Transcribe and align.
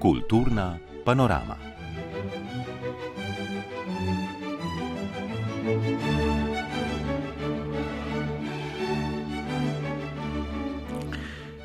Kulturna 0.00 0.80
panorama. 1.04 1.69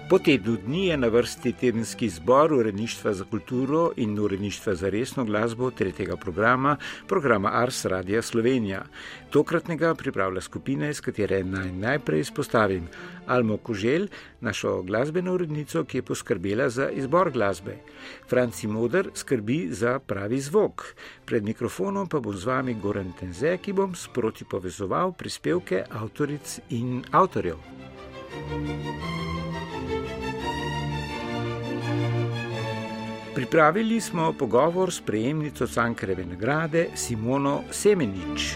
Po 0.09 0.19
tednu 0.19 0.57
dni 0.57 0.87
je 0.87 0.97
na 0.97 1.07
vrsti 1.07 1.51
tedenski 1.53 2.09
zbor 2.09 2.53
Ureništva 2.53 3.13
za 3.13 3.25
kulturo 3.25 3.91
in 3.95 4.19
Ureništva 4.19 4.75
za 4.75 4.89
resno 4.89 5.25
glasbo 5.25 5.71
tretjega 5.71 6.15
programa, 6.15 6.77
programa 7.07 7.49
Ars 7.53 7.85
Radia 7.85 8.21
Slovenija. 8.21 8.83
Tokratnega 9.29 9.95
pripravlja 9.95 10.41
skupina, 10.41 10.89
iz 10.89 11.01
katere 11.01 11.43
naj 11.43 11.71
najprej 11.71 12.19
izpostavim 12.19 12.87
Almo 13.25 13.57
Kožel, 13.57 14.07
našo 14.41 14.81
glasbeno 14.81 15.33
urednico, 15.33 15.83
ki 15.83 15.97
je 15.97 16.01
poskrbela 16.01 16.69
za 16.69 16.89
izbor 16.89 17.31
glasbe. 17.31 17.77
Franci 18.29 18.67
Moder 18.67 19.09
skrbi 19.13 19.67
za 19.71 19.99
pravi 19.99 20.39
zvok. 20.39 20.85
Pred 21.25 21.43
mikrofonom 21.43 22.07
pa 22.07 22.19
bom 22.19 22.37
z 22.37 22.45
vami 22.45 22.73
Goran 22.73 23.13
Tenze, 23.19 23.57
ki 23.57 23.73
bom 23.73 23.95
sproti 23.95 24.45
povezoval 24.45 25.13
prispevke 25.17 25.83
avtoric 25.89 26.59
in 26.69 27.01
avtorjev. 27.11 27.57
Pripravili 33.35 34.01
smo 34.01 34.33
pogovor 34.33 34.93
s 34.93 35.01
prejemnico 35.01 35.67
Cankareve 35.67 36.25
nagrade 36.25 36.87
Simono 36.95 37.61
Semenič. 37.71 38.55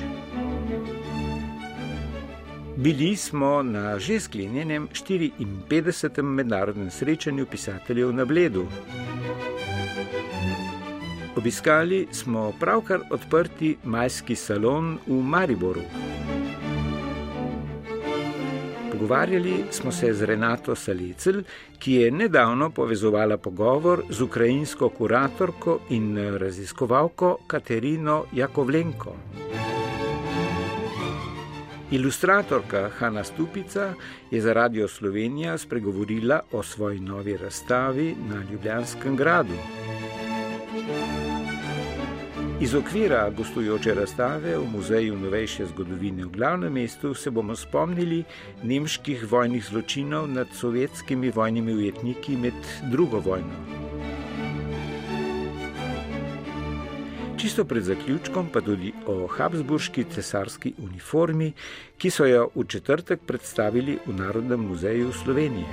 Bili 2.78 3.16
smo 3.16 3.64
na 3.64 4.00
že 4.00 4.20
sklenjenem 4.20 4.88
54. 4.88 6.22
mednarodnem 6.22 6.92
srečanju 6.92 7.46
pisateljev 7.46 8.14
na 8.14 8.26
Bledu. 8.26 8.68
Obiskali 11.36 12.08
smo 12.12 12.54
pravkar 12.60 13.00
odprti 13.12 13.78
majski 13.84 14.36
salon 14.36 14.98
v 15.08 15.22
Mariboru. 15.24 15.82
Pogovarjali 19.00 19.64
smo 19.72 19.92
se 19.92 20.14
z 20.14 20.26
Renato 20.26 20.76
Salecel, 20.76 21.44
ki 21.80 21.94
je 21.94 22.12
nedavno 22.12 22.70
povezovala 22.70 23.38
pogovor 23.38 24.04
z 24.10 24.22
ukrajinsko 24.22 24.90
kuratorko 24.90 25.80
in 25.90 26.18
raziskovalko 26.38 27.38
Katerino 27.48 28.26
Jakovlenko. 28.34 29.16
Ilustratorka 31.92 32.90
Hanna 32.90 33.24
Stupica 33.24 33.94
je 34.32 34.42
za 34.42 34.54
Radio 34.54 34.88
Slovenija 34.88 35.58
spregovorila 35.58 36.42
o 36.52 36.64
svoji 36.64 37.00
novi 37.00 37.38
razstavi 37.38 38.16
na 38.30 38.44
Ljubljanskem 38.52 39.16
gradu. 39.16 39.56
Iz 42.62 42.74
okvira 42.76 43.30
gostujoče 43.30 43.94
razstave 43.94 44.58
v 44.58 44.66
Muzeju 44.72 45.16
novejše 45.18 45.66
zgodovine 45.66 46.26
v 46.26 46.30
glavnem 46.30 46.74
mestu 46.74 47.14
se 47.14 47.32
bomo 47.32 47.56
spomnili 47.56 48.24
nemških 48.64 49.24
vojnih 49.32 49.64
zločinov 49.66 50.28
nad 50.28 50.48
sovjetskimi 50.54 51.32
vojnimi 51.32 51.74
ujetniki 51.74 52.36
med 52.38 52.54
drugo 52.92 53.20
vojno. 53.20 53.56
Čisto 57.38 57.66
pred 57.66 57.84
zaključkom 57.84 58.50
pa 58.54 58.62
tudi 58.62 58.92
o 59.08 59.28
Habsburški 59.28 60.04
cesarski 60.12 60.74
uniformi, 60.78 61.54
ki 61.98 62.12
so 62.12 62.26
jo 62.28 62.50
v 62.56 62.68
četrtek 62.68 63.24
predstavili 63.26 63.98
v 64.06 64.20
Narodnem 64.20 64.68
muzeju 64.68 65.14
Slovenije. 65.14 65.68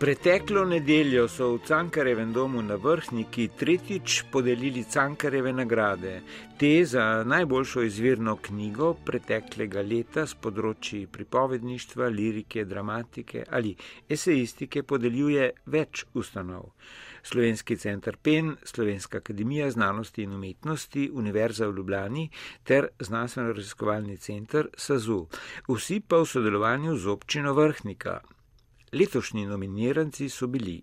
Preteklo 0.00 0.62
nedeljo 0.64 1.26
so 1.28 1.46
v 1.52 1.58
Cankarevem 1.68 2.30
domu 2.32 2.62
na 2.64 2.78
vrhniki 2.80 3.50
tretjič 3.52 4.22
podelili 4.32 4.84
Cankareve 4.84 5.52
nagrade. 5.52 6.22
Te 6.58 6.70
za 6.84 7.24
najboljšo 7.24 7.82
izvirno 7.82 8.36
knjigo 8.36 8.94
preteklega 9.04 9.84
leta 9.84 10.24
z 10.24 10.38
področji 10.40 11.02
pripovedništva, 11.04 12.08
lirike, 12.16 12.64
dramatike 12.64 13.44
ali 13.50 13.74
esejistike 14.08 14.86
podeljuje 14.88 15.52
več 15.66 16.06
ustanov. 16.14 16.72
Slovenski 17.22 17.76
center 17.76 18.16
PEN, 18.16 18.56
Slovenska 18.64 19.20
akademija 19.20 19.68
znanosti 19.70 20.24
in 20.24 20.32
umetnosti, 20.32 21.10
Univerza 21.12 21.68
v 21.68 21.76
Ljubljani 21.76 22.28
ter 22.64 22.88
znanstveno-raziskovalni 23.04 24.16
center 24.16 24.72
SAZU. 24.72 25.26
Vsi 25.68 26.00
pa 26.00 26.24
v 26.24 26.34
sodelovanju 26.36 26.96
z 26.96 27.16
občino 27.18 27.52
Vrhnika. 27.52 28.22
Letošnji 28.92 29.46
nominiranci 29.46 30.28
so 30.28 30.46
bili 30.46 30.82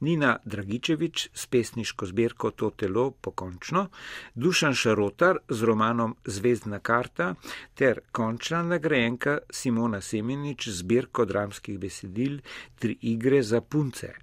Nina 0.00 0.36
Dragičevič 0.44 1.28
s 1.34 1.46
pesniško 1.46 2.06
zbirko 2.06 2.50
To 2.50 2.70
telo 2.70 3.10
pokončno, 3.10 3.88
Dušan 4.34 4.74
Šarotar 4.74 5.38
z 5.48 5.62
romanom 5.62 6.16
Zvezdna 6.24 6.78
karta 6.78 7.34
ter 7.74 8.00
končna 8.12 8.62
nagrajenka 8.62 9.38
Simona 9.50 10.00
Semenič 10.00 10.68
z 10.68 10.76
zbirko 10.82 11.24
dramskih 11.24 11.78
besedil 11.78 12.38
Tri 12.78 12.96
igre 13.02 13.42
za 13.42 13.60
punce. 13.60 14.14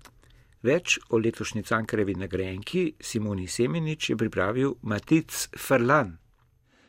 Več 0.64 1.00
o 1.10 1.18
letošnji 1.20 1.64
Cankarevi 1.64 2.16
nagrajenki 2.16 2.94
Simoni 3.00 3.48
Semenič 3.48 4.10
je 4.10 4.18
pripravil 4.18 4.78
Matic 4.82 5.50
Ferlan. 5.58 6.16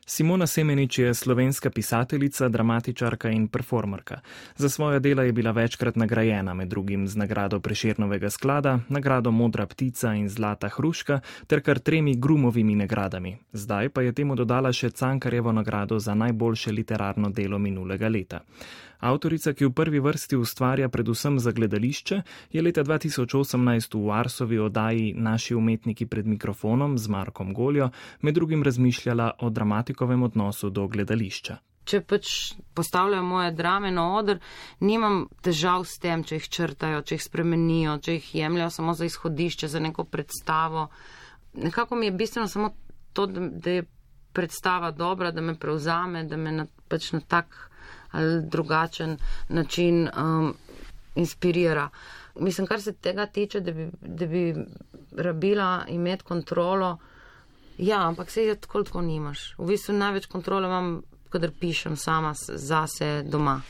Simona 0.08 0.46
Semenič 0.46 0.98
je 0.98 1.14
slovenska 1.14 1.70
pisateljica, 1.70 2.48
dramatičarka 2.48 3.30
in 3.30 3.48
performerka. 3.48 4.20
Za 4.56 4.68
svoje 4.68 5.00
dela 5.00 5.22
je 5.22 5.32
bila 5.32 5.50
večkrat 5.50 5.96
nagrajena, 5.96 6.54
med 6.54 6.68
drugim 6.68 7.08
z 7.08 7.16
nagrado 7.16 7.60
Preširnovega 7.60 8.30
sklada, 8.30 8.78
nagrado 8.88 9.30
Modra 9.30 9.66
ptica 9.66 10.14
in 10.14 10.28
Zlata 10.28 10.68
hruška 10.68 11.20
ter 11.46 11.60
kar 11.60 11.78
tremi 11.78 12.14
grumovimi 12.14 12.76
nagradami. 12.76 13.36
Zdaj 13.52 13.88
pa 13.88 14.02
je 14.02 14.12
temu 14.12 14.34
dodala 14.34 14.72
še 14.72 14.90
Cankarjevo 14.90 15.52
nagrado 15.52 15.98
za 15.98 16.14
najboljše 16.14 16.72
literarno 16.72 17.30
delo 17.30 17.58
minulega 17.58 18.08
leta. 18.08 18.40
Avtorica, 19.00 19.52
ki 19.52 19.68
v 19.68 19.72
prvi 19.72 20.00
vrsti 20.00 20.36
ustvarja 20.36 20.88
predvsem 20.88 21.38
za 21.38 21.52
gledališče, 21.52 22.22
je 22.52 22.62
leta 22.62 22.84
2018 22.84 23.94
v 23.94 24.10
Arsovi 24.12 24.58
oddaji 24.58 25.14
Naši 25.16 25.54
umetniki 25.54 26.06
pred 26.06 26.26
mikrofonom 26.26 26.98
z 26.98 27.08
Markom 27.08 27.54
Goljo 27.54 27.90
med 28.20 28.34
drugim 28.34 28.62
razmišljala 28.62 29.30
o 29.38 29.50
dramatikovem 29.50 30.22
odnosu 30.22 30.70
do 30.70 30.88
gledališča. 30.88 31.58
Če 31.86 32.00
pač 32.02 32.30
postavljajo 32.74 33.22
moje 33.22 33.52
drame 33.54 33.92
na 33.94 34.08
oder, 34.18 34.40
nimam 34.80 35.28
težav 35.42 35.84
s 35.86 36.00
tem, 36.02 36.24
če 36.26 36.40
jih 36.40 36.48
črtajo, 36.56 37.04
če 37.06 37.14
jih 37.14 37.22
spremenijo, 37.22 37.98
če 38.02 38.16
jih 38.16 38.32
jemljajo 38.40 38.72
samo 38.74 38.94
za 38.98 39.06
izhodišče, 39.06 39.70
za 39.70 39.82
neko 39.84 40.04
predstavo. 40.04 40.88
Nekako 41.54 41.96
mi 41.96 42.08
je 42.08 42.16
bistveno 42.16 42.48
samo 42.48 42.72
to, 43.12 43.28
da 43.30 43.76
je 43.78 43.84
predstava 44.32 44.90
dobra, 44.90 45.30
da 45.30 45.40
me 45.40 45.54
prevzame, 45.54 46.24
da 46.24 46.36
me 46.36 46.52
na, 46.52 46.66
pač 46.88 47.12
na 47.14 47.20
tak 47.20 47.54
ali 48.16 48.42
drugačen 48.50 49.18
način 49.48 50.08
um, 50.08 50.54
inspirira. 51.14 51.88
Mislim, 52.40 52.66
kar 52.66 52.80
se 52.82 52.92
tega 52.92 53.26
tiče, 53.26 53.60
da 53.60 53.72
bi, 53.72 53.90
da 54.00 54.26
bi 54.26 54.54
rabila 55.16 55.84
imeti 55.88 56.24
kontrolo. 56.24 56.98
Ja, 57.78 58.08
ampak 58.08 58.30
se 58.30 58.42
je 58.42 58.54
tako, 58.60 58.82
tako 58.82 59.02
nimaš. 59.02 59.54
V 59.58 59.66
bistvu 59.66 59.94
največ 59.94 60.26
kontrole 60.26 60.68
imam, 60.68 61.02
kadar 61.30 61.50
pišem 61.60 61.96
sama 61.96 62.32
zase 62.48 63.22
doma. 63.22 63.60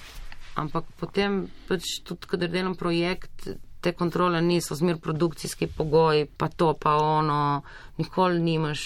Ampak 0.54 0.84
potem 1.00 1.46
pač 1.68 2.00
tudi, 2.04 2.26
kadar 2.26 2.50
delam 2.50 2.74
projekt, 2.74 3.48
te 3.80 3.92
kontrole 3.92 4.40
niso, 4.42 4.74
zmer 4.74 4.98
produkcijski 4.98 5.66
pogoji, 5.66 6.26
pa 6.36 6.48
to, 6.48 6.72
pa 6.80 6.96
ono, 6.96 7.62
nikoli 7.98 8.40
nimaš 8.40 8.82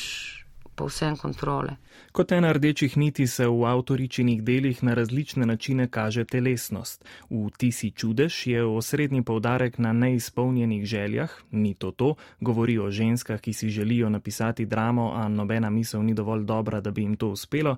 povsem 0.81 1.17
kontrole. 1.17 1.77
Kot 2.13 2.33
ena 2.33 2.53
rdečih 2.57 2.97
niti 2.97 3.27
se 3.27 3.45
v 3.47 3.67
avtoričinih 3.69 4.41
delih 4.43 4.83
na 4.83 4.95
različne 4.97 5.47
načine 5.47 5.87
kaže 5.93 6.25
telesnost. 6.25 7.05
V 7.31 7.51
Ti 7.57 7.71
si 7.73 7.91
čudež 7.91 8.47
je 8.47 8.65
osrednji 8.65 9.23
povdarek 9.23 9.79
na 9.79 9.93
neizpolnjenih 9.93 10.85
željah, 10.85 11.31
ni 11.53 11.75
to 11.75 11.91
to, 11.91 12.15
govori 12.41 12.79
o 12.79 12.91
ženskah, 12.91 13.41
ki 13.41 13.53
si 13.53 13.69
želijo 13.69 14.09
napisati 14.09 14.67
dramo, 14.67 15.13
a 15.15 15.29
nobena 15.29 15.71
misel 15.71 16.03
ni 16.03 16.15
dovolj 16.15 16.45
dobra, 16.45 16.81
da 16.81 16.91
bi 16.91 17.03
jim 17.03 17.17
to 17.17 17.29
uspelo. 17.29 17.77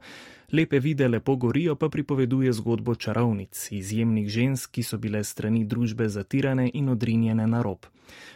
Lepe 0.53 0.79
vide 0.81 1.09
lepo 1.09 1.37
gorijo 1.37 1.75
pa 1.75 1.89
pripoveduje 1.89 2.53
zgodbo 2.53 2.95
čarovnic, 2.95 3.69
izjemnih 3.71 4.29
žensk, 4.29 4.71
ki 4.71 4.83
so 4.83 4.99
bile 4.99 5.25
strani 5.25 5.65
družbe 5.65 6.09
zatirane 6.09 6.67
in 6.75 6.91
odrinjene 6.93 7.47
na 7.47 7.63
rob. 7.63 7.87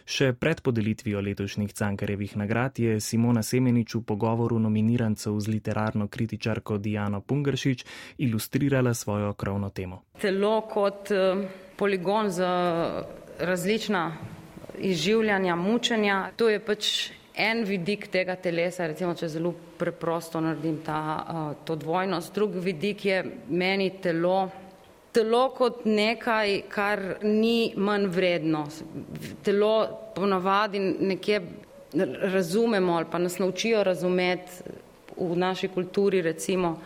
Še 0.09 0.31
pred 0.33 0.63
podelitvijo 0.65 1.21
letošnjih 1.21 1.73
Cankarjevih 1.77 2.33
nagrad 2.41 2.79
je 2.81 2.95
Simona 2.99 3.43
Semenič 3.43 3.93
v 3.99 4.01
pogovoru 4.01 4.57
nominirancev 4.59 5.37
z 5.37 5.53
literarno 5.53 6.07
kritičarko 6.07 6.79
Diano 6.81 7.21
Pungršič 7.21 7.85
ilustrirala 8.17 8.95
svojo 8.97 9.33
krovno 9.33 9.69
temo. 9.69 10.01
Telo 10.17 10.61
kot 10.73 11.13
poligon 11.77 12.33
za 12.33 12.51
različna 13.39 14.17
izživljanja, 14.79 15.55
mučenja, 15.55 16.31
to 16.35 16.49
je 16.49 16.65
pač 16.65 17.11
en 17.37 17.63
vidik 17.65 18.07
tega 18.11 18.35
telesa, 18.35 18.87
recimo, 18.89 19.13
če 19.15 19.29
zelo 19.29 19.53
preprosto 19.77 20.41
naredim 20.41 20.79
ta, 20.85 21.01
uh, 21.17 21.51
to 21.65 21.75
dvojnost, 21.77 22.33
drugi 22.33 22.63
vidik 22.65 23.05
je 23.05 23.21
meni 23.49 23.91
telo, 24.01 24.49
telo 25.13 25.43
kot 25.57 25.85
nekaj, 25.85 26.57
kar 26.69 27.03
ni 27.23 27.73
manj 27.77 28.09
vredno. 28.13 28.65
Telo 29.45 29.73
ponavadi 30.15 30.81
nekje 30.81 31.41
razumemo 32.33 32.97
ali 32.97 33.05
pa 33.11 33.17
nas 33.17 33.39
naučijo 33.39 33.83
razumeti 33.83 34.73
v 35.17 35.35
naši 35.35 35.67
kulturi, 35.67 36.21
recimo, 36.21 36.77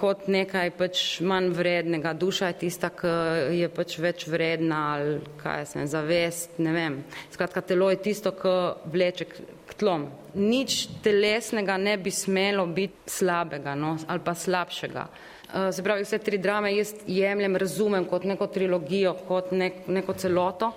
kot 0.00 0.26
nekaj 0.32 0.72
pač 0.78 1.02
manj 1.20 1.52
vrednega. 1.56 2.14
Duša 2.16 2.50
je 2.50 2.58
tista, 2.64 2.88
ki 2.94 3.10
je 3.58 3.68
pač 3.72 3.98
več 4.00 4.26
vredna 4.30 4.80
ali 4.94 5.18
kaj 5.42 5.66
se 5.72 5.80
ne 5.82 5.86
zavest, 5.90 6.58
ne 6.58 6.72
vem. 6.74 7.00
Skratka, 7.32 7.60
telo 7.60 7.90
je 7.92 8.00
tisto, 8.08 8.32
ki 8.36 8.54
vleče 8.92 9.28
k 9.30 9.76
tlom. 9.80 10.08
Nič 10.40 11.02
telesnega 11.04 11.76
ne 11.80 11.96
bi 12.00 12.12
smelo 12.14 12.66
biti 12.66 13.10
slabega 13.18 13.74
no, 13.78 13.96
ali 14.08 14.24
pa 14.24 14.34
slabšega. 14.34 15.06
Uh, 15.50 15.68
se 15.74 15.82
pravi, 15.82 16.06
vse 16.06 16.20
tri 16.22 16.38
drame 16.38 16.70
jaz 16.76 16.94
jemljem, 17.10 17.58
razumem 17.58 18.06
kot 18.06 18.24
neko 18.24 18.46
trilogijo, 18.54 19.16
kot 19.26 19.50
nek, 19.52 19.82
neko 19.90 20.14
celoto, 20.14 20.70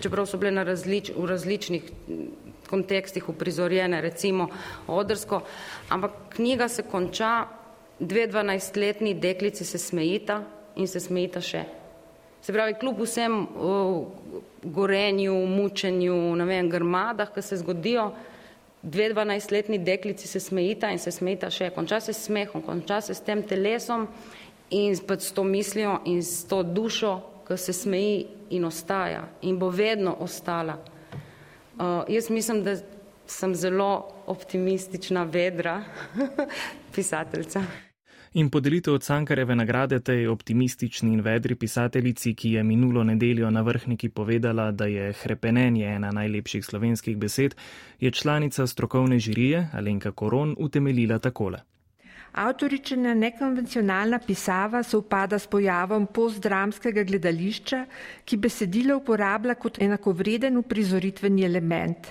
čeprav 0.00 0.26
so 0.26 0.40
bile 0.40 0.64
različ, 0.64 1.12
v 1.16 1.26
različnih 1.28 1.90
kontekstih 2.66 3.28
uprizorjene, 3.28 4.00
recimo 4.00 4.48
odrsko, 4.88 5.42
ampak 5.92 6.16
knjiga 6.34 6.68
se 6.72 6.82
konča 6.88 7.34
dve 7.98 8.26
dvanajstletni 8.26 9.14
deklici 9.14 9.64
se 9.64 9.78
smejita 9.78 10.42
in 10.76 10.88
se 10.88 11.00
smejita 11.00 11.40
še. 11.40 11.64
Se 12.42 12.52
pravi, 12.52 12.76
kljub 12.78 13.00
vsem 13.02 13.40
uh, 13.42 14.06
gorenju, 14.62 15.34
mučenju, 15.46 16.16
ne 16.36 16.44
vem, 16.46 16.68
grmadah, 16.70 17.32
ki 17.34 17.42
se 17.42 17.58
zgodijo, 17.62 18.10
dve 18.82 19.08
dvanajstletni 19.10 19.78
deklici 19.82 20.28
se 20.28 20.40
smejita 20.40 20.92
in 20.94 21.00
se 21.02 21.10
smejita 21.10 21.50
še. 21.50 21.72
Konča 21.74 22.00
se 22.00 22.12
s 22.12 22.28
smehom, 22.28 22.62
konča 22.62 23.00
se 23.00 23.16
s 23.16 23.24
tem 23.24 23.42
telesom 23.42 24.06
in 24.70 24.94
s 24.94 25.32
to 25.32 25.44
mislijo 25.44 26.00
in 26.04 26.22
s 26.22 26.44
to 26.46 26.62
dušo, 26.62 27.16
ki 27.48 27.56
se 27.56 27.72
smeji 27.72 28.26
in 28.50 28.64
ostaja 28.64 29.24
in 29.42 29.58
bo 29.58 29.70
vedno 29.70 30.16
ostala. 30.20 30.78
Uh, 31.76 32.04
jaz 32.08 32.30
mislim, 32.30 32.62
da 32.64 32.76
sem 33.26 33.54
zelo 33.54 34.08
optimistična, 34.26 35.24
vedra 35.24 35.82
pisateljica. 36.94 37.85
In 38.36 38.50
podelitev 38.50 38.98
Cankareve 39.00 39.54
nagrade 39.56 39.96
tej 40.04 40.26
optimistični 40.28 41.12
in 41.12 41.22
vedri 41.24 41.54
pisateljici, 41.54 42.34
ki 42.34 42.50
je 42.52 42.62
minulo 42.62 43.04
nedeljo 43.04 43.50
na 43.50 43.62
vrhniki 43.64 44.08
povedala, 44.08 44.66
da 44.72 44.84
je 44.84 45.12
hrepenenje 45.22 45.86
ena 45.86 46.10
najlepših 46.12 46.64
slovenskih 46.64 47.16
besed, 47.16 47.54
je 48.00 48.10
članica 48.10 48.66
strokovne 48.66 49.18
žirije 49.18 49.68
Alenka 49.72 50.12
Koron 50.12 50.54
utemeljila 50.58 51.18
takole. 51.18 51.62
Avtoričena 52.36 53.14
nekonvencionalna 53.14 54.18
pisava 54.18 54.82
se 54.82 54.96
upada 54.96 55.38
s 55.38 55.46
pojavom 55.48 56.04
postdramskega 56.06 57.00
gledališča, 57.08 57.78
ki 58.28 58.36
besedilo 58.36 58.98
uporablja 59.00 59.54
kot 59.56 59.78
enakovreden 59.80 60.58
uprizoritveni 60.60 61.46
element. 61.48 62.10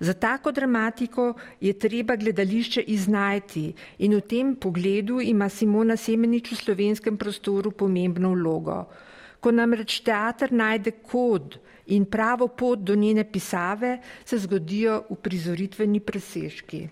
Za 0.00 0.14
tako 0.14 0.52
dramatiko 0.56 1.26
je 1.60 1.74
treba 1.78 2.16
gledališče 2.16 2.86
iznajti 2.96 3.66
in 3.98 4.16
v 4.16 4.22
tem 4.24 4.54
pogledu 4.56 5.20
ima 5.20 5.48
Simona 5.48 5.96
Semenič 5.96 6.54
v 6.54 6.60
slovenskem 6.62 7.20
prostoru 7.20 7.70
pomembno 7.70 8.32
vlogo. 8.32 8.78
Ko 9.40 9.52
namreč 9.52 10.00
teater 10.00 10.56
najde 10.56 10.96
kod 11.04 11.60
in 11.92 12.08
pravo 12.08 12.48
pot 12.48 12.80
do 12.80 12.96
njene 12.96 13.28
pisave, 13.28 13.98
se 14.24 14.38
zgodijo 14.38 15.02
uprizoritveni 15.12 16.00
presežki. 16.00 16.86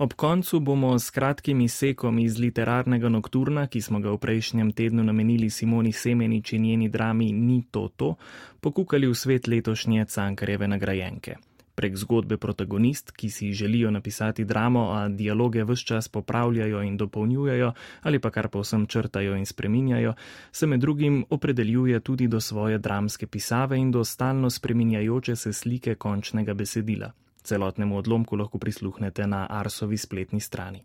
Ob 0.00 0.14
koncu 0.16 0.60
bomo 0.60 0.98
s 0.98 1.10
kratkim 1.10 1.60
izsekom 1.60 2.18
iz 2.18 2.38
literarnega 2.40 3.08
nokturna, 3.12 3.66
ki 3.68 3.82
smo 3.84 3.98
ga 4.00 4.14
v 4.14 4.18
prejšnjem 4.22 4.70
tednu 4.72 5.02
namenili 5.04 5.50
Simoni 5.52 5.92
Semenič 5.92 6.52
in 6.56 6.62
njeni 6.62 6.88
drami 6.88 7.32
Ni 7.32 7.58
to 7.70 7.82
to, 7.96 8.14
pokukali 8.60 9.06
v 9.06 9.14
svet 9.14 9.48
letošnje 9.48 10.06
Cankareve 10.08 10.68
nagrajenke 10.68 11.36
prek 11.74 11.96
zgodbe 11.96 12.36
protagonist, 12.36 13.12
ki 13.12 13.30
si 13.30 13.52
želijo 13.52 13.90
napisati 13.90 14.44
dramo, 14.44 14.90
a 14.92 15.08
dialoge 15.08 15.64
vse 15.64 15.84
čas 15.84 16.08
popravljajo 16.08 16.82
in 16.82 16.96
dopolnjujejo 16.96 17.72
ali 18.02 18.18
pa 18.18 18.30
kar 18.30 18.48
povsem 18.48 18.86
črtajo 18.86 19.36
in 19.36 19.46
spreminjajo, 19.46 20.14
se 20.52 20.66
med 20.66 20.80
drugim 20.80 21.24
opredeljuje 21.30 22.00
tudi 22.00 22.28
do 22.28 22.40
svoje 22.40 22.78
dramske 22.78 23.26
pisave 23.26 23.78
in 23.78 23.90
do 23.90 24.04
stalno 24.04 24.50
spreminjajoče 24.50 25.36
se 25.36 25.52
slike 25.52 25.94
končnega 25.94 26.54
besedila. 26.54 27.12
Celotnemu 27.42 27.98
odlomku 27.98 28.36
lahko 28.36 28.58
prisluhnete 28.58 29.26
na 29.26 29.46
Arsovi 29.50 29.96
spletni 29.96 30.40
strani. 30.40 30.84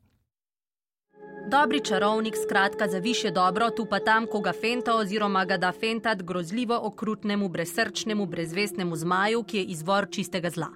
Dobri 1.51 1.79
čarovnik, 1.79 2.35
skratka 2.43 2.87
za 2.87 2.97
više 2.97 3.31
dobro, 3.31 3.69
tu 3.69 3.85
pa 3.89 3.99
tam, 3.99 4.25
ko 4.27 4.39
ga 4.39 4.53
fenta 4.61 4.95
oziroma 4.95 5.45
ga 5.45 5.57
da 5.57 5.71
fentat 5.71 6.23
grozljivo 6.23 6.79
okrutnemu, 6.83 7.49
brezsrčnemu, 7.49 8.25
brezvestnemu 8.25 8.95
zmaju, 8.95 9.43
ki 9.43 9.57
je 9.57 9.63
izvor 9.63 10.07
čistega 10.11 10.49
zla. 10.49 10.67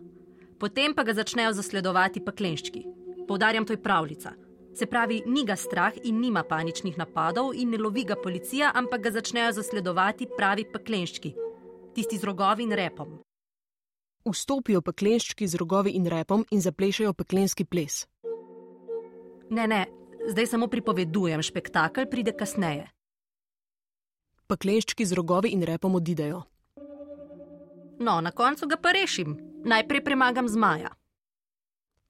Potem 0.60 0.94
pa 0.94 1.04
ga 1.04 1.14
začnejo 1.14 1.54
zasledovati 1.54 2.22
peklenščki. 2.25 2.84
Poudarjam, 3.28 3.66
to 3.66 3.74
je 3.74 3.82
pravljica. 3.82 4.32
Se 4.75 4.86
pravi, 4.86 5.24
ni 5.25 5.46
ga 5.46 5.56
strah 5.56 5.94
in 6.04 6.20
nima 6.20 6.44
paničnih 6.44 6.98
napadov 6.98 7.50
in 7.56 7.70
ne 7.70 7.78
lovi 7.78 8.04
ga 8.04 8.16
policija, 8.24 8.72
ampak 8.75 9.02
ga 9.02 9.12
začnejo 9.12 9.52
zasledovati 9.52 10.28
pravi 10.38 10.68
peklenščki, 10.74 11.34
tisti 11.96 12.18
z 12.18 12.24
rogovi 12.24 12.64
in 12.64 12.72
repom. 12.72 13.18
Vstopijo 14.25 14.81
peklenščki 14.81 15.48
z 15.48 15.57
rogovi 15.57 15.95
in 15.95 16.07
repom 16.07 16.45
in 16.51 16.62
zaplešajo 16.62 17.13
peklenski 17.13 17.66
ples. 17.66 18.06
Ne, 19.50 19.68
ne, 19.68 19.86
zdaj 20.30 20.48
samo 20.48 20.68
pripovedujem, 20.68 21.44
spektakel 21.44 22.06
pride 22.12 22.36
kasneje. 22.38 22.89
Peklenščki 24.48 25.06
z 25.06 25.16
rogovi 25.16 25.54
in 25.56 25.63
repom 25.63 25.95
odidejo. 25.95 26.44
No, 28.00 28.21
na 28.21 28.31
koncu 28.31 28.68
ga 28.68 28.77
pa 28.77 28.92
rešim. 28.92 29.38
Najprej 29.66 30.04
premagam 30.04 30.48
zmaja. 30.48 30.89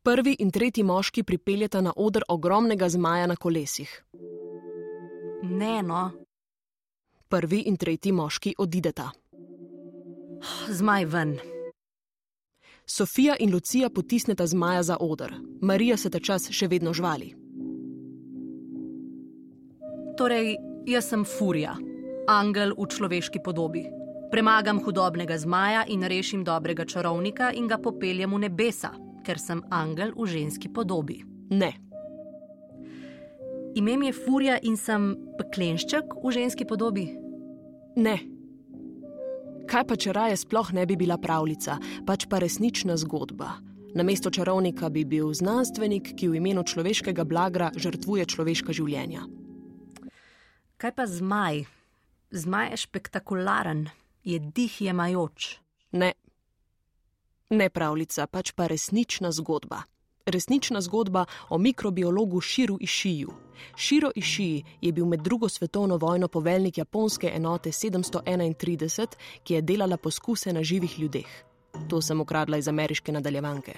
Prvi 0.04 0.36
in 0.40 0.52
tretji 0.52 0.84
moški 0.84 1.24
pripeljeta 1.24 1.82
na 1.82 1.94
oder 1.96 2.24
ogromnega 2.28 2.90
zmaja 2.90 3.28
na 3.28 3.36
kolesih. 3.36 3.90
Ne, 5.44 5.82
no. 5.84 6.12
Prvi 7.28 7.64
in 7.68 7.78
tretji 7.78 8.12
moški 8.12 8.56
odideta. 8.58 9.10
Zmaj 10.70 11.06
ven. 11.06 11.40
Sofija 12.92 13.36
in 13.40 13.54
Lucija 13.54 13.90
potisneta 13.90 14.48
zmaja 14.48 14.84
za 14.84 14.98
oder. 15.00 15.34
Marija 15.62 15.98
se 15.98 16.10
ta 16.10 16.20
čas 16.20 16.50
še 16.50 16.68
vedno 16.68 16.94
žvali. 16.94 17.28
Torej, 20.18 20.56
jaz 20.90 21.10
sem 21.12 21.26
Furija, 21.26 21.76
angel 22.28 22.74
v 22.74 22.88
človeški 22.90 23.44
podobi. 23.46 23.84
Premagam 24.32 24.82
hudobnega 24.82 25.38
zmaja 25.38 25.84
in 25.88 26.02
rešim 26.04 26.42
dobrega 26.44 26.86
čarovnika 26.86 27.52
in 27.54 27.68
ga 27.70 27.78
popeljem 27.78 28.34
v 28.34 28.42
nebesa, 28.48 28.92
ker 29.26 29.38
sem 29.38 29.62
angel 29.70 30.16
v 30.18 30.26
ženski 30.26 30.74
podobi. 30.74 31.22
Ne. 31.54 31.72
Ime 33.76 33.98
mi 33.98 34.10
je 34.10 34.18
Furija 34.18 34.58
in 34.66 34.78
sem 34.78 35.12
peklenšček 35.38 36.18
v 36.26 36.34
ženski 36.34 36.66
podobi? 36.66 37.06
Ne. 38.02 38.18
Kaj 39.70 39.84
pa 39.86 39.94
če 40.02 40.14
raje 40.18 40.38
sploh 40.42 40.72
ne 40.74 40.82
bi 40.90 40.96
bila 40.98 41.20
pravljica, 41.22 41.76
pač 42.08 42.26
pa 42.26 42.40
resnična 42.42 42.96
zgodba? 42.98 43.60
Namesto 43.94 44.32
čarovnika 44.34 44.90
bi 44.90 45.04
bil 45.06 45.30
znanstvenik, 45.34 46.16
ki 46.18 46.30
v 46.30 46.40
imenu 46.42 46.64
človeškega 46.66 47.22
blagra 47.22 47.70
žrtvuje 47.78 48.26
človeška 48.34 48.74
življenja. 48.74 49.28
Kaj 50.82 50.94
pa 50.98 51.06
zmaj? 51.06 51.68
Zmaj 52.34 52.74
je 52.74 52.82
spektakularen, 52.82 53.86
je 54.26 54.42
dih 54.42 54.74
jemajoč. 54.90 55.60
Ne. 56.02 56.14
Ne 57.54 57.70
pravljica, 57.70 58.26
pač 58.26 58.54
pa 58.58 58.66
resnična 58.74 59.30
zgodba. 59.34 59.84
Resnična 60.30 60.82
zgodba 60.82 61.26
o 61.50 61.58
mikrobiologu 61.58 62.42
Širu 62.42 62.78
Išiju. 62.80 63.30
Širo 63.76 64.12
Išiji 64.16 64.64
je 64.82 64.92
bil 64.92 65.06
med 65.06 65.22
drugo 65.22 65.50
svetovno 65.50 65.98
vojno 65.98 66.28
poveljnik 66.28 66.78
japonske 66.78 67.32
enote 67.36 67.70
731, 67.70 69.08
ki 69.44 69.54
je 69.54 69.62
delala 69.62 69.98
poskuse 69.98 70.54
na 70.54 70.64
živih 70.64 71.00
ljudeh. 71.00 71.28
To 71.90 72.02
sem 72.02 72.22
ukradla 72.22 72.58
iz 72.58 72.68
ameriške 72.68 73.12
nadaljevanke. 73.12 73.74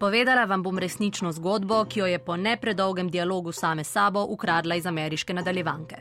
Povedala 0.00 0.44
vam 0.44 0.62
bom 0.62 0.78
resnično 0.78 1.32
zgodbo, 1.32 1.84
ki 1.84 2.00
jo 2.00 2.06
je 2.06 2.18
po 2.18 2.36
nepredolgem 2.36 3.10
dialogu 3.10 3.52
same 3.52 3.84
sabo 3.84 4.26
ukradla 4.28 4.74
iz 4.74 4.86
ameriške 4.86 5.34
nadaljevanke. 5.34 5.96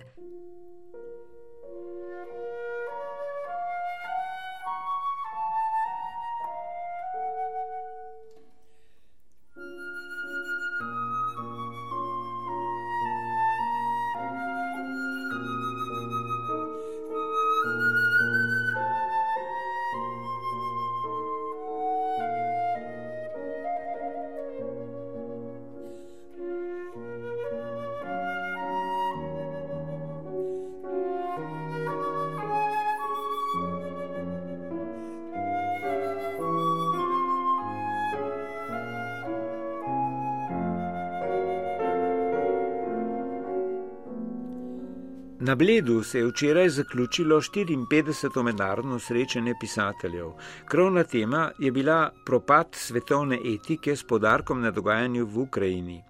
Na 45.46 45.56
Bledu 45.56 46.04
se 46.04 46.20
je 46.20 46.28
včeraj 46.28 46.70
zaključilo 46.70 47.42
54. 47.42 48.44
mednarodno 48.44 49.00
srečanje 49.00 49.54
pisateljev. 49.60 50.28
Krovna 50.66 51.04
tema 51.04 51.52
je 51.60 51.72
bila 51.72 52.12
propad 52.26 52.68
svetovne 52.72 53.40
etike 53.46 53.96
s 53.96 54.04
podarkom 54.04 54.62
na 54.62 54.72
dogajanju 54.72 55.26
v 55.26 55.40
Ukrajini. 55.40 56.04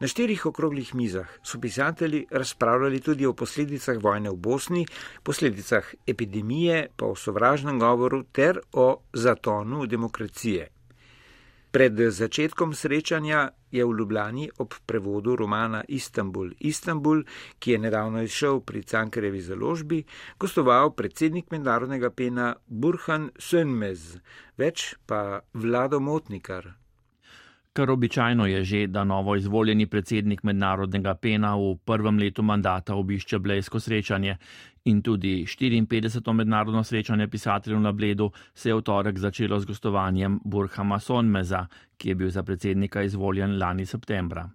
Na 0.00 0.08
štirih 0.08 0.46
okroglih 0.46 0.94
mizah 0.94 1.28
so 1.42 1.60
pisatelji 1.60 2.26
razpravljali 2.30 3.00
tudi 3.00 3.26
o 3.26 3.32
posledicah 3.32 3.98
vojne 4.00 4.30
v 4.30 4.36
Bosni, 4.36 4.86
posledicah 5.22 5.94
epidemije, 6.06 6.88
pa 6.96 7.06
o 7.06 7.14
sovražnem 7.14 7.78
govoru 7.78 8.22
ter 8.22 8.60
o 8.72 9.02
zatonu 9.12 9.86
demokracije. 9.86 10.68
Pred 11.72 11.96
začetkom 12.12 12.74
srečanja 12.76 13.48
je 13.72 13.80
v 13.80 13.94
Ljubljani 13.96 14.50
ob 14.60 14.74
prevodu 14.86 15.36
romana 15.36 15.80
Istanbul, 15.88 16.50
Istanbul, 16.60 17.22
ki 17.58 17.72
je 17.72 17.78
nedavno 17.78 18.20
izšel 18.22 18.60
pri 18.60 18.82
Cankarevi 18.82 19.40
založbi, 19.40 20.02
gostoval 20.36 20.92
predsednik 20.92 21.48
mednarodnega 21.48 22.10
pena 22.12 22.52
Burhan 22.68 23.30
Sönmez, 23.40 24.20
več 24.60 24.92
pa 25.06 25.40
Vlado 25.54 26.00
Motnikar. 26.00 26.81
Kar 27.72 27.90
običajno 27.90 28.46
je 28.46 28.64
že, 28.64 28.86
da 28.86 29.04
novo 29.04 29.36
izvoljeni 29.36 29.86
predsednik 29.86 30.42
mednarodnega 30.42 31.14
pena 31.14 31.54
v 31.56 31.76
prvem 31.84 32.18
letu 32.18 32.42
mandata 32.42 32.94
obišče 32.94 33.38
blejsko 33.38 33.80
srečanje 33.80 34.36
in 34.84 35.02
tudi 35.02 35.46
54. 35.46 36.32
mednarodno 36.32 36.84
srečanje 36.84 37.28
pisateljev 37.28 37.80
na 37.80 37.92
Bledu 37.92 38.30
se 38.54 38.68
je 38.68 38.74
v 38.74 38.82
torek 38.82 39.18
začelo 39.18 39.60
z 39.60 39.64
gostovanjem 39.64 40.40
Burhama 40.44 40.98
Sonmeza, 40.98 41.66
ki 41.96 42.08
je 42.08 42.14
bil 42.14 42.30
za 42.30 42.42
predsednika 42.42 43.02
izvoljen 43.02 43.58
lani 43.58 43.86
septembra. 43.86 44.50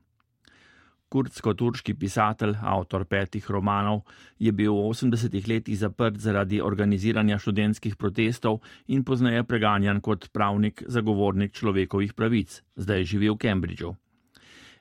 Kurdsko-turški 1.07 1.93
pisatelj, 1.95 2.57
avtor 2.59 3.05
petih 3.07 3.45
romanov, 3.49 4.01
je 4.39 4.51
bil 4.51 4.73
v 4.75 4.89
80-ih 4.91 5.45
letih 5.47 5.77
zaprt 5.79 6.17
zaradi 6.19 6.59
organiziranja 6.61 7.37
študentskih 7.39 7.95
protestov 7.95 8.59
in 8.87 9.05
pozneje 9.07 9.45
preganjan 9.47 10.01
kot 10.03 10.27
pravnik 10.35 10.83
zagovornik 10.87 11.53
človekovih 11.55 12.11
pravic, 12.13 12.59
zdaj 12.75 13.07
živi 13.07 13.29
v 13.31 13.37
Cambridgeu. 13.39 13.93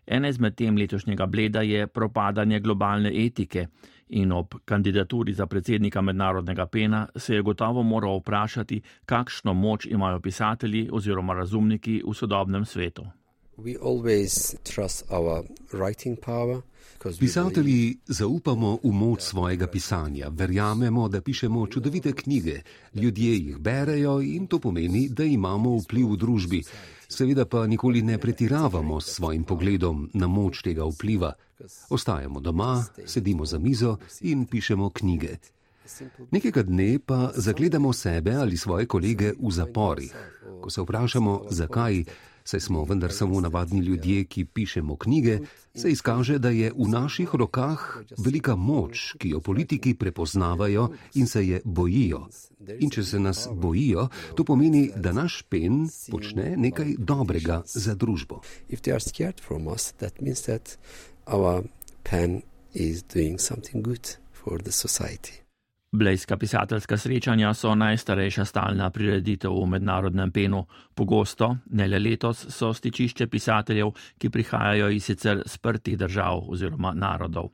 Ena 0.06 0.28
izmed 0.28 0.54
tem 0.54 0.76
letošnjega 0.76 1.26
bleda 1.26 1.62
je 1.62 1.86
propadanje 1.86 2.60
globalne 2.60 3.10
etike 3.24 3.66
in 4.08 4.32
ob 4.32 4.54
kandidaturi 4.64 5.32
za 5.32 5.46
predsednika 5.46 6.00
mednarodnega 6.00 6.66
pena 6.66 7.06
se 7.16 7.34
je 7.34 7.42
gotovo 7.42 7.82
moral 7.82 8.18
vprašati, 8.18 8.80
kakšno 9.04 9.54
moč 9.54 9.86
imajo 9.86 10.20
pisatelji 10.20 10.88
oziroma 10.92 11.34
razumniki 11.34 12.02
v 12.06 12.14
sodobnem 12.14 12.64
svetu. 12.64 13.06
Pisatelji 17.18 17.98
zaupamo 18.06 18.78
v 18.84 18.92
moč 18.92 19.22
svojega 19.22 19.66
pisanja, 19.66 20.28
verjamemo, 20.28 21.08
da 21.08 21.20
pišemo 21.20 21.66
čudovite 21.66 22.12
knjige, 22.12 22.60
ljudje 22.94 23.32
jih 23.36 23.58
berejo 23.58 24.20
in 24.20 24.46
to 24.46 24.58
pomeni, 24.58 25.08
da 25.08 25.24
imamo 25.24 25.78
vpliv 25.78 26.12
v 26.12 26.16
družbi. 26.16 26.62
Seveda 27.08 27.46
pa 27.46 27.66
nikoli 27.66 28.02
ne 28.02 28.18
pretiravamo 28.18 29.00
s 29.00 29.16
svojim 29.16 29.44
pogledom 29.44 30.10
na 30.14 30.26
moč 30.26 30.62
tega 30.62 30.84
vpliva. 30.84 31.32
Ostajamo 31.90 32.40
doma, 32.40 32.84
sedimo 33.06 33.44
za 33.44 33.58
mizo 33.58 33.96
in 34.20 34.46
pišemo 34.46 34.90
knjige. 34.90 35.36
Nekega 36.30 36.62
dne 36.62 36.98
pa 36.98 37.32
zagledamo 37.34 37.92
sebe 37.92 38.34
ali 38.34 38.56
svoje 38.56 38.86
kolege 38.86 39.32
v 39.40 39.50
zaporih. 39.50 40.14
Ko 40.60 40.70
se 40.70 40.82
vprašamo, 40.82 41.44
zakaj, 41.50 42.04
saj 42.46 42.60
smo 42.60 42.84
vendar 42.84 43.12
samo 43.12 43.40
navadni 43.40 43.80
ljudje, 43.80 44.24
ki 44.24 44.44
pišemo 44.44 44.96
knjige, 44.96 45.38
se 45.74 45.90
izkaže, 45.90 46.38
da 46.38 46.50
je 46.50 46.72
v 46.76 46.88
naših 46.88 47.34
rokah 47.34 48.02
velika 48.18 48.56
moč, 48.56 49.12
ki 49.18 49.28
jo 49.34 49.40
politiki 49.40 49.94
prepoznavajo 49.94 50.88
in 51.14 51.26
se 51.26 51.46
je 51.46 51.60
bojijo. 51.64 52.28
In 52.78 52.90
če 52.90 53.04
se 53.04 53.20
nas 53.20 53.48
bojijo, 53.52 54.08
to 54.34 54.44
pomeni, 54.44 54.90
da 54.96 55.12
naš 55.12 55.42
pen 55.48 55.88
počne 56.10 56.54
nekaj 56.56 56.94
dobrega 56.98 57.62
za 57.66 57.94
družbo. 57.94 58.40
Blejska 65.92 66.36
pisateljska 66.36 66.96
srečanja 66.96 67.54
so 67.54 67.74
najstarejša 67.74 68.44
stalna 68.44 68.90
prireditev 68.90 69.52
v 69.54 69.66
mednarodnem 69.66 70.32
penu. 70.32 70.64
Pogosto, 70.94 71.56
ne 71.70 71.86
le 71.88 71.98
letos, 71.98 72.46
so 72.48 72.72
stičišče 72.74 73.26
pisateljev, 73.26 73.92
ki 74.18 74.30
prihajajo 74.30 74.90
iz 74.90 75.04
sicer 75.04 75.42
sprtih 75.46 75.98
držav 75.98 76.42
oziroma 76.48 76.92
narodov. 76.94 77.52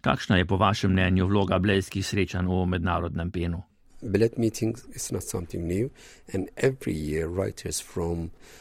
Kakšna 0.00 0.36
je 0.36 0.46
po 0.46 0.56
vašem 0.56 0.92
mnenju 0.92 1.26
vloga 1.26 1.58
blejskih 1.58 2.06
srečanj 2.06 2.46
v 2.46 2.66
mednarodnem 2.66 3.30
penu? 3.30 3.62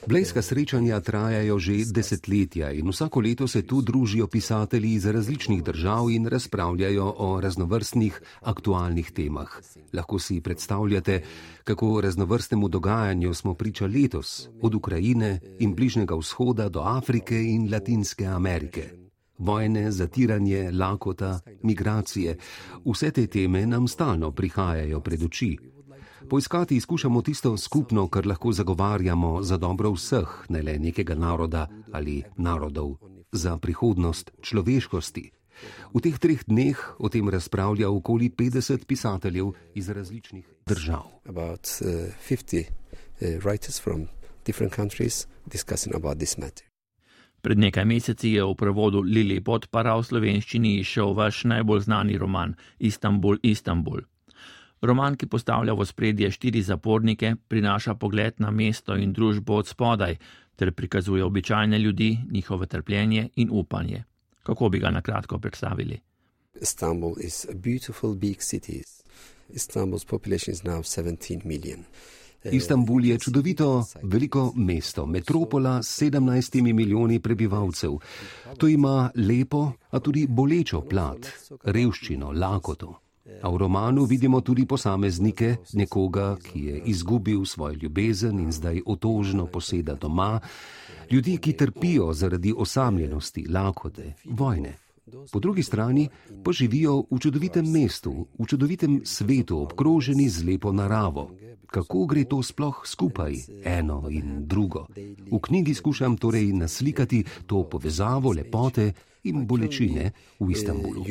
Blejska 0.07 0.41
srečanja 0.41 0.99
trajajo 0.99 1.59
že 1.59 1.73
desetletja 1.91 2.71
in 2.71 2.89
vsako 2.89 3.19
leto 3.19 3.47
se 3.47 3.61
tu 3.61 3.81
družijo 3.81 4.27
pisatelji 4.27 4.93
iz 4.93 5.05
različnih 5.05 5.63
držav 5.63 6.09
in 6.09 6.27
razpravljajo 6.27 7.13
o 7.17 7.41
raznovrstnih 7.41 8.21
aktualnih 8.41 9.11
temah. 9.11 9.49
Lahko 9.93 10.19
si 10.19 10.41
predstavljate, 10.41 11.21
kako 11.63 12.01
raznovrstnemu 12.01 12.67
dogajanju 12.67 13.33
smo 13.33 13.53
priča 13.53 13.85
letos, 13.85 14.49
od 14.61 14.75
Ukrajine 14.75 15.39
in 15.59 15.75
Bližnjega 15.75 16.15
vzhoda 16.15 16.69
do 16.69 16.81
Afrike 16.81 17.35
in 17.35 17.69
Latinske 17.71 18.25
Amerike. 18.25 19.04
Vojne, 19.37 19.91
zatiranje, 19.91 20.71
lakota, 20.71 21.39
migracije, 21.63 22.37
vse 22.85 23.11
te 23.11 23.27
teme 23.27 23.67
nam 23.67 23.87
stalno 23.87 24.31
prihajajo 24.31 24.99
pred 24.99 25.23
oči. 25.23 25.57
Poiskati 26.29 26.79
skušamo 26.79 27.21
tisto 27.21 27.57
skupno, 27.57 28.07
kar 28.07 28.27
lahko 28.27 28.51
zagovarjamo 28.51 29.43
za 29.43 29.57
dobro 29.57 29.91
vseh, 29.91 30.45
ne 30.49 30.61
le 30.61 30.79
nekega 30.79 31.15
naroda 31.15 31.67
ali 31.91 32.23
narodov, 32.37 32.95
za 33.31 33.57
prihodnost 33.57 34.31
človeškosti. 34.41 35.31
V 35.93 36.01
teh 36.03 36.19
treh 36.19 36.43
dneh 36.47 36.95
o 36.99 37.09
tem 37.09 37.29
razpravlja 37.29 37.89
okoli 37.89 38.29
50 38.29 38.85
pisateljev 38.85 39.51
iz 39.75 39.89
različnih 39.89 40.45
držav. 40.65 41.03
About, 41.25 41.67
uh, 41.81 41.87
50, 42.29 42.59
uh, 42.59 42.65
Pred 47.45 47.61
nekaj 47.61 47.85
meseci 47.85 48.33
je 48.33 48.41
v 48.41 48.55
prevodu 48.57 49.05
Lili 49.05 49.37
Podpara 49.37 49.93
v 49.99 50.01
slovenščini 50.01 50.79
išel 50.81 51.13
vaš 51.13 51.43
najbolj 51.45 51.83
znani 51.85 52.17
roman 52.17 52.55
Istanbul, 52.81 53.37
Istanbul. 53.45 54.01
Roman, 54.81 55.13
ki 55.13 55.29
postavlja 55.29 55.75
v 55.77 55.85
spredje 55.85 56.31
štiri 56.33 56.65
zapornike, 56.65 57.35
prinaša 57.45 57.93
pogled 58.01 58.41
na 58.41 58.49
mesto 58.49 58.97
in 58.97 59.13
družbo 59.13 59.61
od 59.61 59.69
spodaj 59.69 60.17
ter 60.57 60.73
prikazuje 60.73 61.21
običajne 61.21 61.77
ljudi, 61.77 62.17
njihove 62.31 62.65
trpljenje 62.65 63.29
in 63.35 63.53
upanje. 63.53 64.03
Kako 64.43 64.69
bi 64.69 64.81
ga 64.81 64.89
na 64.89 65.05
kratko 65.05 65.37
predstavili? 65.37 66.01
Istanbul 66.61 67.13
je 67.21 67.29
lepa 67.53 68.17
mesta. 68.17 69.05
Istanbul's 69.53 70.05
population 70.09 70.53
is 70.53 70.63
now 70.63 70.81
17 70.81 71.45
million. 71.45 71.85
Istanbul 72.51 73.05
je 73.05 73.19
čudovito 73.19 73.85
veliko 74.03 74.53
mesto, 74.55 75.05
metropola 75.05 75.83
s 75.83 76.01
17 76.01 76.73
milijoni 76.73 77.19
prebivalcev. 77.19 77.91
To 78.57 78.67
ima 78.67 79.11
lepo, 79.15 79.71
a 79.89 79.99
tudi 79.99 80.27
bolečo 80.27 80.81
plat, 80.81 81.27
revščino, 81.63 82.31
lakoto. 82.31 82.99
A 83.41 83.49
v 83.49 83.57
romanu 83.57 84.05
vidimo 84.05 84.41
tudi 84.41 84.65
posameznike, 84.65 85.55
nekoga, 85.73 86.35
ki 86.37 86.65
je 86.65 86.81
izgubil 86.85 87.45
svoj 87.45 87.73
ljubezen 87.81 88.39
in 88.39 88.51
zdaj 88.51 88.81
otožno 88.85 89.45
poseda 89.45 89.95
doma, 89.95 90.39
ljudi, 91.11 91.37
ki 91.37 91.53
trpijo 91.53 92.13
zaradi 92.13 92.53
osamljenosti, 92.57 93.47
lakote, 93.49 94.13
vojne. 94.25 94.77
Po 95.31 95.39
drugi 95.39 95.63
strani 95.63 96.09
pa 96.43 96.51
živijo 96.51 97.03
v 97.11 97.19
čudovitem 97.19 97.65
mestu, 97.71 98.27
v 98.39 98.45
čudovitem 98.45 99.01
svetu, 99.05 99.59
obkroženi 99.61 100.29
z 100.29 100.45
lepo 100.45 100.71
naravo. 100.71 101.29
Kako 101.75 102.05
gre 102.07 102.23
to 102.23 102.37
sploh 102.39 102.77
skupaj, 102.87 103.33
eno 103.67 104.07
in 104.07 104.47
drugo? 104.47 104.85
V 105.31 105.39
knjigi 105.43 105.73
skušam 105.73 106.15
torej 106.17 106.53
naslikati 106.55 107.23
to 107.45 107.65
povezavo 107.69 108.31
lepote 108.31 108.93
in 109.23 109.43
bolečine 109.47 110.11
v 110.39 110.51
Istanbulu. 110.51 111.03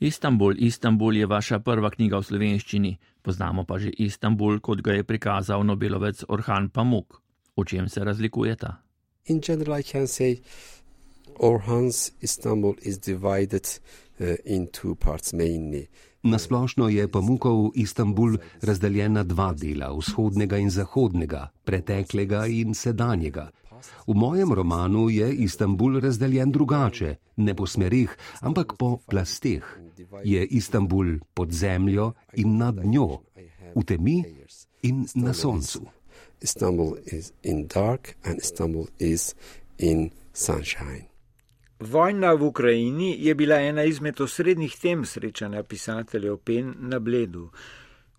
Istanbul, 0.00 0.54
Istanbul 0.58 1.16
je 1.16 1.26
vaša 1.26 1.58
prva 1.64 1.90
knjiga 1.90 2.20
v 2.20 2.28
slovenščini, 2.28 2.92
poznamo 3.22 3.64
pa 3.64 3.78
že 3.78 3.96
Istanbul, 3.96 4.60
kot 4.60 4.84
ga 4.84 4.92
je 4.92 5.08
prikazal 5.08 5.64
Nobelovec 5.64 6.24
Orhan 6.28 6.68
Pamuk. 6.68 7.22
V 7.56 7.64
čem 7.64 7.88
se 7.88 8.04
razlikujeta? 8.04 8.76
In 9.26 9.40
general, 9.40 9.80
I 9.80 9.82
can 9.82 10.06
say 10.06 10.40
Orhan's 11.40 12.12
Istanbul 12.20 12.74
is 12.82 12.98
divided 12.98 13.66
uh, 14.20 14.36
in 14.44 14.66
two 14.66 14.94
parts 14.94 15.32
mainly. 15.32 15.88
Na 16.22 16.38
splošno 16.38 16.88
je 16.88 17.08
Pamukov 17.08 17.70
Istanbul 17.74 18.36
razdeljen 18.62 19.12
na 19.12 19.22
dva 19.24 19.54
dela, 19.56 19.88
vzhodnega 19.96 20.58
in 20.60 20.70
zahodnega, 20.70 21.48
preteklega 21.64 22.46
in 22.46 22.74
sedanjega. 22.74 23.48
V 24.06 24.14
mojem 24.14 24.52
romanu 24.52 25.08
je 25.08 25.34
Istanbul 25.34 26.00
razdeljen 26.00 26.52
drugače, 26.52 27.16
ne 27.36 27.54
po 27.54 27.66
smerih, 27.66 28.16
ampak 28.40 28.76
po 28.78 28.98
plasteh. 29.08 29.64
Je 30.24 30.46
Istanbul 30.46 31.18
pod 31.34 31.52
zemljo 31.52 32.12
in 32.32 32.56
nad 32.56 32.84
njo, 32.84 33.24
v 33.74 33.84
temi 33.84 34.24
in 34.82 35.06
na 35.14 35.32
soncu. 35.32 35.88
Istanbul 36.40 36.96
je 37.06 37.22
in 37.42 37.66
dark 37.66 38.16
in 38.26 38.36
Istanbul 38.36 38.86
in 39.78 40.10
sunshine. 40.32 41.09
Vojna 41.80 42.32
v 42.32 42.42
Ukrajini 42.42 43.16
je 43.24 43.34
bila 43.34 43.56
ena 43.56 43.84
izmed 43.84 44.20
osrednjih 44.20 44.76
tem 44.76 45.04
srečanja 45.04 45.62
pisateljev 45.62 46.36
Pen 46.36 46.74
na 46.78 46.98
Bledu. 46.98 47.50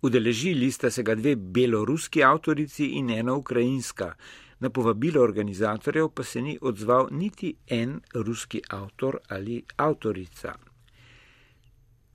Udeležili 0.01 0.71
sta 0.71 0.89
se 0.89 1.03
ga 1.03 1.15
dve 1.15 1.35
beloruski 1.35 2.23
avtorici 2.23 2.85
in 2.85 3.09
ena 3.09 3.33
ukrajinska. 3.33 4.15
Na 4.59 4.69
povabilo 4.69 5.21
organizatorjev 5.21 6.09
pa 6.09 6.23
se 6.23 6.41
ni 6.41 6.57
odzval 6.61 7.07
niti 7.11 7.53
en 7.67 7.99
ruski 8.13 8.61
avtor 8.69 9.17
ali 9.27 9.63
avtorica. 9.75 10.55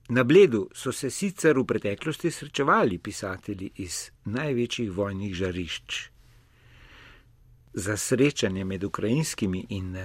Na 0.09 0.23
Bledu 0.23 0.69
so 0.73 0.91
se 0.91 1.09
sicer 1.09 1.57
v 1.57 1.63
preteklosti 1.65 2.31
srečevali 2.31 2.97
pisatelji 2.97 3.71
iz 3.75 4.11
največjih 4.25 4.91
vojnih 4.91 5.33
žarišč. 5.33 6.09
Za 7.73 7.97
srečanje 7.97 8.65
med 8.65 8.83
ukrajinskimi 8.83 9.65
in 9.69 9.95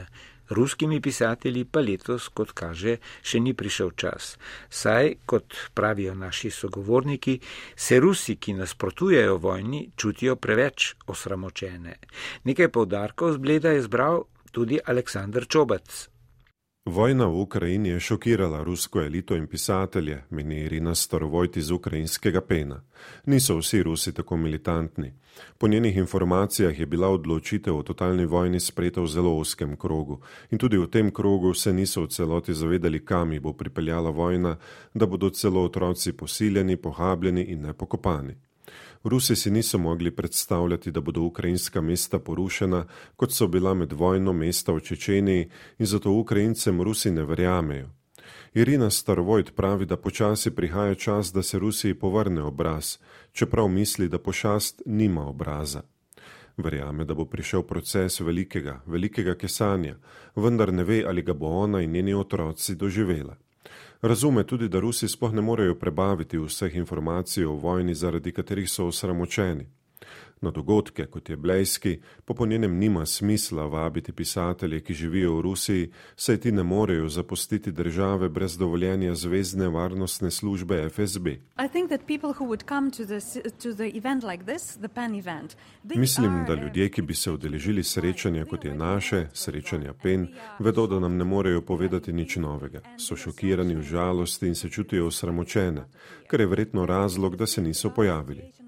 ruskimi 0.52 1.00
pisatelji 1.00 1.64
pa 1.64 1.80
letos, 1.80 2.28
kot 2.28 2.52
kaže, 2.52 2.99
še 3.23 3.40
ni 3.40 3.54
prišel 3.54 3.90
čas. 3.97 4.37
Saj, 4.71 5.14
kot 5.26 5.56
pravijo 5.75 6.14
naši 6.14 6.50
sogovorniki, 6.50 7.38
se 7.76 8.00
Rusi, 8.00 8.37
ki 8.37 8.54
nasprotujejo 8.61 9.37
vojni, 9.42 9.88
čutijo 9.97 10.37
preveč 10.37 10.94
osramočene. 11.06 11.99
Nekaj 12.44 12.68
povdarkov 12.68 13.37
z 13.37 13.42
Bleda 13.42 13.76
je 13.76 13.82
zbral 13.88 14.25
tudi 14.52 14.78
Aleksandr 14.85 15.49
Čobac. 15.49 16.12
Vojna 16.84 17.26
v 17.26 17.40
Ukrajini 17.40 17.88
je 17.88 18.00
šokirala 18.00 18.62
rusko 18.64 19.00
elito 19.00 19.36
in 19.36 19.46
pisatelje, 19.46 20.22
meni 20.30 20.60
Irina 20.60 20.94
Starovojt 20.94 21.56
iz 21.56 21.70
ukrajinskega 21.70 22.40
pena. 22.40 22.82
Niso 23.26 23.56
vsi 23.56 23.82
Rusi 23.82 24.14
tako 24.14 24.36
militantni. 24.36 25.12
Po 25.58 25.68
njenih 25.68 25.96
informacijah 25.96 26.80
je 26.80 26.86
bila 26.86 27.08
odločitev 27.08 27.76
o 27.76 27.82
totalni 27.82 28.26
vojni 28.26 28.60
sprejeta 28.60 29.00
v 29.00 29.06
zelo 29.06 29.38
oskem 29.38 29.76
krogu 29.76 30.20
in 30.50 30.58
tudi 30.58 30.78
v 30.78 30.90
tem 30.90 31.10
krogu 31.10 31.54
se 31.54 31.72
niso 31.72 32.02
v 32.02 32.08
celoti 32.08 32.54
zavedali, 32.54 33.04
kam 33.04 33.32
jih 33.32 33.42
bo 33.42 33.52
pripeljala 33.52 34.10
vojna, 34.10 34.56
da 34.94 35.06
bodo 35.06 35.30
celo 35.30 35.64
otroci 35.64 36.12
posiljeni, 36.12 36.76
pohabljeni 36.76 37.42
in 37.42 37.62
nepokopani. 37.62 38.34
Rusi 39.04 39.37
si 39.37 39.50
niso 39.50 39.78
mogli 39.78 40.11
predstavljati, 40.11 40.90
da 40.90 41.00
bodo 41.00 41.21
ukrajinska 41.23 41.80
mesta 41.80 42.18
porušena, 42.18 42.87
kot 43.16 43.32
so 43.32 43.47
bila 43.47 43.75
med 43.75 43.92
vojno 43.92 44.32
mesta 44.32 44.73
v 44.73 44.80
Čečeniji 44.80 45.50
in 45.78 45.87
zato 45.87 46.11
Ukrajincem 46.11 46.82
Rusi 46.82 47.11
ne 47.11 47.25
verjamejo. 47.25 47.88
Irina 48.54 48.90
Starvojt 48.90 49.54
pravi, 49.56 49.87
da 49.87 49.96
počasi 49.96 50.50
prihaja 50.50 50.94
čas, 50.94 51.33
da 51.33 51.42
se 51.42 51.59
Rusiji 51.59 51.94
povrne 51.94 52.42
obraz, 52.42 52.98
čeprav 53.33 53.68
misli, 53.68 54.09
da 54.09 54.18
pošast 54.18 54.83
nima 54.87 55.29
obraza. 55.29 55.83
Verjame, 56.57 57.05
da 57.05 57.14
bo 57.14 57.24
prišel 57.24 57.62
proces 57.62 58.20
velikega, 58.20 58.83
velikega 58.87 59.35
kesanja, 59.35 59.96
vendar 60.37 60.72
ne 60.72 60.85
ve, 60.85 61.05
ali 61.09 61.22
ga 61.22 61.33
bo 61.33 61.46
ona 61.46 61.81
in 61.81 61.90
njeni 61.90 62.14
otroci 62.14 62.74
doživela. 62.74 63.37
Razume 64.02 64.44
tudi, 64.44 64.68
da 64.68 64.80
Rusi 64.80 65.08
sploh 65.08 65.32
ne 65.32 65.42
morejo 65.42 65.74
prebaviti 65.74 66.38
vseh 66.38 66.74
informacij 66.76 67.44
o 67.44 67.52
vojni, 67.52 67.94
zaradi 67.94 68.32
katerih 68.32 68.70
so 68.70 68.86
osramočeni. 68.86 69.66
Na 70.42 70.50
dogodke, 70.50 71.07
kot 71.07 71.31
je 71.31 71.37
Blejski, 71.37 72.00
pa 72.24 72.35
po 72.35 72.46
njenem 72.46 72.78
nima 72.78 73.07
smisla 73.07 73.66
vabiti 73.66 74.12
pisatelje, 74.12 74.81
ki 74.81 74.94
živijo 74.94 75.37
v 75.37 75.40
Rusiji, 75.40 75.90
saj 76.16 76.37
ti 76.37 76.52
ne 76.52 76.62
morejo 76.62 77.09
zapustiti 77.09 77.72
države 77.72 78.28
brez 78.28 78.59
dovoljenja 78.59 79.14
Zvezdne 79.14 79.68
varnostne 79.68 80.31
službe 80.31 80.88
FSB. 80.90 81.26
Mislim, 85.85 86.44
da 86.46 86.55
ljudje, 86.55 86.90
ki 86.90 87.02
bi 87.02 87.14
se 87.14 87.31
udeležili 87.31 87.85
srečanja, 87.85 88.44
kot 88.44 88.64
je 88.64 88.74
naše, 88.74 89.26
srečanja 89.33 89.92
PEN, 90.02 90.26
vedo, 90.59 90.87
da 90.87 90.98
nam 90.98 91.16
ne 91.16 91.24
morejo 91.24 91.62
povedati 91.62 92.12
nič 92.12 92.37
novega. 92.37 92.81
So 92.98 93.16
šokirani 93.16 93.74
v 93.74 93.83
žalosti 93.83 94.46
in 94.48 94.55
se 94.55 94.70
čutijo 94.70 95.07
osramočene, 95.07 95.85
kar 96.26 96.40
je 96.40 96.46
verjetno 96.46 96.87
razlog, 96.87 97.37
da 97.37 97.46
se 97.46 97.62
niso 97.62 97.90
pojavili. 97.90 98.62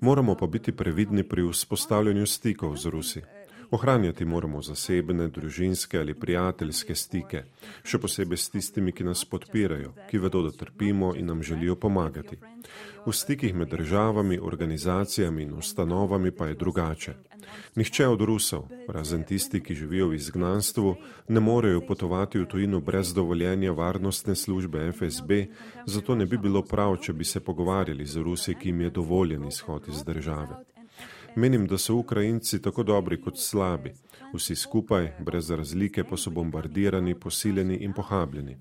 Moramo 0.00 0.34
pa 0.34 0.46
biti 0.46 0.72
previdni 0.72 1.22
pri 1.22 1.48
vzpostavljanju 1.50 2.26
stikov 2.26 2.76
z 2.76 2.86
Rusi. 2.86 3.22
Ohranjati 3.70 4.24
moramo 4.24 4.62
zasebne, 4.62 5.28
družinske 5.28 5.98
ali 5.98 6.14
prijateljske 6.14 6.94
stike, 6.94 7.42
še 7.82 7.98
posebej 7.98 8.38
s 8.38 8.50
tistimi, 8.54 8.92
ki 8.92 9.04
nas 9.04 9.24
podpirajo, 9.26 9.92
ki 10.10 10.20
vedo, 10.22 10.42
da 10.46 10.52
trpimo 10.54 11.14
in 11.18 11.26
nam 11.26 11.42
želijo 11.42 11.74
pomagati. 11.76 12.38
V 13.06 13.12
stikih 13.12 13.54
med 13.54 13.68
državami, 13.68 14.38
organizacijami 14.38 15.42
in 15.42 15.54
ustanovami 15.54 16.30
pa 16.30 16.46
je 16.46 16.54
drugače. 16.54 17.14
Nihče 17.76 18.06
od 18.06 18.20
Rusov, 18.20 18.68
razen 18.88 19.24
tisti, 19.24 19.60
ki 19.60 19.74
živijo 19.74 20.08
v 20.08 20.14
izgnanstvu, 20.14 20.94
ne 21.28 21.40
morejo 21.40 21.82
potovati 21.86 22.38
v 22.38 22.46
tujino 22.46 22.80
brez 22.80 23.14
dovoljenja 23.14 23.72
varnostne 23.72 24.34
službe 24.34 24.92
FSB, 24.92 25.30
zato 25.86 26.14
ne 26.14 26.26
bi 26.26 26.38
bilo 26.38 26.62
prav, 26.62 26.96
če 27.02 27.12
bi 27.12 27.24
se 27.24 27.40
pogovarjali 27.40 28.06
z 28.06 28.22
Rusi, 28.22 28.54
ki 28.54 28.68
jim 28.68 28.80
je 28.80 28.90
dovoljen 28.90 29.46
izhod 29.46 29.88
iz 29.88 30.04
države. 30.04 30.75
Menim, 31.36 31.66
da 31.66 31.78
so 31.78 31.94
Ukrajinci 31.94 32.62
tako 32.62 32.82
dobri 32.82 33.20
kot 33.20 33.38
slabi. 33.38 33.92
Vsi 34.32 34.56
skupaj, 34.56 35.12
brez 35.18 35.50
razlike, 35.50 36.04
pa 36.04 36.16
so 36.16 36.30
bombardirani, 36.30 37.14
posiljeni 37.14 37.76
in 37.76 37.92
pohabljeni. 37.92 38.56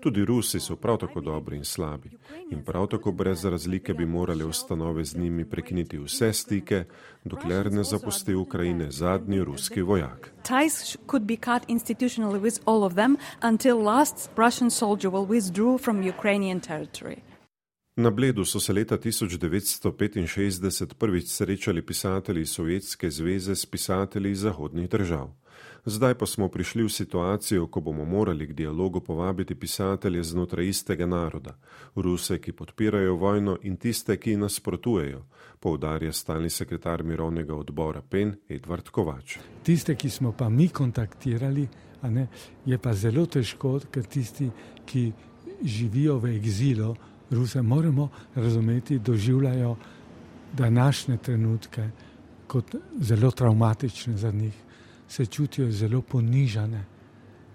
Tudi 0.00 0.24
Rusi 0.24 0.60
so 0.60 0.76
prav 0.76 0.96
tako 0.98 1.20
dobri 1.20 1.56
in 1.56 1.64
slabi. 1.64 2.10
In 2.50 2.64
prav 2.64 2.86
tako 2.86 3.12
brez 3.12 3.44
razlike 3.44 3.94
bi 3.94 4.06
morali 4.06 4.44
ustanove 4.44 5.04
z 5.04 5.18
njimi 5.18 5.44
prekiniti 5.44 5.98
vse 5.98 6.32
stike, 6.32 6.84
dokler 7.24 7.72
ne 7.72 7.84
zapusti 7.84 8.34
Ukrajine 8.34 8.90
zadnji 8.90 9.44
ruski 9.44 9.82
vojak. 9.82 10.30
Ties 10.42 10.96
could 11.10 11.26
be 11.26 11.36
cut 11.36 11.68
institutionally 11.68 12.40
with 12.40 12.60
all 12.64 12.82
of 12.82 12.94
them 12.94 13.16
until 13.42 13.82
last 13.82 14.30
Russian 14.36 14.70
soldier 14.70 15.12
will 15.12 15.28
withdraw 15.28 15.78
from 15.78 16.02
Ukrainian 16.02 16.60
territory. 16.60 17.16
Na 17.98 18.10
Bledu 18.10 18.44
so 18.44 18.60
se 18.60 18.72
leta 18.72 18.98
1965 18.98 20.94
prvič 20.94 21.28
srečali 21.28 21.82
pisatelji 21.82 22.46
Sovjetske 22.46 23.10
zveze 23.10 23.56
s 23.56 23.66
pisatelji 23.66 24.34
zahodnih 24.34 24.88
držav. 24.88 25.32
Zdaj 25.84 26.14
pa 26.14 26.26
smo 26.26 26.48
prišli 26.48 26.82
v 26.84 26.88
situacijo, 26.88 27.66
ko 27.66 27.80
bomo 27.80 28.04
morali 28.04 28.46
k 28.46 28.52
dialogu 28.52 29.00
povabiti 29.00 29.54
pisatelje 29.54 30.22
znotraj 30.22 30.68
istega 30.68 31.06
naroda, 31.06 31.56
Ruse, 31.94 32.38
ki 32.38 32.52
podpirajo 32.52 33.14
vojno 33.14 33.58
in 33.62 33.76
tiste, 33.76 34.16
ki 34.16 34.36
nasprotujejo, 34.36 35.24
poudarja 35.60 36.12
stalni 36.12 36.50
sekretar 36.50 37.02
mirovnega 37.02 37.54
odbora 37.54 38.02
PEN 38.02 38.34
Edvard 38.48 38.88
Kovač. 38.88 39.38
Tiste, 39.62 39.94
ki 39.94 40.10
smo 40.10 40.32
pa 40.32 40.48
mi 40.48 40.68
kontaktirali, 40.68 41.68
ne, 42.02 42.28
je 42.66 42.78
pa 42.78 42.94
zelo 42.94 43.26
težko, 43.26 43.80
ker 43.90 44.04
tisti, 44.04 44.50
ki 44.84 45.12
živijo 45.64 46.18
v 46.18 46.36
egzilu, 46.36 46.94
Ruse 47.30 47.62
moramo 47.62 48.08
razumeti, 48.34 48.98
doživljajo 48.98 49.76
današnje 50.52 51.16
trenutke 51.16 51.88
kot 52.46 52.74
zelo 53.00 53.30
traumatične 53.30 54.16
za 54.16 54.30
njih, 54.30 54.54
se 55.08 55.26
čutijo 55.26 55.70
zelo 55.70 56.02
ponižane, 56.02 56.84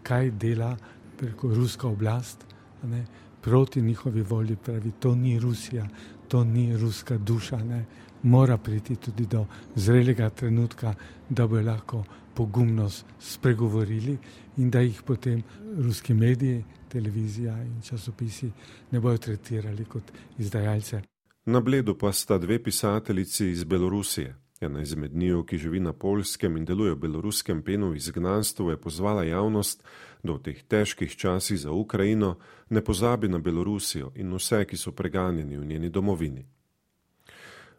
kaj 0.03 0.31
dela 0.31 0.77
preko 1.17 1.53
ruska 1.53 1.87
oblast 1.87 2.45
ne, 2.83 3.05
proti 3.41 3.81
njihovi 3.81 4.21
volji. 4.21 4.55
Pravi, 4.55 4.91
to 4.99 5.15
ni 5.15 5.39
Rusija, 5.39 5.87
to 6.27 6.43
ni 6.43 6.77
ruska 6.77 7.17
duša, 7.17 7.57
ne. 7.57 7.85
mora 8.23 8.57
priti 8.57 8.95
tudi 8.95 9.25
do 9.25 9.45
zrelega 9.75 10.29
trenutka, 10.29 10.93
da 11.29 11.47
bo 11.47 11.61
lahko 11.61 12.03
pogumno 12.33 12.89
spregovorili 13.19 14.17
in 14.57 14.69
da 14.69 14.79
jih 14.79 15.01
potem 15.01 15.43
ruski 15.77 16.13
mediji 16.13 16.63
televizija 16.91 17.55
in 17.63 17.81
časopisi 17.81 18.51
ne 18.91 18.99
bodo 18.99 19.17
tretirali 19.17 19.85
kot 19.85 20.11
izdajalce. 20.37 21.01
Na 21.45 21.59
bledu 21.59 21.97
pa 21.97 22.11
sta 22.11 22.37
dve 22.37 22.63
pisateljici 22.63 23.49
iz 23.49 23.63
Belorusije. 23.63 24.35
Ena 24.61 24.81
izmed 24.81 25.15
njiju, 25.15 25.43
ki 25.43 25.57
živi 25.57 25.79
na 25.79 25.93
polskem 25.93 26.57
in 26.57 26.65
deluje 26.65 26.91
v 26.93 26.99
beloruskem 26.99 27.63
penu 27.63 27.95
izgnanstvu, 27.95 28.69
je 28.69 28.77
pozvala 28.77 29.23
javnost, 29.23 29.83
da 30.23 30.33
v 30.33 30.41
teh 30.45 30.59
težkih 30.63 31.15
časih 31.17 31.59
za 31.59 31.71
Ukrajino 31.71 32.35
ne 32.69 32.83
pozabi 32.83 33.27
na 33.27 33.39
Belorusijo 33.39 34.11
in 34.15 34.33
vse, 34.33 34.65
ki 34.65 34.77
so 34.77 34.91
preganjeni 34.91 35.57
v 35.57 35.65
njeni 35.65 35.89
domovini. 35.89 36.45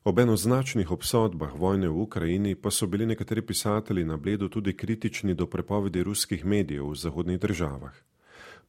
Ob 0.05 0.18
enoznačnih 0.18 0.90
obsodbah 0.90 1.55
vojne 1.55 1.88
v 1.88 2.03
Ukrajini 2.03 2.55
pa 2.55 2.70
so 2.70 2.87
bili 2.87 3.07
nekateri 3.07 3.46
pisatelji 3.46 4.05
na 4.05 4.16
bledu 4.16 4.48
tudi 4.48 4.77
kritični 4.77 5.35
do 5.35 5.46
prepovedi 5.46 6.03
ruskih 6.03 6.44
medijev 6.44 6.90
v 6.90 6.96
zahodnih 6.96 7.38
državah. 7.40 7.94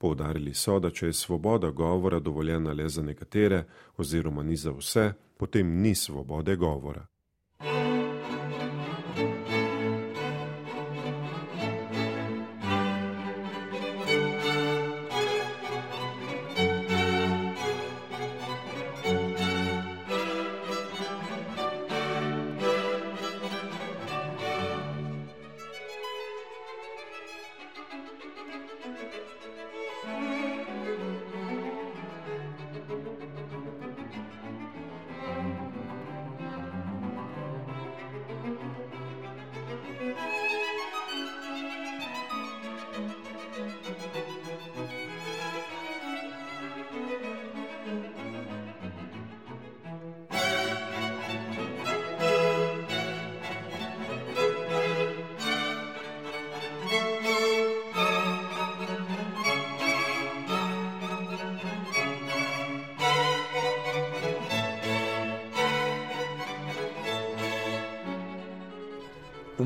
Poudarili 0.04 0.54
so, 0.54 0.80
da 0.80 0.90
če 0.92 1.06
je 1.06 1.14
svoboda 1.14 1.70
govora 1.72 2.20
dovoljena 2.20 2.74
le 2.74 2.90
za 2.90 3.02
nekatere 3.02 3.64
oziroma 3.98 4.44
ni 4.44 4.56
za 4.56 4.72
vse, 4.72 5.14
potem 5.38 5.70
ni 5.82 5.96
svobode 5.96 6.56
govora. 6.56 7.06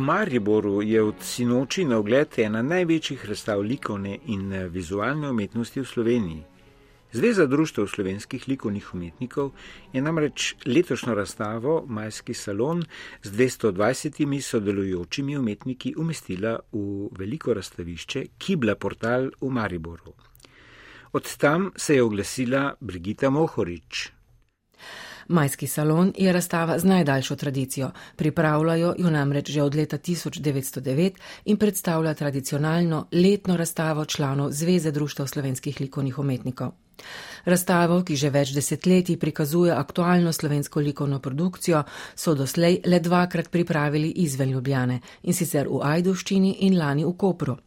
Mariboru 0.08 0.82
je 0.82 1.04
od 1.04 1.16
sinoči 1.20 1.84
na 1.86 1.98
ogled 2.00 2.38
ena 2.40 2.62
največjih 2.62 3.26
razstav 3.28 3.60
likovne 3.60 4.14
in 4.32 4.54
vizualne 4.72 5.28
umetnosti 5.30 5.82
v 5.82 5.86
Sloveniji. 5.86 6.44
Zveza 7.12 7.46
društv 7.46 7.86
slovenskih 7.92 8.46
likovnih 8.48 8.94
umetnikov 8.96 9.52
je 9.94 10.02
namreč 10.02 10.54
letošnjo 10.66 11.16
razstavo 11.16 11.74
Majski 11.88 12.34
salon 12.34 12.86
z 13.24 13.32
220 13.32 14.42
sodelujočimi 14.42 15.38
umetniki 15.38 15.94
umestila 15.98 16.60
v 16.72 17.10
veliko 17.20 17.54
razstavišče 17.54 18.26
Kibla 18.38 18.76
portal 18.76 19.28
v 19.42 19.50
Mariboru. 19.50 20.14
Od 21.12 21.38
tam 21.38 21.72
se 21.76 21.96
je 21.96 22.04
oglasila 22.04 22.74
Brigita 22.80 23.30
Mohorič. 23.30 24.12
Majski 25.28 25.68
salon 25.68 26.14
je 26.18 26.34
razstava 26.34 26.80
z 26.80 26.86
najdaljšo 26.86 27.36
tradicijo, 27.36 27.92
pripravljajo 28.16 28.96
jo 28.98 29.10
namreč 29.10 29.50
že 29.52 29.62
od 29.62 29.76
leta 29.76 29.98
1909 29.98 31.12
in 31.46 31.58
predstavlja 31.58 32.14
tradicionalno 32.14 33.08
letno 33.12 33.58
razstavo 33.58 34.06
članov 34.06 34.52
Zveze 34.52 34.92
društv 34.92 35.26
slovenskih 35.26 35.82
likovnih 35.82 36.20
umetnikov. 36.20 36.72
Razstavo, 37.46 38.02
ki 38.04 38.16
že 38.16 38.30
več 38.30 38.54
desetletij 38.56 39.18
prikazuje 39.18 39.74
aktualno 39.74 40.34
slovensko 40.34 40.80
likovno 40.80 41.20
produkcijo, 41.20 41.84
so 42.16 42.34
doslej 42.36 42.82
le 42.86 43.00
dvakrat 43.00 43.52
pripravili 43.52 44.10
izven 44.10 44.52
Ljubljane 44.52 45.00
in 45.24 45.34
sicer 45.34 45.68
v 45.70 45.84
Ajduščini 45.84 46.58
in 46.60 46.78
lani 46.78 47.06
v 47.06 47.14
Kopru. 47.18 47.58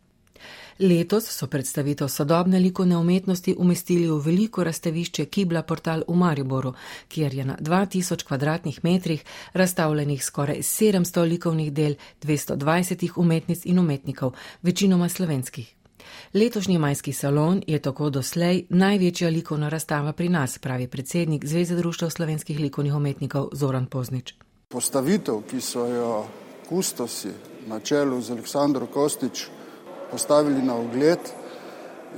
Letos 0.80 1.24
so 1.28 1.46
predstavitev 1.46 2.08
sodobne 2.08 2.58
likovne 2.58 2.96
umetnosti 2.96 3.54
umestili 3.58 4.06
v 4.08 4.16
veliko 4.24 4.64
razstavišče 4.64 5.24
Kibla 5.24 5.62
portal 5.62 6.02
v 6.08 6.14
Mariboru, 6.16 6.72
kjer 7.08 7.34
je 7.34 7.44
na 7.44 7.56
2000 7.60 8.24
kvadratnih 8.24 8.78
metrih 8.84 9.24
razstavljenih 9.52 10.24
skoraj 10.24 10.56
700 10.56 11.28
likovnih 11.28 11.72
del 11.72 11.94
220 12.22 13.10
umetnic 13.16 13.64
in 13.64 13.78
umetnikov, 13.78 14.32
večinoma 14.62 15.08
slovenskih. 15.08 15.74
Letošnji 16.34 16.78
majski 16.78 17.12
salon 17.12 17.62
je 17.66 17.78
tako 17.78 18.10
doslej 18.10 18.64
največja 18.68 19.28
likovna 19.28 19.68
razstava 19.68 20.12
pri 20.12 20.28
nas, 20.28 20.58
pravi 20.58 20.86
predsednik 20.86 21.44
Zveze 21.44 21.76
društva 21.76 22.10
slovenskih 22.10 22.58
likovnih 22.58 22.94
umetnikov 22.94 23.48
Zoran 23.52 23.86
Poznič. 23.86 24.34
Postavitev, 24.68 25.42
ki 25.50 25.60
so 25.60 25.86
jo 25.86 26.26
kustosi 26.68 27.28
na 27.66 27.80
čelu 27.80 28.22
z 28.22 28.30
Aleksandrom 28.30 28.88
Kostičem 28.88 29.59
postavili 30.10 30.62
na 30.62 30.76
ogled, 30.76 31.18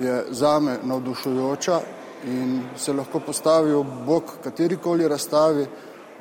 je 0.00 0.24
zame 0.30 0.78
navdušujoča 0.82 1.80
in 2.26 2.60
se 2.76 2.92
lahko 2.92 3.20
postavi 3.20 3.72
ob 3.72 3.86
bok 4.06 4.24
katerikoli 4.44 5.08
razstavi, 5.08 5.66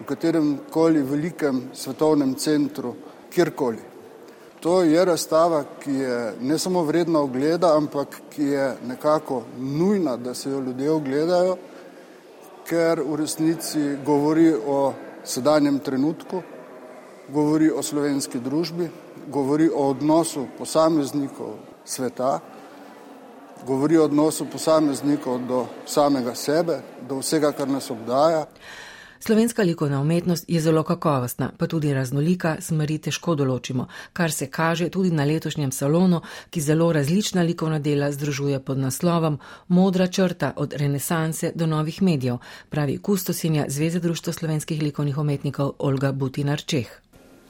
v 0.02 0.06
katerem 0.06 0.58
koli 0.72 1.02
velikem 1.02 1.70
svetovnem 1.74 2.34
centru, 2.36 2.96
kjerkoli. 3.30 3.92
To 4.62 4.84
je 4.84 5.06
razstava, 5.06 5.64
ki 5.84 5.94
je 5.94 6.34
ne 6.42 6.58
samo 6.60 6.84
vredna 6.84 7.20
ogleda, 7.20 7.76
ampak 7.78 8.22
ki 8.30 8.44
je 8.44 8.66
nekako 8.88 9.44
nujna, 9.58 10.18
da 10.18 10.34
se 10.34 10.50
jo 10.50 10.60
ljudje 10.60 10.92
ogledajo, 10.92 11.56
ker 12.66 13.02
v 13.02 13.16
resnici 13.16 13.98
govori 14.06 14.54
o 14.54 14.94
sedanjem 15.24 15.80
trenutku, 15.80 16.42
govori 17.34 17.72
o 17.72 17.82
slovenski 17.82 18.40
družbi, 18.40 18.90
govori 19.32 19.70
o 19.76 19.89
odnosu 19.89 20.48
posameznikov 20.58 21.56
sveta, 21.86 22.39
govori 23.67 23.98
o 23.98 24.04
odnosu 24.04 24.46
posameznikov 24.46 25.39
do 25.48 25.65
samega 25.86 26.36
sebe, 26.36 26.82
do 27.10 27.20
vsega, 27.20 27.52
kar 27.52 27.70
nas 27.70 27.91
obdaja. 27.91 28.46
Slovenska 29.20 29.62
likovna 29.63 30.02
umetnost 30.02 30.46
je 30.48 30.62
zelo 30.62 30.84
kakovostna, 30.84 31.52
pa 31.58 31.67
tudi 31.67 31.94
raznolika, 31.94 32.56
smeri 32.60 32.98
težko 32.98 33.36
določimo, 33.38 33.86
kar 34.17 34.32
se 34.34 34.48
kaže 34.50 34.88
tudi 34.89 35.12
na 35.13 35.28
letošnjem 35.30 35.72
salonu, 35.72 36.24
ki 36.50 36.62
zelo 36.62 36.88
različna 36.91 37.46
likovna 37.46 37.80
dela 37.80 38.10
združuje 38.12 38.60
pod 38.65 38.82
naslovom 38.82 39.38
Modra 39.67 40.08
črta 40.08 40.54
od 40.56 40.74
renesanse 40.74 41.52
do 41.56 41.70
novih 41.70 42.02
medijev, 42.02 42.41
pravi 42.70 42.98
kustosinja 42.98 43.70
Zveze 43.70 44.00
društva 44.00 44.34
slovenskih 44.34 44.82
likovnih 44.82 45.17
umetnikov 45.17 45.74
Olga 45.78 46.12
Butinar 46.12 46.65
Čeh 46.65 46.89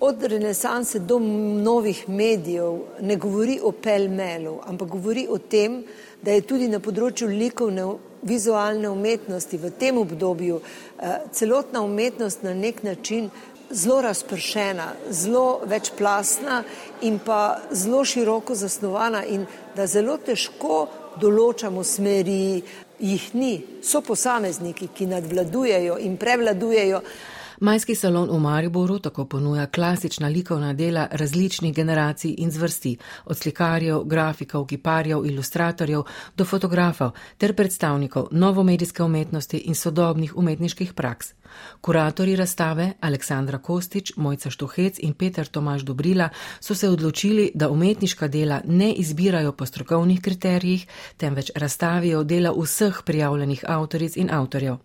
od 0.01 0.23
renesanse 0.23 0.99
do 0.99 1.19
novih 1.19 2.09
medijev 2.09 2.79
ne 3.01 3.15
govori 3.15 3.59
o 3.63 3.71
pelmelu, 3.71 4.59
ampak 4.65 4.87
govori 4.89 5.27
o 5.29 5.37
tem, 5.37 5.83
da 6.21 6.31
je 6.31 6.41
tudi 6.41 6.67
na 6.67 6.79
področju 6.79 7.27
likovne 7.29 7.85
vizualne 8.25 8.89
umetnosti 8.89 9.57
v 9.57 9.69
tem 9.77 9.97
obdobju 9.97 10.59
eh, 10.61 11.21
celotna 11.33 11.81
umetnost 11.85 12.43
na 12.43 12.53
nek 12.53 12.83
način 12.83 13.29
zelo 13.71 14.01
razpršena, 14.01 14.87
zelo 15.09 15.61
večplastna 15.65 16.63
in 17.01 17.19
pa 17.25 17.59
zelo 17.71 18.05
široko 18.05 18.55
zasnovana 18.55 19.25
in 19.25 19.45
da 19.75 19.87
zelo 19.87 20.17
težko 20.17 20.87
določamo 21.21 21.83
smeri, 21.83 22.61
jih 22.99 23.29
ni, 23.35 23.53
so 23.83 24.01
posamezniki, 24.01 24.89
ki 24.95 25.05
nadvladujejo 25.13 25.97
in 26.01 26.17
prevladujejo. 26.17 27.01
Majski 27.61 27.95
salon 27.95 28.29
v 28.29 28.39
Mariboru 28.39 28.99
tako 28.99 29.25
ponuja 29.25 29.67
klasična 29.67 30.27
likovna 30.27 30.73
dela 30.73 31.07
različnih 31.11 31.73
generacij 31.75 32.35
in 32.37 32.51
zvrsti, 32.51 32.97
od 33.25 33.37
slikarjev, 33.37 34.03
grafikov, 34.03 34.65
kiparjev, 34.65 35.25
ilustratorjev 35.25 36.01
do 36.37 36.45
fotografov 36.45 37.11
ter 37.37 37.53
predstavnikov 37.55 38.27
novomedijske 38.31 39.03
umetnosti 39.03 39.57
in 39.57 39.75
sodobnih 39.75 40.37
umetniških 40.37 40.93
praks. 40.93 41.33
Kuratori 41.81 42.35
razstave 42.35 42.93
Aleksandra 42.99 43.57
Kostič, 43.57 44.13
Mojca 44.15 44.49
Štuhec 44.49 44.99
in 44.99 45.13
Peter 45.13 45.47
Tomaš 45.47 45.81
Dobrila 45.81 46.29
so 46.59 46.75
se 46.75 46.89
odločili, 46.89 47.51
da 47.53 47.69
umetniška 47.69 48.27
dela 48.27 48.61
ne 48.65 48.93
izbirajo 48.93 49.51
po 49.51 49.65
strokovnih 49.65 50.21
kriterijih, 50.21 50.87
temveč 51.17 51.51
razstavijo 51.55 52.23
dela 52.23 52.53
vseh 52.57 53.01
prijavljenih 53.05 53.65
avtoric 53.67 54.17
in 54.17 54.31
avtorjev. 54.31 54.77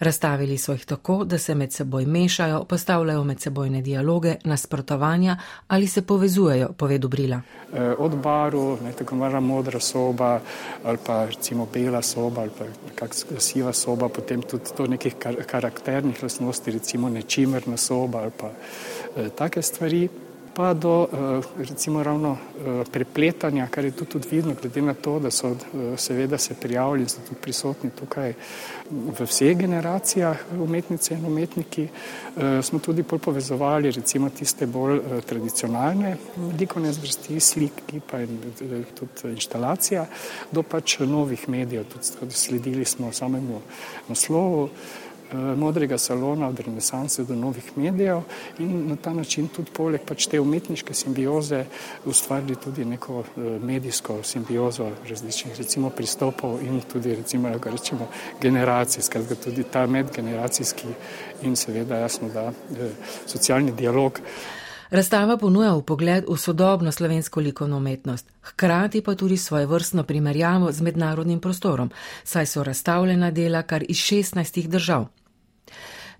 Razstavili 0.00 0.58
so 0.58 0.72
jih 0.72 0.84
tako, 0.84 1.24
da 1.24 1.38
se 1.38 1.54
med 1.54 1.72
seboj 1.72 2.06
mešajo, 2.06 2.64
postavljajo 2.64 3.24
med 3.24 3.40
sebojne 3.40 3.82
dialoge, 3.82 4.36
nasprotovanja 4.44 5.38
ali 5.68 5.86
se 5.86 6.02
povezujejo, 6.02 6.72
pove 6.72 6.98
Dobrila. 6.98 7.40
E, 7.74 7.82
od 7.98 8.16
baru, 8.16 8.78
ne, 8.84 8.92
tako 8.92 9.14
mora 9.14 9.40
modra 9.40 9.80
soba 9.80 10.40
ali 10.84 10.98
pa 11.06 11.24
recimo 11.26 11.68
bela 11.74 12.02
soba 12.02 12.40
ali 12.40 12.50
pa 12.58 12.64
kakšna 12.94 13.40
siva 13.40 13.72
soba, 13.72 14.08
potem 14.08 14.42
tudi 14.42 14.64
to 14.76 14.86
nekih 14.86 15.14
kar 15.46 15.66
karakternih 16.04 16.22
lastnosti, 16.22 16.70
recimo 16.70 17.08
nečimerna 17.08 17.76
soba 17.76 18.18
ali 18.18 18.30
pa 18.36 18.50
e, 19.16 19.30
take 19.30 19.62
stvari 19.62 20.08
pa 20.54 20.74
do 20.74 21.08
eh, 21.12 21.42
recimo 21.58 22.02
ravno 22.02 22.38
eh, 22.38 22.84
prepletanja, 22.92 23.66
kar 23.70 23.84
je 23.84 23.90
tudi, 23.90 24.10
tudi 24.10 24.28
vidno, 24.30 24.54
glede 24.62 24.82
na 24.82 24.94
to, 24.94 25.18
da 25.18 25.30
so 25.30 25.50
eh, 25.50 25.96
seveda 25.96 26.38
se 26.38 26.54
prijavili 26.54 27.02
in 27.02 27.08
so 27.08 27.20
tudi 27.28 27.40
prisotni 27.40 27.90
tukaj 27.90 28.34
v 28.90 29.26
vseh 29.26 29.56
generacijah 29.58 30.38
umetnice 30.58 31.14
in 31.14 31.24
umetniki, 31.26 31.88
smo 32.62 32.78
tudi 32.78 33.02
bolj 33.02 33.18
povezovali 33.18 33.90
recimo 33.90 34.28
tiste 34.30 34.66
bolj 34.66 35.00
tradicionalne 35.26 36.16
likovne 36.58 36.92
zvrsti, 36.92 37.40
slik, 37.40 37.72
kipa 37.86 38.20
in 38.20 38.38
tudi 38.94 39.32
inštalacija, 39.32 40.06
do 40.52 40.62
pač 40.62 40.98
novih 40.98 41.48
medijev, 41.48 41.84
tudi 41.88 42.30
sledili 42.30 42.84
smo 42.84 43.12
samemu 43.12 43.60
naslovu. 44.08 44.68
Eh, 45.34 45.56
modrega 45.56 45.98
salona 45.98 46.48
od 46.48 46.60
renesanse 46.60 47.24
do 47.24 47.34
novih 47.34 47.78
medijev 47.78 48.20
in 48.58 48.88
na 48.88 48.96
ta 48.96 49.12
način 49.12 49.48
tudi 49.48 49.70
poleg 49.70 50.00
pač 50.06 50.26
te 50.26 50.40
umetniške 50.40 50.94
simbioze 50.94 51.64
ustvarili 52.04 52.56
tudi 52.56 52.84
neko 52.84 53.20
eh, 53.20 53.40
medijsko 53.62 54.22
simbiozo 54.22 54.90
različnih 55.08 55.58
recimo 55.58 55.90
pristopov 55.90 56.62
in 56.62 56.80
tudi 56.92 57.14
recimo, 57.14 57.50
ga 57.58 57.70
rečemo, 57.70 58.06
generacij, 58.40 59.02
skratka 59.02 59.34
tudi 59.34 59.64
ta 59.72 59.86
medgeneracijski 59.86 60.86
in 61.42 61.56
seveda 61.56 61.96
jasno, 61.96 62.28
da 62.28 62.44
eh, 62.44 62.90
socialni 63.26 63.72
dialog. 63.72 64.20
Razstava 64.90 65.36
ponuja 65.36 65.74
upogled 65.74 66.24
v 66.28 66.36
sodobno 66.36 66.92
slovensko 66.92 67.40
likovno 67.40 67.76
umetnost, 67.76 68.30
hkrati 68.42 69.02
pa 69.02 69.14
tudi 69.14 69.36
svoje 69.36 69.66
vrstno 69.66 70.04
primerjavo 70.04 70.72
z 70.72 70.80
mednarodnim 70.82 71.40
prostorom, 71.40 71.90
saj 72.24 72.46
so 72.46 72.62
razstavljena 72.62 73.30
dela 73.30 73.62
kar 73.62 73.84
iz 73.88 73.96
16 73.96 74.66
držav. 74.66 75.23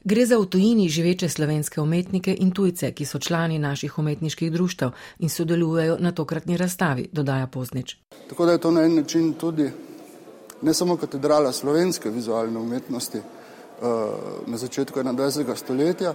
Gre 0.04 0.26
za 0.26 0.37
v 0.37 0.46
tujini 0.46 0.88
živeče 0.88 1.28
slovenske 1.28 1.80
umetnike 1.80 2.35
in 2.38 2.50
tujce, 2.52 2.90
ki 2.92 3.07
so 3.09 3.18
člani 3.18 3.59
naših 3.59 3.98
umetniških 3.98 4.52
društev 4.52 4.90
in 5.18 5.28
sodelujejo 5.28 5.96
na 6.00 6.12
tokratni 6.12 6.57
razstavi, 6.57 7.09
dodaja 7.12 7.46
Poznič. 7.46 7.96
Tako 8.28 8.46
da 8.46 8.52
je 8.52 8.59
to 8.59 8.70
na 8.70 8.83
en 8.85 8.94
način 8.94 9.33
tudi 9.33 9.70
ne 10.62 10.74
samo 10.74 10.96
katedrala 10.96 11.52
slovenske 11.52 12.11
vizualne 12.11 12.59
umetnosti 12.59 13.18
uh, 13.18 13.87
na 14.46 14.57
začetku 14.57 15.00
21. 15.00 15.57
stoletja, 15.57 16.14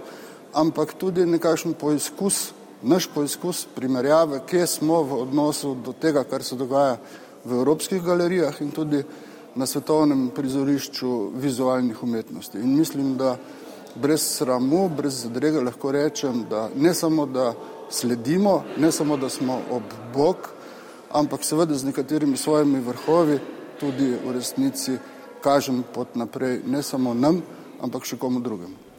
ampak 0.52 0.94
tudi 0.94 1.26
nekakšen 1.26 1.74
poizkus, 1.74 2.52
naš 2.82 3.08
poizkus 3.14 3.66
primerjave, 3.74 4.40
kje 4.46 4.66
smo 4.66 5.02
v 5.02 5.18
odnosu 5.22 5.74
do 5.74 5.92
tega, 5.92 6.24
kar 6.24 6.42
se 6.42 6.56
dogaja 6.56 6.96
v 7.44 7.58
evropskih 7.58 8.02
galerijah 8.02 8.62
in 8.62 8.70
tudi 8.70 9.02
na 9.54 9.66
svetovnem 9.66 10.30
prizorišču 10.34 11.30
vizualnih 11.34 12.02
umetnosti. 12.02 12.58
In 12.58 12.76
mislim, 12.78 13.16
da 13.16 13.36
brez 13.94 14.22
sramu, 14.22 14.88
brez 14.88 15.22
zadrega 15.22 15.60
lahko 15.60 15.92
rečem, 15.92 16.44
da 16.50 16.68
ne 16.76 16.94
samo, 16.94 17.26
da 17.26 17.54
sledimo, 17.90 18.62
ne 18.78 18.92
samo, 18.92 19.16
da 19.16 19.28
smo 19.28 19.60
ob 19.70 19.82
bok, 20.14 20.48
ampak 21.10 21.44
seveda 21.44 21.74
z 21.74 21.84
nekaterimi 21.84 22.36
svojimi 22.36 22.80
vrhovi 22.80 23.38
tudi 23.80 24.14
v 24.26 24.32
resnici 24.32 24.98
kažem 25.40 25.82
pot 25.94 26.14
naprej 26.14 26.60
ne 26.66 26.82
samo 26.82 27.14
nam, 27.14 27.42
ampak 27.82 28.04
še 28.04 28.18
komu 28.20 28.40
drugemu. 28.40 28.89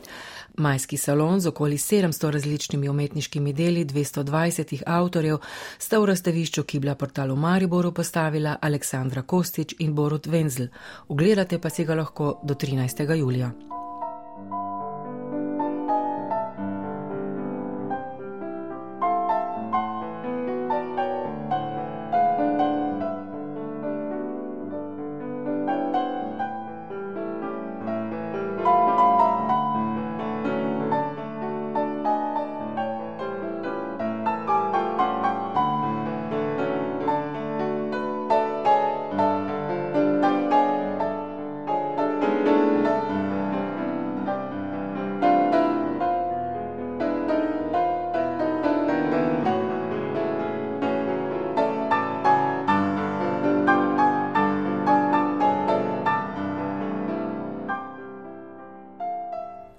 Majski 0.57 0.97
salon 0.97 1.39
z 1.39 1.47
okoli 1.47 1.77
700 1.77 2.31
različnimi 2.31 2.89
umetniškimi 2.89 3.53
deli 3.53 3.85
220 3.85 4.83
avtorjev 4.85 5.37
sta 5.77 5.99
v 5.99 6.05
razstavišču 6.05 6.63
Kibla 6.63 6.95
portalu 6.95 7.35
Mariboru 7.35 7.91
postavila 7.91 8.57
Aleksandra 8.61 9.21
Kostič 9.21 9.75
in 9.79 9.95
Borut 9.95 10.27
Venzel. 10.27 10.67
Ogledate 11.07 11.59
pa 11.59 11.69
si 11.69 11.85
ga 11.85 11.95
lahko 11.95 12.39
do 12.43 12.53
13. 12.53 13.15
julija. 13.15 13.51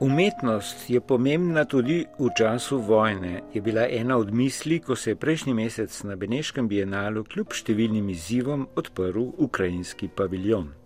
Umetnost 0.02 0.90
je 0.90 1.00
pomembna 1.00 1.62
tudi 1.64 2.00
v 2.18 2.30
času 2.34 2.80
vojne, 2.82 3.42
je 3.54 3.60
bila 3.62 3.86
ena 3.86 4.16
od 4.18 4.34
misli, 4.34 4.80
ko 4.82 4.96
se 4.96 5.10
je 5.14 5.16
prejšnji 5.16 5.54
mesec 5.54 6.02
na 6.02 6.16
Beneškem 6.18 6.66
bienalu 6.66 7.22
kljub 7.22 7.54
številnim 7.54 8.10
izzivom 8.10 8.66
odprl 8.74 9.30
ukrajinski 9.38 10.10
paviljon. 10.10 10.81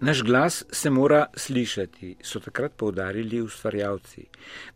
Naš 0.00 0.22
glas 0.22 0.64
se 0.70 0.90
mora 0.90 1.26
slišati, 1.36 2.16
so 2.22 2.40
takrat 2.40 2.72
povdarili 2.76 3.40
ustvarjalci. 3.40 4.24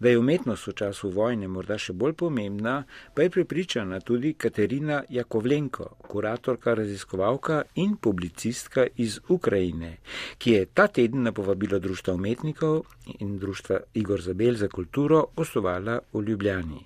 Da 0.01 0.09
je 0.09 0.19
umetnost 0.19 0.67
v 0.67 0.73
času 0.73 1.11
vojne 1.11 1.47
morda 1.49 1.77
še 1.79 1.93
bolj 1.95 2.17
pomembna, 2.19 2.83
pa 3.15 3.23
je 3.23 3.31
prepričana 3.31 4.01
tudi 4.01 4.33
Katerina 4.35 5.05
Jakovlenko, 5.09 5.87
kuratorka, 6.09 6.75
raziskovalka 6.75 7.61
in 7.75 7.95
publicistka 7.97 8.87
iz 8.97 9.21
Ukrajine, 9.29 9.93
ki 10.39 10.57
je 10.57 10.67
ta 10.67 10.89
teden 10.89 11.23
na 11.23 11.33
povabilo 11.33 11.79
Društva 11.79 12.15
umetnikov 12.19 12.83
in 13.21 13.39
Društva 13.39 13.79
Igor 13.95 14.27
Zabel 14.27 14.59
za 14.59 14.69
kulturo 14.69 15.29
gostovala 15.37 16.01
v 16.13 16.25
Ljubljani. 16.27 16.83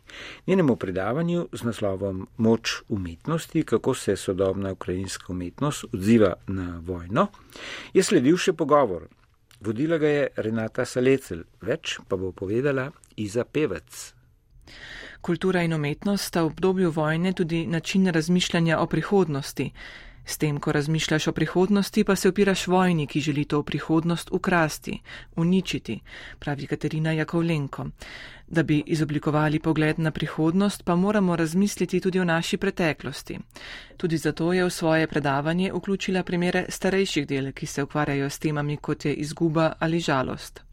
Njenemu 0.46 0.76
predavanju 0.76 1.48
z 1.52 1.62
naslovom 1.64 2.26
Moč 2.36 2.82
umetnosti, 2.88 3.62
kako 3.62 3.94
se 3.94 4.16
sodobna 4.16 4.72
ukrajinska 4.72 5.32
umetnost 5.32 5.84
odziva 5.94 6.34
na 6.46 6.82
vojno, 6.84 7.28
je 7.94 8.02
sledil 8.02 8.36
še 8.36 8.52
pogovor. 8.52 9.08
Vodila 9.60 9.98
ga 9.98 10.08
je 10.08 10.28
Renata 10.36 10.84
Salecel, 10.84 11.44
več 11.60 11.98
pa 12.08 12.16
bo 12.16 12.32
povedala 12.32 12.90
Iza 13.16 13.44
Pevec. 13.44 14.12
Kultura 15.20 15.62
in 15.64 15.72
umetnost 15.72 16.28
sta 16.28 16.42
v 16.42 16.52
obdobju 16.52 16.90
vojne 16.90 17.32
tudi 17.32 17.66
način 17.66 18.06
razmišljanja 18.06 18.78
o 18.78 18.86
prihodnosti. 18.86 19.72
S 20.26 20.38
tem, 20.38 20.58
ko 20.60 20.72
razmišljaš 20.72 21.28
o 21.28 21.32
prihodnosti, 21.32 22.04
pa 22.04 22.16
se 22.16 22.28
opiraš 22.28 22.66
vojni, 22.66 23.06
ki 23.06 23.20
želi 23.20 23.44
to 23.44 23.62
prihodnost 23.62 24.28
ukrasti, 24.32 24.98
uničiti, 25.36 26.00
pravi 26.38 26.66
Katerina 26.66 27.12
Jakovlenko. 27.12 27.86
Da 28.48 28.62
bi 28.62 28.82
izoblikovali 28.86 29.58
pogled 29.58 29.98
na 29.98 30.10
prihodnost, 30.10 30.84
pa 30.84 30.96
moramo 30.96 31.36
razmisliti 31.36 32.00
tudi 32.00 32.20
o 32.20 32.24
naši 32.24 32.56
preteklosti. 32.56 33.38
Tudi 33.96 34.16
zato 34.16 34.52
je 34.52 34.64
v 34.64 34.70
svoje 34.70 35.06
predavanje 35.06 35.72
vključila 35.72 36.22
primere 36.22 36.66
starejših 36.68 37.26
del, 37.26 37.52
ki 37.52 37.66
se 37.66 37.82
ukvarjajo 37.82 38.30
s 38.30 38.38
temami, 38.38 38.76
kot 38.76 39.04
je 39.04 39.14
izguba 39.14 39.72
ali 39.78 40.00
žalost. 40.00 40.65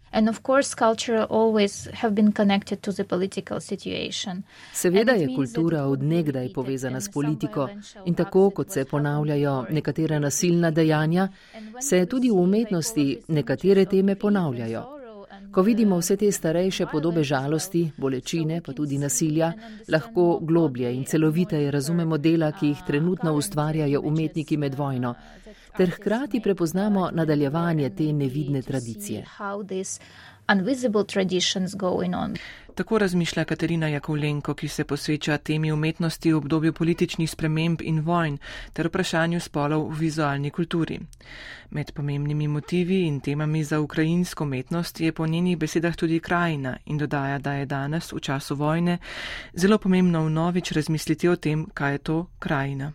Seveda 4.74 5.12
je 5.12 5.28
kultura 5.36 5.84
odnegdaj 5.84 6.54
povezana 6.54 7.02
s 7.02 7.12
politiko. 7.12 7.70
in 8.06 8.16
tako, 8.16 8.50
kot 8.50 8.72
se 8.72 8.86
ponavljajo 8.86 9.66
nekatere 9.70 10.20
nasilna 10.20 10.72
dejanja, 10.72 11.28
se 11.82 12.06
tudi 12.06 12.30
v 12.30 12.34
umetnosti 12.34 13.22
nekatere 13.28 13.86
teme 13.86 14.16
ponavljajo. 14.16 15.03
Ko 15.54 15.62
vidimo 15.62 15.98
vse 15.98 16.16
te 16.18 16.32
starejše 16.32 16.86
podobe 16.92 17.24
žalosti, 17.24 17.84
bolečine, 17.98 18.62
pa 18.66 18.74
tudi 18.74 18.98
nasilja, 18.98 19.52
lahko 19.88 20.40
globlje 20.42 20.90
in 20.96 21.04
celoviteje 21.06 21.72
razumemo 21.72 22.18
dela, 22.18 22.52
ki 22.52 22.68
jih 22.68 22.82
trenutno 22.88 23.36
ustvarjajo 23.38 24.02
umetniki 24.02 24.58
med 24.58 24.76
vojno, 24.76 25.14
ter 25.78 25.92
hkrati 25.94 26.42
prepoznamo 26.42 27.10
nadaljevanje 27.14 27.90
te 27.90 28.14
nevidne 28.14 28.62
tradicije. 28.62 29.26
Tako 32.76 32.98
razmišlja 32.98 33.44
Katarina 33.46 33.88
Jakovlenko, 33.88 34.54
ki 34.54 34.68
se 34.68 34.84
posveča 34.84 35.38
temi 35.38 35.72
umetnosti 35.72 36.32
v 36.34 36.38
obdobju 36.38 36.74
političnih 36.74 37.30
sprememb 37.30 37.82
in 37.82 38.02
vojn 38.02 38.38
ter 38.74 38.88
vprašanju 38.88 39.40
spolov 39.40 39.86
v 39.92 40.00
vizualni 40.00 40.50
kulturi. 40.50 41.00
Med 41.70 41.92
pomembnimi 41.94 42.48
motivi 42.48 43.06
in 43.08 43.20
temami 43.22 43.64
za 43.64 43.80
ukrajinsko 43.80 44.44
umetnost 44.44 45.00
je 45.00 45.12
po 45.12 45.28
njenih 45.28 45.58
besedah 45.58 45.96
tudi 45.96 46.20
krajina 46.20 46.78
in 46.86 46.98
dodaja, 46.98 47.40
da 47.40 47.54
je 47.54 47.66
danes, 47.66 48.12
v 48.12 48.20
času 48.20 48.56
vojne, 48.56 48.98
zelo 49.54 49.78
pomembno 49.78 50.26
vnovič 50.26 50.72
razmisliti 50.72 51.30
o 51.30 51.36
tem, 51.36 51.66
kaj 51.74 51.92
je 51.92 51.98
to 51.98 52.26
krajina. 52.40 52.92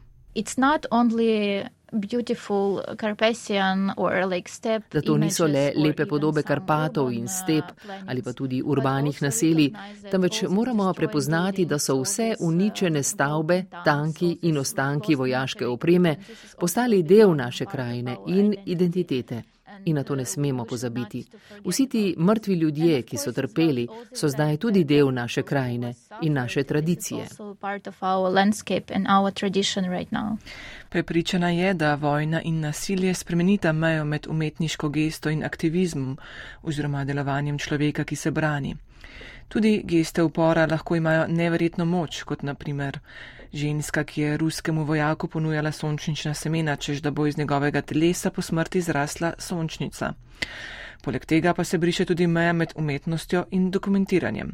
Da 4.92 5.01
to 5.01 5.16
niso 5.16 5.46
le 5.46 5.72
lepe 5.77 6.07
podobe 6.07 6.42
Karpatov 6.42 7.12
in 7.12 7.29
step 7.29 7.64
ali 8.07 8.22
pa 8.22 8.33
tudi 8.33 8.62
urbanih 8.62 9.22
naselij, 9.22 9.72
temveč 10.11 10.42
moramo 10.48 10.92
prepoznati, 10.92 11.64
da 11.64 11.79
so 11.79 12.01
vse 12.01 12.35
uničene 12.40 13.03
stavbe, 13.03 13.64
tanki 13.85 14.38
in 14.42 14.59
ostanki 14.59 15.14
vojaške 15.14 15.66
opreme 15.66 16.16
postali 16.61 17.03
del 17.03 17.37
naše 17.37 17.64
krajine 17.64 18.16
in 18.27 18.55
identitete. 18.64 19.42
in 19.85 19.94
na 19.94 20.03
to 20.05 20.14
ne 20.14 20.24
smemo 20.24 20.64
pozabiti. 20.64 21.24
Vsi 21.64 21.87
ti 21.87 22.14
mrtvi 22.18 22.55
ljudje, 22.55 23.03
ki 23.03 23.16
so 23.16 23.33
trpeli, 23.33 23.88
so 24.12 24.29
zdaj 24.29 24.57
tudi 24.57 24.85
del 24.85 25.12
naše 25.14 25.42
krajine 25.42 25.94
in 26.22 26.33
naše 26.33 26.64
tradicije. 26.64 27.27
Prepričana 30.88 31.51
je, 31.51 31.74
da 31.74 31.94
vojna 31.94 32.42
in 32.42 32.61
nasilje 32.61 33.14
spremenita 33.14 33.72
mejo 33.72 34.05
med 34.05 34.27
umetniško 34.27 34.88
gesto 34.88 35.31
in 35.31 35.44
aktivizmom 35.44 36.18
oziroma 36.62 37.05
delovanjem 37.05 37.59
človeka, 37.59 38.05
ki 38.05 38.16
se 38.16 38.31
brani. 38.31 38.77
Tudi 39.48 39.83
geste 39.85 40.22
upora 40.22 40.66
lahko 40.66 40.96
imajo 40.96 41.27
neverjetno 41.29 41.85
moč, 41.85 42.22
kot 42.22 42.42
naprimer 42.42 42.98
ženska, 43.53 44.05
ki 44.05 44.20
je 44.20 44.37
ruskemu 44.37 44.85
vojaku 44.85 45.29
ponujala 45.29 45.72
sončnična 45.72 46.35
semena, 46.35 46.77
čež 46.77 47.01
da 47.01 47.11
bo 47.11 47.27
iz 47.27 47.38
njegovega 47.38 47.83
telesa 47.83 48.31
po 48.31 48.42
smrti 48.42 48.81
zrasla 48.81 49.33
sončnica. 49.38 50.12
Poleg 51.03 51.24
tega 51.24 51.55
pa 51.55 51.64
se 51.64 51.79
briše 51.79 52.05
tudi 52.05 52.27
meja 52.27 52.53
med 52.53 52.72
umetnostjo 52.77 53.44
in 53.51 53.70
dokumentiranjem. 53.70 54.53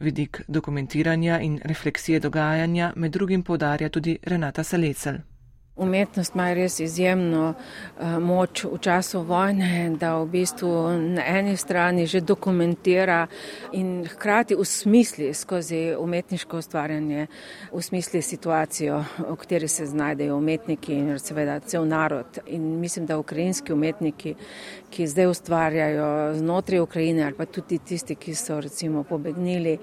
Vidik 0.00 0.40
dokumentiranja 0.48 1.40
in 1.40 1.60
refleksije 1.64 2.20
dogajanja 2.20 2.92
med 2.96 3.12
drugim 3.12 3.42
podarja 3.42 3.88
tudi 3.88 4.18
Renata 4.22 4.64
Salecel. 4.64 5.35
Umetnost 5.76 6.34
ima 6.34 6.54
res 6.56 6.78
izjemno 6.80 7.50
uh, 7.52 8.14
moč 8.24 8.62
v 8.64 8.78
času 8.80 9.20
vojne, 9.28 9.90
da 10.00 10.14
v 10.16 10.30
bistvu 10.32 10.70
na 11.12 11.24
eni 11.28 11.52
strani 11.56 12.06
že 12.08 12.22
dokumentira 12.24 13.26
in 13.76 14.06
hkrati 14.08 14.56
usmisli 14.56 15.34
skozi 15.34 15.92
umetniško 15.98 16.58
ustvarjanje, 16.58 17.26
usmisli 17.72 18.22
situacijo, 18.22 19.02
v 19.18 19.36
kateri 19.36 19.68
se 19.68 19.86
znajdejo 19.86 20.38
umetniki 20.38 20.94
in 20.94 21.18
seveda 21.18 21.58
cel 21.60 21.84
narod. 21.84 22.38
In 22.46 22.80
mislim, 22.80 23.06
da 23.06 23.18
ukrajinski 23.18 23.72
umetniki, 23.72 24.34
ki 24.90 25.06
zdaj 25.06 25.26
ustvarjajo 25.26 26.34
znotraj 26.38 26.80
Ukrajine 26.80 27.24
ali 27.24 27.36
pa 27.36 27.44
tudi 27.44 27.78
tisti, 27.78 28.14
ki 28.14 28.34
so 28.34 28.60
recimo 28.60 29.04
pobegnili, 29.04 29.76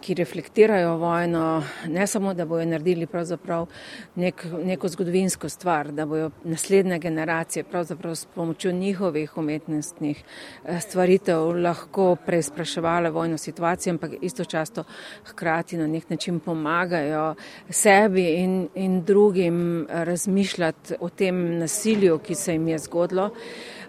ki 0.00 0.14
reflektirajo 0.14 0.96
vojno, 1.00 1.62
ne 1.88 2.06
samo, 2.06 2.34
da 2.34 2.44
bojo 2.44 2.68
naredili 2.68 3.06
pravzaprav 3.06 3.66
nek, 4.14 4.44
neko 4.64 4.88
zgodovinsko 4.88 5.37
zgodovinsko 5.38 5.48
stvar, 5.48 5.92
da 5.92 6.06
bojo 6.06 6.30
naslednje 6.44 6.98
generacije 6.98 7.64
pravzaprav 7.64 8.14
s 8.14 8.26
pomočjo 8.34 8.72
njihovih 8.72 9.36
umetnostnih 9.36 10.24
eh, 10.64 10.80
stvaritev 10.80 11.62
lahko 11.62 12.16
preizpraševale 12.26 13.10
vojno 13.10 13.38
situacijo, 13.38 13.92
ampak 13.92 14.12
istočasno 14.20 14.84
hkrati 15.24 15.76
na 15.76 15.86
nek 15.86 16.10
način 16.10 16.40
pomagajo 16.40 17.34
sebi 17.70 18.34
in, 18.34 18.68
in 18.74 19.04
drugim 19.04 19.86
razmišljati 19.88 20.94
o 21.00 21.08
tem 21.08 21.58
nasilju, 21.58 22.18
ki 22.18 22.34
se 22.34 22.52
jim 22.52 22.68
je 22.68 22.78
zgodilo. 22.78 23.30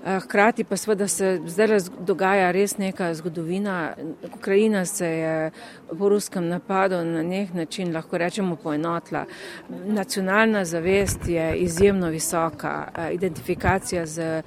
Eh, 0.05 0.19
hkrati 0.19 0.63
pa 0.63 0.77
seveda 0.77 1.07
se 1.07 1.41
zdaj 1.45 1.79
dogaja 1.99 2.51
res 2.51 2.77
neka 2.77 3.13
zgodovina. 3.13 3.93
Ukrajina 4.35 4.85
se 4.85 5.07
je 5.07 5.51
po 5.99 6.09
ruskem 6.09 6.47
napadu 6.47 6.95
na 6.95 7.23
nek 7.23 7.53
način, 7.53 7.93
lahko 7.93 8.17
rečemo, 8.17 8.55
poenotila. 8.55 9.25
Nacionalna 9.69 10.65
zavest 10.65 11.27
je 11.27 11.55
izjemno 11.57 12.07
visoka, 12.07 12.87
eh, 12.97 13.13
identifikacija 13.13 14.05
z 14.05 14.19
eh, 14.19 14.43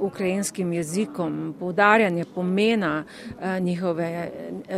ukrajinskim 0.00 0.72
jezikom, 0.72 1.54
poudarjanje 1.58 2.24
pomena 2.34 3.04
njihove 3.60 4.30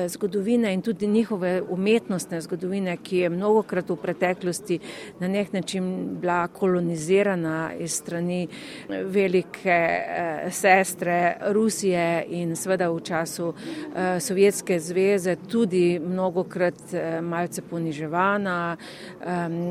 zgodovine 0.07 0.75
in 0.75 0.83
tudi 0.83 1.07
njihove 1.07 1.63
umetnostne 1.69 2.41
zgodovine, 2.41 2.97
ki 2.97 3.17
je 3.17 3.31
mnogokrat 3.31 3.91
v 3.91 3.97
preteklosti 3.97 4.79
na 5.21 5.29
nek 5.29 5.53
način 5.53 6.09
bila 6.21 6.49
kolonizirana 6.49 7.73
iz 7.79 7.93
strani 7.93 8.49
velike 8.89 10.04
sestre 10.51 11.37
Rusije 11.41 12.25
in 12.29 12.57
seveda 12.57 12.89
v 12.91 13.01
času 13.01 13.53
eh, 13.55 14.21
Sovjetske 14.21 14.81
zveze 14.81 15.37
tudi 15.51 15.99
mnogokrat 15.99 16.75
eh, 16.93 17.21
malce 17.21 17.63
poniževana. 17.63 18.77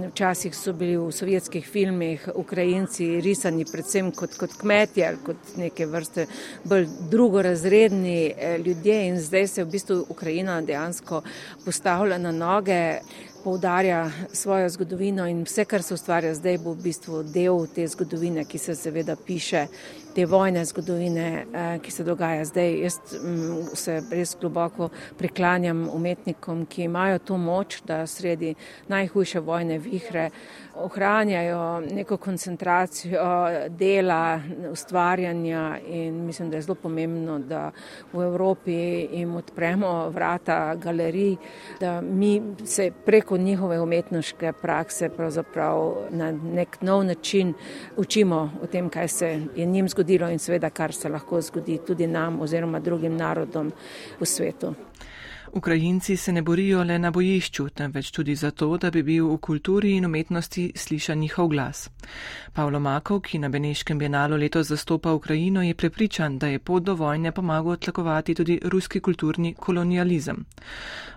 Včasih 0.09 0.55
so 0.55 0.73
bili 0.73 0.97
v 0.97 1.11
sovjetskih 1.11 1.67
filmih 1.67 2.29
Ukrajinci 2.35 3.21
risani 3.21 3.65
predvsem 3.65 4.11
kot, 4.11 4.37
kot 4.37 4.55
kmetje 4.59 5.07
ali 5.07 5.17
kot 5.25 5.57
neke 5.57 5.85
vrste 5.85 6.25
bolj 6.63 6.87
drugorazredni 7.11 8.33
ljudje 8.65 8.97
in 9.07 9.19
zdaj 9.21 9.47
se 9.47 9.63
v 9.63 9.69
bistvu 9.69 10.05
Ukrajina 10.09 10.61
dejansko 10.61 11.21
postavlja 11.65 12.17
na 12.17 12.31
noge 12.31 12.99
poudarja 13.43 14.11
svojo 14.33 14.69
zgodovino 14.69 15.27
in 15.27 15.43
vse, 15.43 15.65
kar 15.65 15.83
se 15.83 15.93
ustvarja 15.93 16.33
zdaj, 16.35 16.57
bo 16.63 16.73
v 16.73 16.83
bistvu 16.83 17.23
del 17.23 17.67
te 17.75 17.87
zgodovine, 17.87 18.45
ki 18.45 18.57
se 18.57 18.75
seveda 18.75 19.15
piše 19.15 19.65
te 20.15 20.25
vojne 20.25 20.65
zgodovine, 20.65 21.45
eh, 21.53 21.79
ki 21.81 21.91
se 21.91 22.03
dogaja 22.03 22.45
zdaj. 22.45 22.79
Jaz 22.81 22.99
mm, 23.23 23.75
se 23.75 24.01
res 24.11 24.35
globoko 24.39 24.89
priklanjam 25.17 25.87
umetnikom, 25.93 26.65
ki 26.65 26.83
imajo 26.83 27.19
to 27.19 27.37
moč, 27.37 27.81
da 27.85 28.07
sredi 28.07 28.53
najhujše 28.87 29.39
vojne 29.39 29.77
vihre 29.77 30.29
ohranjajo 30.75 31.79
neko 31.79 32.17
koncentracijo 32.17 33.23
dela, 33.69 34.41
ustvarjanja 34.71 35.77
in 35.87 36.25
mislim, 36.25 36.49
da 36.49 36.57
je 36.57 36.61
zelo 36.61 36.75
pomembno, 36.75 37.39
da 37.39 37.71
v 38.13 38.21
Evropi 38.21 38.73
jim 39.11 39.35
odpremo 39.35 40.09
vrata 40.09 40.75
galerij, 40.75 41.35
da 41.79 42.01
mi 42.01 42.41
se 42.65 42.91
preko 43.05 43.37
njihove 43.37 43.81
umetniške 43.81 44.53
prakse 44.61 45.09
pravzaprav 45.09 45.93
na 46.09 46.31
nek 46.31 46.81
nov 46.81 47.03
način 47.05 47.53
učimo 47.97 48.51
o 48.63 48.67
tem, 48.67 48.89
kaj 48.89 49.07
se 49.07 49.39
je 49.55 49.65
njim 49.65 49.89
zgodilo 49.89 50.02
zgodilo 50.03 50.29
in 50.29 50.39
seveda, 50.39 50.69
kar 50.69 50.93
se 50.93 51.09
lahko 51.09 51.41
zgodi 51.41 51.79
tudi 51.87 52.07
nam 52.07 52.41
oziroma 52.41 52.79
drugim 52.79 53.15
narodom 53.17 53.71
v 54.19 54.25
svetu. 54.25 54.75
Ukrajinci 55.55 56.17
se 56.17 56.31
ne 56.31 56.41
borijo 56.41 56.83
le 56.83 56.97
na 56.99 57.11
bojišču, 57.11 57.69
temveč 57.69 58.11
tudi 58.11 58.35
zato, 58.35 58.77
da 58.77 58.89
bi 58.91 59.03
bil 59.03 59.27
v 59.27 59.37
kulturi 59.37 59.91
in 59.97 60.05
umetnosti 60.05 60.71
slišan 60.75 61.19
njihov 61.19 61.47
glas. 61.47 61.89
Pavlo 62.53 62.79
Makov, 62.79 63.19
ki 63.21 63.39
na 63.39 63.49
Beneškem 63.49 63.99
bienalu 63.99 64.35
letos 64.35 64.67
zastopa 64.67 65.13
Ukrajino, 65.13 65.61
je 65.61 65.75
prepričan, 65.75 66.39
da 66.39 66.47
je 66.47 66.59
pot 66.59 66.83
do 66.83 66.95
vojne 66.95 67.31
pomagal 67.31 67.77
tlakovati 67.77 68.35
tudi 68.35 68.59
ruski 68.63 68.99
kulturni 68.99 69.53
kolonializem. 69.53 70.45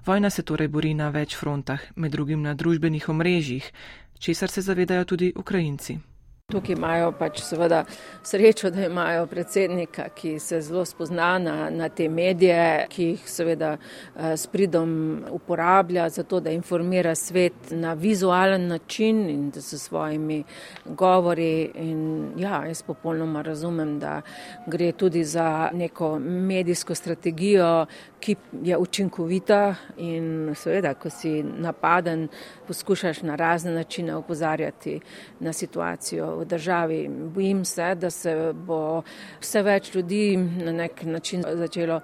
Vojna 0.06 0.30
se 0.30 0.42
torej 0.42 0.68
bori 0.68 0.94
na 0.94 1.08
več 1.08 1.36
frontah, 1.36 1.80
med 1.96 2.12
drugim 2.12 2.42
na 2.42 2.54
družbenih 2.54 3.08
omrežjih, 3.08 3.72
česar 4.18 4.50
se 4.50 4.60
zavedajo 4.60 5.04
tudi 5.04 5.32
Ukrajinci. 5.36 5.98
Tukaj 6.46 6.76
imajo 6.76 7.08
pač 7.18 7.40
seveda 7.42 7.80
srečo, 8.22 8.68
da 8.70 8.84
imajo 8.86 9.24
predsednika, 9.26 10.04
ki 10.14 10.36
se 10.38 10.60
zelo 10.62 10.84
spozna 10.86 11.38
na, 11.42 11.54
na 11.70 11.88
te 11.88 12.06
medije, 12.08 12.86
ki 12.88 13.06
jih 13.08 13.24
seveda 13.26 13.72
eh, 13.74 14.36
s 14.36 14.46
pridom 14.46 15.24
uporablja 15.30 16.04
za 16.08 16.22
to, 16.22 16.38
da 16.40 16.52
informira 16.54 17.14
svet 17.18 17.72
na 17.74 17.94
vizualen 17.98 18.68
način 18.68 19.24
in 19.30 19.50
da 19.50 19.60
so 19.60 19.78
svojimi 19.78 20.44
govori. 20.84 21.70
In 21.74 22.30
ja, 22.38 22.62
jaz 22.66 22.82
popolnoma 22.82 23.42
razumem, 23.42 23.98
da 23.98 24.20
gre 24.66 24.92
tudi 24.92 25.24
za 25.24 25.70
neko 25.74 26.18
medijsko 26.22 26.94
strategijo, 26.94 27.86
ki 28.20 28.36
je 28.62 28.78
učinkovita 28.78 29.74
in 29.98 30.54
seveda, 30.54 30.94
ko 30.94 31.10
si 31.10 31.42
napaden, 31.42 32.28
poskušaš 32.66 33.22
na 33.22 33.34
razne 33.34 33.74
načine 33.74 34.14
opozarjati 34.14 35.00
na 35.40 35.52
situacijo 35.52 36.35
v 36.38 36.44
državi. 36.44 37.08
Bojim 37.34 37.64
se, 37.64 37.94
da 37.94 38.10
se 38.10 38.52
bo 38.52 39.02
vse 39.40 39.62
več 39.62 39.94
ljudi 39.94 40.36
na 40.36 40.72
nek 40.72 41.02
način 41.02 41.44
začelo 41.56 42.00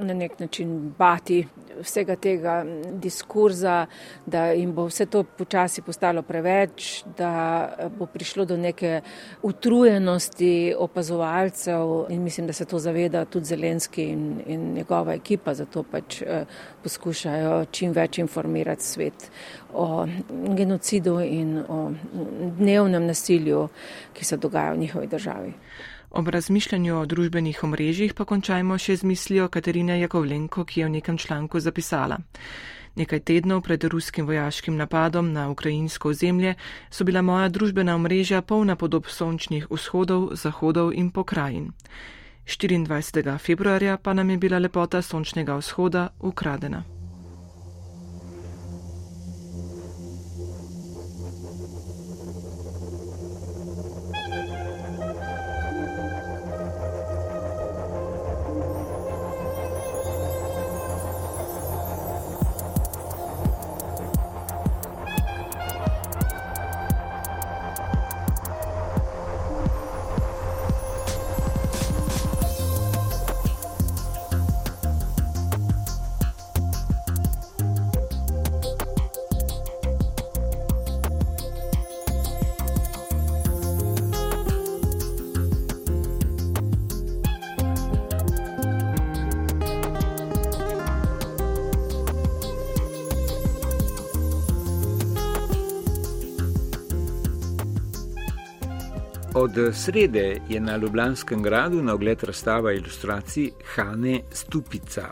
na 0.00 0.14
nek 0.14 0.38
način 0.40 0.94
bati 0.98 1.46
vsega 1.80 2.16
tega 2.16 2.64
diskurza, 2.92 3.86
da 4.26 4.46
jim 4.46 4.72
bo 4.72 4.84
vse 4.86 5.06
to 5.06 5.22
počasi 5.24 5.82
postalo 5.82 6.22
preveč, 6.22 7.04
da 7.18 7.68
bo 7.98 8.06
prišlo 8.06 8.44
do 8.44 8.56
neke 8.56 9.00
utrujenosti 9.42 10.74
opazovalcev 10.78 12.06
in 12.08 12.22
mislim, 12.22 12.46
da 12.46 12.52
se 12.52 12.64
to 12.64 12.78
zaveda 12.78 13.24
tudi 13.24 13.46
Zelenski 13.46 14.04
in, 14.04 14.40
in 14.46 14.72
njegova 14.72 15.14
ekipa, 15.14 15.54
zato 15.54 15.82
pač 15.82 16.22
eh, 16.22 16.44
poskušajo 16.82 17.64
čim 17.70 17.92
več 17.92 18.18
informirati 18.18 18.84
svet 18.84 19.30
o 19.74 20.06
genocidu 20.56 21.20
in 21.20 21.58
o 21.68 21.92
dnevnem 22.58 23.06
nasilju, 23.06 23.68
ki 24.12 24.24
se 24.24 24.36
dogaja 24.36 24.72
v 24.72 24.78
njihovi 24.78 25.06
državi. 25.06 25.52
Ob 26.10 26.28
razmišljanju 26.28 26.96
o 26.98 27.06
družbenih 27.06 27.64
omrežjih 27.64 28.14
pa 28.14 28.24
končajmo 28.24 28.78
še 28.78 28.96
z 28.96 29.06
mislijo 29.06 29.48
Katarine 29.48 30.00
Jakovlenko, 30.00 30.64
ki 30.64 30.80
je 30.80 30.86
v 30.86 30.90
nekem 30.90 31.18
članku 31.18 31.60
zapisala. 31.60 32.18
Nekaj 32.96 33.20
tednov 33.20 33.62
pred 33.62 33.84
ruskim 33.84 34.26
vojaškim 34.26 34.76
napadom 34.76 35.32
na 35.32 35.48
ukrajinsko 35.50 36.10
ozemlje 36.10 36.54
so 36.90 37.04
bila 37.04 37.22
moja 37.22 37.48
družbena 37.48 37.94
omrežja 37.94 38.42
polna 38.42 38.76
podob 38.76 39.06
sončnih 39.06 39.70
vzhodov, 39.70 40.34
zahodov 40.34 40.92
in 40.92 41.10
pokrajin. 41.10 41.70
24. 42.46 43.38
februarja 43.38 43.96
pa 43.96 44.12
nam 44.12 44.30
je 44.30 44.38
bila 44.38 44.58
lepota 44.58 45.02
sončnega 45.02 45.56
vzhoda 45.56 46.08
ukradena. 46.20 46.99
Srede 99.72 100.40
je 100.48 100.60
na 100.60 100.76
Ljubljanskem 100.76 101.42
gradu 101.42 101.82
na 101.82 101.94
ogled 101.94 102.22
razstava 102.22 102.72
ilustracij 102.72 103.50
Hane 103.74 104.20
Stupica. 104.32 105.10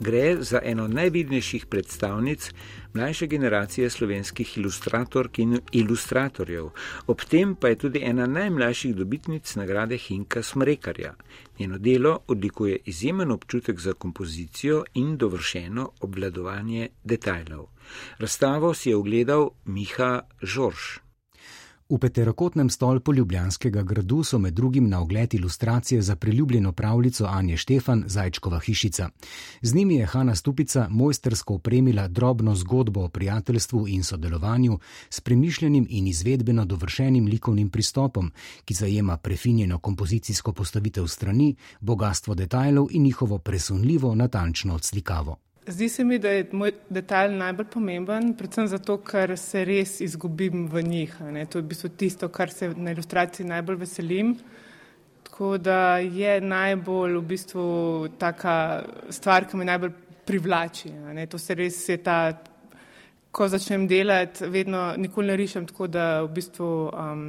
Gre 0.00 0.36
za 0.40 0.60
eno 0.64 0.88
najvidnejših 0.88 1.66
predstavnic 1.66 2.50
mlajše 2.94 3.26
generacije 3.26 3.90
slovenskih 3.90 4.58
ilustratork 4.58 5.38
in 5.38 5.60
ilustratorjev, 5.72 6.70
ob 7.06 7.24
tem 7.30 7.54
pa 7.54 7.68
je 7.68 7.78
tudi 7.78 8.02
ena 8.02 8.26
najmlajših 8.26 8.94
dobitnic 8.96 9.54
nagrade 9.56 9.96
Hinka 9.96 10.42
Smrekarja. 10.42 11.14
Njeno 11.58 11.78
delo 11.78 12.18
odlikuje 12.26 12.78
izjemen 12.84 13.30
občutek 13.30 13.80
za 13.80 13.92
kompozicijo 13.92 14.84
in 14.94 15.16
dovršeno 15.16 15.90
obvladovanje 16.00 16.88
detajlov. 17.04 17.66
Razstavo 18.18 18.74
si 18.74 18.90
je 18.90 18.96
ogledal 18.96 19.50
Miha 19.64 20.20
Žorž. 20.42 21.07
V 21.90 21.98
peterokotnem 21.98 22.70
stolpu 22.70 23.14
Ljubljanskega 23.14 23.82
gradu 23.82 24.24
so 24.24 24.38
med 24.38 24.54
drugim 24.54 24.88
na 24.88 25.00
ogled 25.00 25.34
ilustracije 25.34 26.02
za 26.02 26.16
priljubljeno 26.16 26.72
pravljico 26.72 27.24
Anje 27.24 27.56
Štefan 27.56 28.04
Zajčkova 28.06 28.58
hišica. 28.60 29.08
Z 29.62 29.74
njimi 29.74 29.94
je 29.94 30.06
Hanna 30.06 30.34
Stupica 30.34 30.86
mojstersko 30.90 31.54
opremila 31.54 32.08
drobno 32.08 32.54
zgodbo 32.54 33.04
o 33.04 33.08
prijateljstvu 33.08 33.88
in 33.88 34.04
sodelovanju 34.04 34.78
s 35.10 35.20
premišljenim 35.20 35.86
in 35.90 36.06
izvedbeno 36.06 36.64
dovršenim 36.64 37.26
likovnim 37.26 37.70
pristopom, 37.70 38.32
ki 38.64 38.74
zajema 38.74 39.16
prefinjeno 39.16 39.78
kompozicijsko 39.78 40.52
postavitev 40.52 41.06
strani, 41.06 41.56
bogatstvo 41.80 42.34
detajlov 42.34 42.88
in 42.90 43.02
njihovo 43.02 43.38
presunljivo 43.38 44.14
natančno 44.14 44.74
odslikavo. 44.74 45.36
Zdi 45.68 45.88
se 45.88 46.04
mi, 46.04 46.18
da 46.18 46.30
je 46.30 46.46
moj 46.52 46.72
detalj 46.88 47.34
najbolj 47.36 47.66
pomemben, 47.68 48.30
predvsem 48.36 48.66
zato, 48.72 48.94
ker 49.04 49.34
se 49.36 49.66
res 49.68 49.98
izgubim 50.00 50.62
v 50.72 50.80
njih. 50.82 51.16
To 51.20 51.58
je 51.58 51.62
v 51.62 51.68
bistvu 51.68 51.90
tisto, 52.00 52.28
kar 52.32 52.48
se 52.48 52.70
na 52.72 52.94
ilustraciji 52.96 53.46
najbolj 53.46 53.76
veselim. 53.82 54.30
Tako 55.28 55.58
da 55.58 55.98
je 55.98 56.38
najbolj 56.40 57.18
v 57.18 57.24
bistvu 57.34 57.66
taka 58.18 58.54
stvar, 59.12 59.44
ki 59.44 59.60
me 59.60 59.68
najbolj 59.68 59.92
privlači. 60.24 60.94
To 61.28 61.38
se 61.38 61.58
res 61.60 61.82
je 61.88 61.98
ta, 62.00 62.16
ko 63.30 63.48
začnem 63.52 63.84
delati, 63.92 64.48
vedno 64.48 64.94
nikoli 64.96 65.34
ne 65.34 65.36
rišem 65.36 65.68
tako, 65.68 65.92
da 65.92 66.08
v 66.22 66.32
bistvu 66.40 66.72
um, 66.88 67.28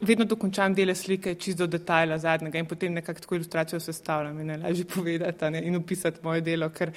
vedno 0.00 0.26
dokončam 0.26 0.74
dele 0.74 0.98
slike 0.98 1.38
čisto 1.38 1.68
do 1.68 1.78
detajla 1.78 2.18
zadnjega 2.18 2.58
in 2.58 2.66
potem 2.66 2.98
nekako 2.98 3.20
tako 3.20 3.38
ilustracijo 3.38 3.80
sestavljam 3.80 4.40
in 4.40 4.54
najlažje 4.56 4.90
povedati 4.90 5.54
ne, 5.54 5.66
in 5.70 5.76
opisati 5.76 6.18
moje 6.26 6.40
delo, 6.40 6.74
ker 6.74 6.90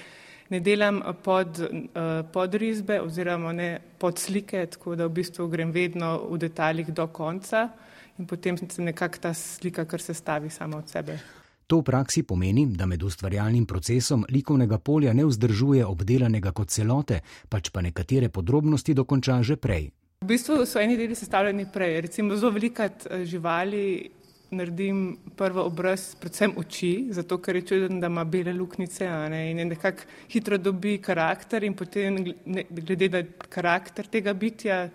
ne 0.50 0.60
delam 0.60 1.02
pod, 1.24 1.60
uh, 1.60 2.26
pod 2.34 2.56
risbe 2.56 3.02
oziroma 3.02 3.54
ne 3.54 3.80
pod 3.98 4.20
slike, 4.20 4.66
tako 4.66 4.96
da 4.96 5.08
v 5.08 5.16
bistvu 5.20 5.48
grem 5.48 5.72
vedno 5.72 6.18
v 6.30 6.38
detaljih 6.38 6.94
do 6.94 7.08
konca 7.08 7.70
in 8.18 8.28
potem 8.28 8.58
se 8.58 8.82
nekako 8.82 9.18
ta 9.18 9.34
slika 9.34 9.86
kar 9.86 10.02
se 10.02 10.14
stavi 10.14 10.50
sama 10.50 10.78
od 10.78 10.90
sebe. 10.90 11.20
To 11.68 11.80
v 11.80 11.84
praksi 11.84 12.24
pomeni, 12.24 12.68
da 12.76 12.86
med 12.86 13.04
ustvarjalnim 13.04 13.66
procesom 13.66 14.26
likovnega 14.30 14.78
polja 14.78 15.14
ne 15.14 15.26
vzdržuje 15.26 15.86
obdelanega 15.86 16.52
kot 16.52 16.70
celote, 16.70 17.22
pač 17.50 17.72
pa 17.72 17.82
nekatere 17.82 18.30
podrobnosti 18.30 18.94
dokonča 18.94 19.42
že 19.42 19.56
prej. 19.56 19.90
V 20.24 20.28
bistvu 20.28 20.66
so 20.66 20.80
eni 20.80 20.98
deli 20.98 21.16
sestavljeni 21.16 21.66
prej. 21.74 22.02
Recimo 22.02 22.36
zelo 22.36 22.52
velikat 22.52 23.08
eh, 23.10 23.26
živali 23.26 24.12
naredim 24.54 25.18
prvo 25.36 25.66
obraz, 25.68 26.14
predvsem 26.20 26.54
oči, 26.58 26.92
zato 27.12 27.38
ker 27.42 27.60
je 27.60 27.66
čuden, 27.72 28.00
da 28.00 28.08
ima 28.12 28.24
bele 28.24 28.54
luknjice 28.54 29.10
ne, 29.30 29.44
in 29.52 29.62
nekako 29.68 30.08
hitro 30.32 30.58
dobi 30.58 30.98
karakter 31.02 31.64
in 31.64 31.76
potem 31.76 32.20
ne, 32.46 32.66
glede 32.70 33.10
na 33.10 33.24
karakter 33.50 34.08
tega 34.08 34.34
bitja 34.34 34.88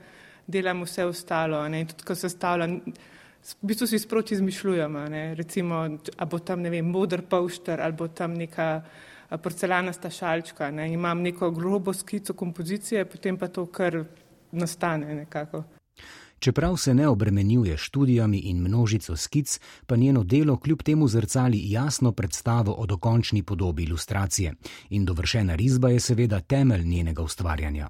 delam 0.46 0.82
vse 0.82 1.04
ostalo. 1.04 1.62
Ne, 1.68 1.82
in 1.84 1.92
tudi, 1.92 2.06
ko 2.08 2.14
se 2.14 2.30
stavlja, 2.32 2.68
v 3.48 3.70
bistvu 3.70 3.86
si 3.86 3.98
sproti 3.98 4.34
izmišljujem, 4.34 4.96
recimo, 5.38 5.84
a 6.16 6.26
bo 6.26 6.38
tam, 6.38 6.62
ne 6.62 6.70
vem, 6.70 6.86
modr 6.86 7.22
pavšter 7.22 7.80
ali 7.80 7.96
bo 7.96 8.08
tam 8.08 8.34
neka 8.34 8.68
porcelanasta 9.42 10.10
šalčka. 10.10 10.70
Ne, 10.70 10.88
imam 10.92 11.22
neko 11.22 11.50
grobo 11.50 11.92
skico 11.92 12.34
kompozicije, 12.34 13.04
potem 13.04 13.36
pa 13.36 13.48
to 13.48 13.66
kar 13.66 14.04
nastane 14.52 15.14
nekako. 15.14 15.64
Čeprav 16.38 16.76
se 16.76 16.94
ne 16.94 17.08
obremenjuje 17.08 17.76
študijami 17.76 18.38
in 18.38 18.60
množico 18.60 19.16
skic, 19.16 19.60
pa 19.86 19.96
njeno 19.96 20.24
delo 20.24 20.56
kljub 20.56 20.82
temu 20.82 21.08
zrcali 21.08 21.70
jasno 21.70 22.12
predstavo 22.12 22.72
o 22.72 22.86
dokončni 22.86 23.42
podobi 23.42 23.82
ilustracije. 23.82 24.54
In 24.90 25.04
dovršena 25.04 25.54
risba 25.54 25.88
je 25.88 26.00
seveda 26.00 26.40
temelj 26.40 26.84
njenega 26.84 27.22
ustvarjanja. 27.22 27.88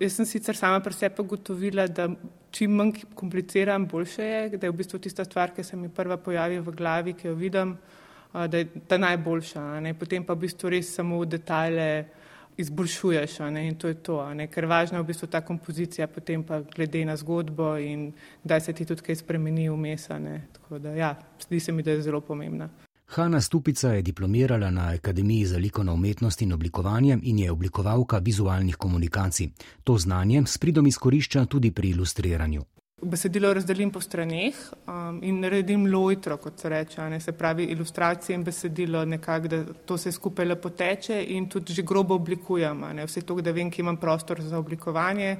Jaz 0.00 0.14
sem 0.16 0.26
sicer 0.26 0.56
sama 0.56 0.80
pri 0.80 0.96
sebi 0.96 1.20
ugotovila, 1.20 1.84
da 1.86 2.08
čim 2.50 2.72
manj 2.72 3.02
kompliciram, 3.14 3.86
boljše 3.86 4.24
je, 4.24 4.48
da 4.56 4.66
je 4.66 4.70
v 4.70 4.76
bistvu 4.76 4.98
tista 4.98 5.24
stvar, 5.24 5.52
ki 5.52 5.64
se 5.64 5.76
mi 5.76 5.88
prva 5.88 6.16
pojavi 6.16 6.60
v 6.60 6.72
glavi, 6.72 7.12
ki 7.12 7.28
jo 7.28 7.34
vidim, 7.34 7.74
da 8.32 8.56
je 8.56 8.68
ta 8.88 8.98
najboljša. 8.98 9.80
Ne? 9.80 9.92
Potem 9.94 10.24
pa 10.24 10.32
v 10.32 10.46
bistvu 10.46 10.70
res 10.72 10.94
samo 10.94 11.20
detajle 11.24 12.06
izboljšuješ 12.56 13.38
ne, 13.38 13.68
in 13.68 13.74
to 13.74 13.88
je 13.88 13.94
to, 13.94 14.34
ne, 14.34 14.46
ker 14.46 14.66
važna 14.66 14.98
je 14.98 15.02
v 15.02 15.06
bistvu 15.06 15.28
ta 15.28 15.40
kompozicija, 15.40 16.06
potem 16.06 16.42
pa 16.44 16.60
glede 16.60 17.04
na 17.04 17.16
zgodbo 17.16 17.76
in 17.78 18.12
kdaj 18.44 18.60
se 18.60 18.72
ti 18.72 18.84
tudi 18.84 19.02
kaj 19.02 19.16
spremeni 19.16 19.68
vmes. 19.70 20.08
Tako 20.52 20.78
da 20.78 20.94
ja, 20.94 21.14
zdi 21.40 21.60
se 21.60 21.72
mi, 21.72 21.82
da 21.82 21.90
je 21.90 22.02
zelo 22.02 22.20
pomembna. 22.20 22.68
Hanna 23.10 23.40
Stupica 23.40 23.92
je 23.92 24.02
diplomirala 24.02 24.70
na 24.70 24.92
Akademiji 24.94 25.46
za 25.46 25.58
likovno 25.58 25.94
umetnost 25.94 26.42
in 26.42 26.52
oblikovanje 26.52 27.18
in 27.22 27.38
je 27.38 27.50
oblikovalka 27.50 28.18
vizualnih 28.18 28.76
komunikacij. 28.76 29.48
To 29.84 29.98
znanje 29.98 30.42
s 30.46 30.58
pridom 30.58 30.86
izkorišča 30.86 31.44
tudi 31.44 31.70
pri 31.70 31.88
ilustriranju 31.88 32.62
besedilo 33.02 33.54
razdelim 33.54 33.90
po 33.90 34.00
straneh 34.00 34.54
um, 34.86 35.20
in 35.22 35.40
naredim 35.40 35.86
lojtro, 35.92 36.36
kot 36.36 36.60
se 36.60 36.68
reče, 36.68 37.08
ne, 37.10 37.20
se 37.20 37.32
pravi 37.32 37.64
ilustracije 37.64 38.34
in 38.36 38.44
besedilo 38.44 39.04
nekako, 39.04 39.48
da 39.48 39.64
to 39.86 39.98
se 39.98 40.12
skupaj 40.12 40.46
lepo 40.46 40.70
teče 40.70 41.24
in 41.28 41.48
tudi 41.48 41.72
že 41.72 41.82
grobo 41.82 42.14
oblikujem, 42.14 42.80
ne, 42.94 43.06
vse 43.06 43.22
to, 43.22 43.40
da 43.40 43.52
vem, 43.52 43.70
ki 43.70 43.82
imam 43.82 43.96
prostor 43.96 44.42
za 44.42 44.58
oblikovanje. 44.58 45.36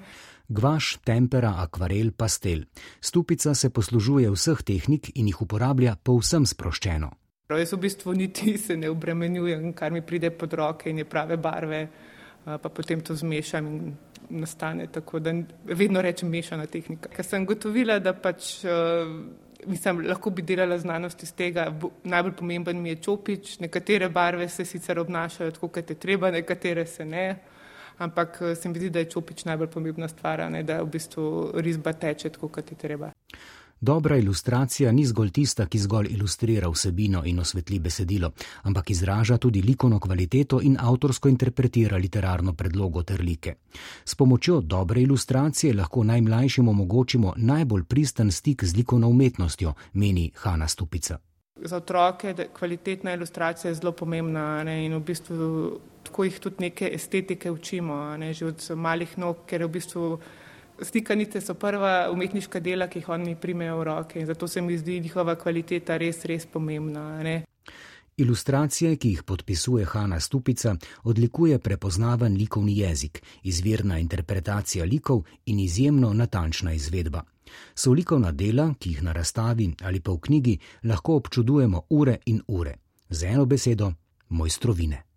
Gvaš, 0.48 0.96
tempera, 1.04 1.54
akvarel, 1.58 2.10
pastel. 2.16 2.64
Stupica 3.00 3.54
se 3.54 3.70
poslužuje 3.70 4.30
vseh 4.30 4.62
tehnik 4.66 5.12
in 5.14 5.28
jih 5.30 5.42
uporablja 5.42 5.96
povsem 6.02 6.46
sproščeno. 6.46 7.10
Jaz 7.50 7.72
v 7.72 7.80
bistvu 7.82 8.14
niti 8.14 8.58
se 8.58 8.76
ne 8.76 8.90
obremenjujem, 8.90 9.72
kar 9.74 9.92
mi 9.92 10.02
pride 10.06 10.30
pod 10.30 10.52
roke 10.54 10.90
in 10.90 10.98
je 10.98 11.04
prave 11.04 11.36
barve, 11.36 11.88
pa 12.44 12.68
potem 12.68 13.00
to 13.00 13.14
zmešam 13.14 13.66
in 13.66 13.94
nastane. 14.30 14.86
Tako 14.86 15.18
da 15.18 15.34
vedno 15.64 16.02
rečem 16.02 16.28
mešana 16.28 16.66
tehnika. 16.66 17.08
Ker 17.08 17.26
sem 17.26 17.46
gotovila, 17.46 17.98
da 17.98 18.14
pač. 18.14 18.58
Uh, 18.64 19.48
Mislim, 19.66 19.98
lahko 20.08 20.30
bi 20.32 20.40
delala 20.42 20.78
znanost 20.80 21.22
iz 21.22 21.34
tega. 21.36 21.66
Najbolj 22.08 22.32
pomemben 22.32 22.78
mi 22.80 22.94
je 22.94 23.02
čopič. 23.04 23.58
Nekatere 23.60 24.08
barve 24.08 24.48
se 24.48 24.64
sicer 24.64 24.98
obnašajo 24.98 25.50
tako, 25.50 25.68
kot 25.68 25.90
je 25.90 25.96
treba, 26.00 26.30
nekatere 26.30 26.86
se 26.86 27.04
ne. 27.04 27.26
Ampak 28.00 28.38
eh, 28.40 28.54
se 28.54 28.68
mi 28.68 28.78
zdi, 28.78 28.90
da 28.90 28.98
je 28.98 29.10
čopič 29.12 29.44
najbolj 29.44 29.68
pomembna 29.68 30.08
stvar, 30.08 30.46
ne, 30.50 30.62
da 30.62 30.80
v 30.82 30.88
bistvu 30.94 31.24
risba 31.60 31.92
teče 31.92 32.30
tako, 32.32 32.48
kot 32.48 32.70
je 32.72 32.76
treba. 32.78 33.10
Dobra 33.82 34.16
ilustracija 34.16 34.92
ni 34.92 35.04
zgolj 35.04 35.30
tista, 35.30 35.64
ki 35.66 35.78
zgolj 35.78 36.08
ilustrira 36.10 36.68
vsebino 36.68 37.22
in 37.24 37.38
osvetli 37.40 37.78
besedilo, 37.78 38.30
ampak 38.62 38.90
izraža 38.90 39.38
tudi 39.38 39.62
likovno 39.62 40.00
kvaliteto 40.00 40.60
in 40.60 40.76
avtorsko 40.80 41.28
interpretira 41.28 41.96
literarno 41.96 42.52
predlogo 42.52 43.02
ter 43.02 43.22
like. 43.24 43.54
S 44.04 44.14
pomočjo 44.14 44.60
dobre 44.60 45.00
ilustracije 45.02 45.74
lahko 45.74 46.04
najmlajšim 46.04 46.68
omogočimo 46.68 47.32
najbolj 47.36 47.84
pristen 47.84 48.30
stik 48.30 48.64
z 48.64 48.76
likovno 48.76 49.08
umetnostjo, 49.08 49.72
meni 49.92 50.30
Hanna 50.34 50.68
Stupica. 50.68 51.18
Za 51.56 51.76
otroke 51.76 52.28
je 52.28 52.48
kvalitetna 52.58 53.14
ilustracija 53.14 53.74
zelo 53.74 53.92
pomembna 53.92 54.64
ne, 54.64 54.84
in 54.84 54.94
v 54.94 55.00
bistvu 55.00 55.80
tako 56.02 56.24
jih 56.24 56.38
tudi 56.40 56.56
neke 56.58 56.90
estetike 56.92 57.50
učimo, 57.50 58.16
ne, 58.16 58.32
že 58.32 58.46
od 58.46 58.70
malih 58.76 59.18
nog, 59.18 59.36
ker 59.46 59.60
je 59.60 59.66
v 59.66 59.70
bistvu 59.70 60.18
stikanice 60.82 61.40
so 61.40 61.54
prva 61.54 62.10
umetniška 62.12 62.60
dela, 62.60 62.88
ki 62.88 62.98
jih 62.98 63.08
oni 63.08 63.36
primejo 63.36 63.78
v 63.78 63.84
roke 63.84 64.26
zato 64.26 64.48
se 64.48 64.60
mi 64.62 64.78
zdi 64.78 65.00
njihova 65.00 65.34
kvaliteta 65.34 65.96
res, 65.96 66.24
res 66.24 66.46
pomembna. 66.46 67.22
Ne? 67.22 67.44
Ilustracije, 68.16 68.96
ki 68.96 69.08
jih 69.08 69.22
podpisuje 69.22 69.84
Hanna 69.84 70.20
Stupica, 70.20 70.74
odlikuje 71.02 71.58
prepoznaven 71.58 72.36
likovni 72.36 72.78
jezik, 72.78 73.22
izvirna 73.42 73.98
interpretacija 73.98 74.84
likov 74.84 75.22
in 75.46 75.60
izjemno 75.60 76.12
natančna 76.12 76.72
izvedba. 76.72 77.22
So 77.74 77.92
likovna 77.92 78.32
dela, 78.32 78.74
ki 78.78 78.90
jih 78.90 79.02
na 79.02 79.12
razstavi 79.12 79.70
ali 79.82 80.00
pa 80.00 80.12
v 80.12 80.20
knjigi 80.20 80.58
lahko 80.84 81.16
občudujemo 81.16 81.82
ure 81.90 82.18
in 82.26 82.42
ure. 82.48 82.76
Z 83.08 83.24
eno 83.24 83.46
besedo, 83.46 83.92
mojstrovine. 84.28 85.09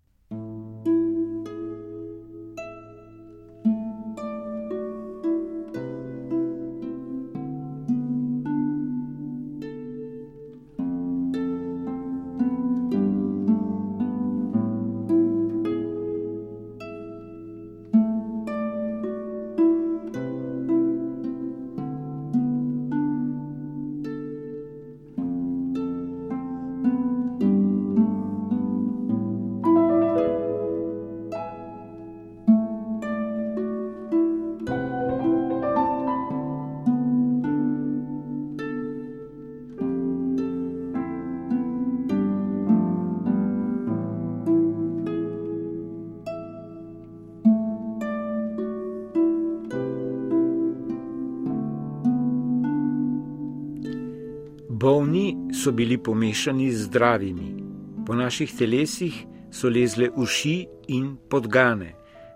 Bolni 54.84 55.36
so 55.62 55.72
bili 55.72 55.98
pomešani 55.98 56.72
z 56.72 56.84
zdravimi, 56.84 57.64
po 58.06 58.14
naših 58.14 58.52
telesih 58.58 59.14
so 59.50 59.68
lezle 59.68 60.10
uši 60.10 60.66
in 60.88 61.16
podgane, 61.30 61.94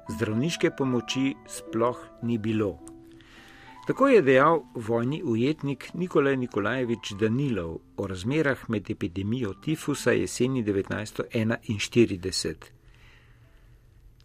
zdravniške 0.09 0.71
pomoči 0.79 1.35
sploh 1.45 1.99
ni 2.23 2.39
bilo. 2.39 2.79
Tako 3.87 4.09
je 4.09 4.23
dejal 4.23 4.63
vojni 4.75 5.23
ujetnik 5.25 5.91
Nikolaj 5.95 6.37
Nikolajevič 6.37 7.13
Danilov 7.21 7.79
o 7.97 8.07
razmerah 8.07 8.59
med 8.69 8.91
epidemijo 8.91 9.55
tifusa 9.55 10.13
jeseni 10.13 10.65
1941. 10.65 12.78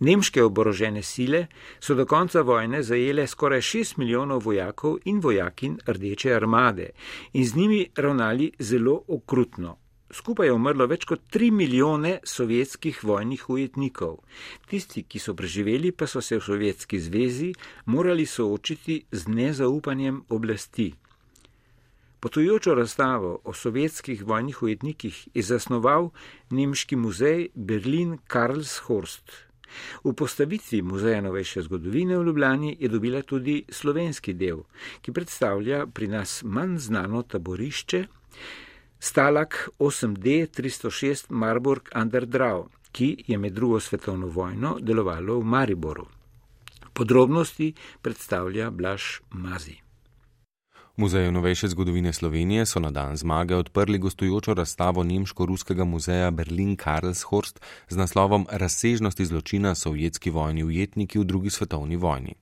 Nemške 0.04 0.43
oborožene 0.43 1.04
sile 1.04 1.45
so 1.80 1.95
do 1.95 2.06
konca 2.06 2.41
vojne 2.41 2.84
zajele 2.84 3.28
skoraj 3.28 3.62
6 3.62 3.97
milijonov 3.97 4.43
vojakov 4.45 4.97
in 5.06 5.22
vojakin 5.24 5.80
Rdeče 5.88 6.36
armade 6.36 6.89
in 7.34 7.45
z 7.45 7.56
njimi 7.56 7.86
ravnali 7.95 8.51
zelo 8.60 9.01
okrutno, 9.08 9.78
Skupaj 10.14 10.45
je 10.45 10.54
umrlo 10.54 10.86
več 10.86 11.08
kot 11.10 11.24
3 11.34 11.47
milijone 11.51 12.10
sovjetskih 12.30 12.99
vojnih 13.04 13.47
ujetnikov. 13.49 14.20
Tisti, 14.70 15.01
ki 15.10 15.20
so 15.20 15.34
preživeli, 15.34 15.89
pa 15.91 16.06
so 16.06 16.22
se 16.22 16.38
v 16.38 16.43
Sovjetski 16.45 16.99
zvezi 17.01 17.47
morali 17.89 18.26
soočiti 18.30 18.99
z 19.12 19.34
nezaupanjem 19.34 20.20
oblasti. 20.30 20.91
Potujočo 22.22 22.76
razstavo 22.78 23.32
o 23.43 23.54
sovjetskih 23.54 24.22
vojnih 24.24 24.62
ujetnikih 24.64 25.18
je 25.34 25.43
zasnoval 25.43 26.12
Nemški 26.51 26.95
muzej 26.95 27.49
Berlin 27.56 28.20
Karlshorst. 28.28 29.53
V 30.03 30.13
postavitvi 30.13 30.82
Muzeja 30.82 31.21
novejše 31.21 31.61
zgodovine 31.61 32.17
v 32.17 32.24
Ljubljani 32.24 32.78
je 32.80 32.89
dobila 32.89 33.21
tudi 33.21 33.63
slovenski 33.69 34.34
del, 34.34 34.63
ki 35.01 35.11
predstavlja 35.11 35.86
pri 35.88 36.07
nas 36.07 36.41
manj 36.43 36.78
znano 36.78 37.24
taborišče, 37.24 38.05
Stalak 39.03 39.69
8D 39.80 40.47
306 40.47 41.26
Marburg 41.30 41.89
Underdraw, 41.95 42.63
ki 42.91 43.24
je 43.28 43.38
med 43.38 43.51
drugo 43.53 43.80
svetovno 43.80 44.28
vojno 44.28 44.78
delovalo 44.80 45.39
v 45.39 45.43
Mariboru. 45.43 46.07
Podrobnosti 46.93 47.74
predstavlja 48.01 48.69
Blaž 48.69 49.19
Mazi. 49.32 49.82
Muzeju 50.97 51.31
novejše 51.31 51.67
zgodovine 51.67 52.13
Slovenije 52.13 52.65
so 52.65 52.79
na 52.79 52.91
dan 52.91 53.17
zmage 53.17 53.55
odprli 53.55 53.97
gostujočo 53.97 54.53
razstavo 54.53 55.03
Nemško-Ruskega 55.03 55.83
muzeja 55.83 56.31
Berlin 56.31 56.75
Karlshorst 56.75 57.59
z 57.89 57.97
naslovom 57.97 58.47
Razsežnosti 58.51 59.25
zločina 59.25 59.75
sovjetski 59.75 60.29
vojni 60.29 60.63
ujetniki 60.63 61.19
v 61.19 61.23
drugi 61.23 61.49
svetovni 61.49 61.95
vojni. 61.95 62.35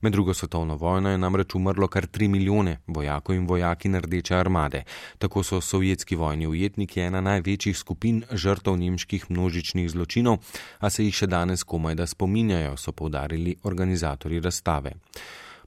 Med 0.00 0.12
drugo 0.12 0.34
svetovno 0.34 0.76
vojno 0.76 1.10
je 1.10 1.18
namreč 1.18 1.54
umrlo 1.54 1.88
kar 1.88 2.06
3 2.06 2.28
milijone 2.28 2.78
vojakov 2.86 3.36
in 3.36 3.46
vojaki 3.46 3.88
Rdeče 3.88 4.34
armade. 4.34 4.82
Tako 5.18 5.42
so 5.42 5.60
sovjetski 5.60 6.16
vojni 6.16 6.46
ujetniki 6.46 7.00
ena 7.00 7.20
največjih 7.20 7.78
skupin 7.78 8.24
žrtev 8.32 8.76
nemških 8.76 9.30
množičnih 9.30 9.90
zločinov, 9.90 10.38
a 10.78 10.90
se 10.90 11.04
jih 11.04 11.14
še 11.14 11.26
danes 11.26 11.62
komaj 11.62 11.94
da 11.94 12.06
spominjajo, 12.06 12.76
so 12.76 12.92
povdarili 12.92 13.56
organizatori 13.62 14.40
razstave. 14.40 14.92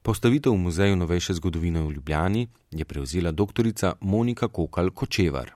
Postavitev 0.06 0.52
v 0.52 0.62
Muzeju 0.62 0.96
novejše 0.96 1.34
zgodovine 1.34 1.80
v 1.82 1.90
Ljubljani 1.98 2.48
je 2.70 2.84
prevzela 2.84 3.32
dr. 3.32 3.66
Monika 4.00 4.48
Kokal 4.48 4.90
Kočevar. 4.90 5.50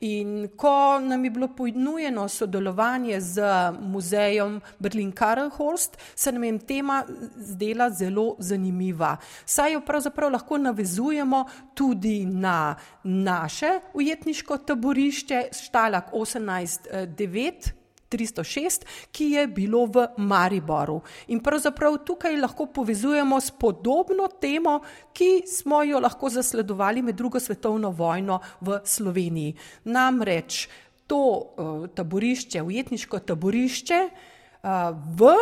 In 0.00 0.48
ko 0.56 1.00
nam 1.02 1.24
je 1.24 1.30
bilo 1.30 1.48
ponujeno 1.56 2.28
sodelovanje 2.28 3.20
z 3.20 3.42
muzejem 3.80 4.60
Berlin 4.78 5.10
Karlhorst, 5.12 5.98
se 6.14 6.32
nam 6.32 6.44
je 6.44 6.58
tema 6.58 7.02
zdela 7.36 7.90
zelo 7.90 8.36
zanimiva. 8.38 9.16
Saj 9.44 9.72
jo 9.72 9.80
pravzaprav 9.80 10.30
lahko 10.32 10.58
navezujemo 10.58 11.44
tudi 11.74 12.24
na 12.26 12.76
naše 13.02 13.80
ujetniško 13.94 14.58
taborišče 14.58 15.44
Štalak 15.52 16.12
18.9. 16.12 17.81
306, 18.12 18.84
ki 19.12 19.30
je 19.36 19.46
bilo 19.46 19.86
v 19.86 20.06
Mariboru. 20.18 21.00
In 21.32 21.40
pravzaprav 21.40 21.98
tukaj 22.06 22.36
lahko 22.36 22.66
povezujemo 22.66 23.40
s 23.40 23.50
podobno 23.50 24.28
temo, 24.40 24.80
ki 25.12 25.42
smo 25.48 25.82
jo 25.82 26.00
lahko 26.00 26.28
zasledovali 26.28 27.02
med 27.02 27.16
drugo 27.16 27.40
svetovno 27.40 27.90
vojno 27.90 28.40
v 28.60 28.80
Sloveniji. 28.84 29.56
Namreč 29.84 30.68
to 31.06 31.18
uh, 31.18 31.88
taborišče, 31.94 32.62
ujetniško 32.62 33.18
taborišče 33.18 34.00
uh, 34.08 34.70
v 35.18 35.34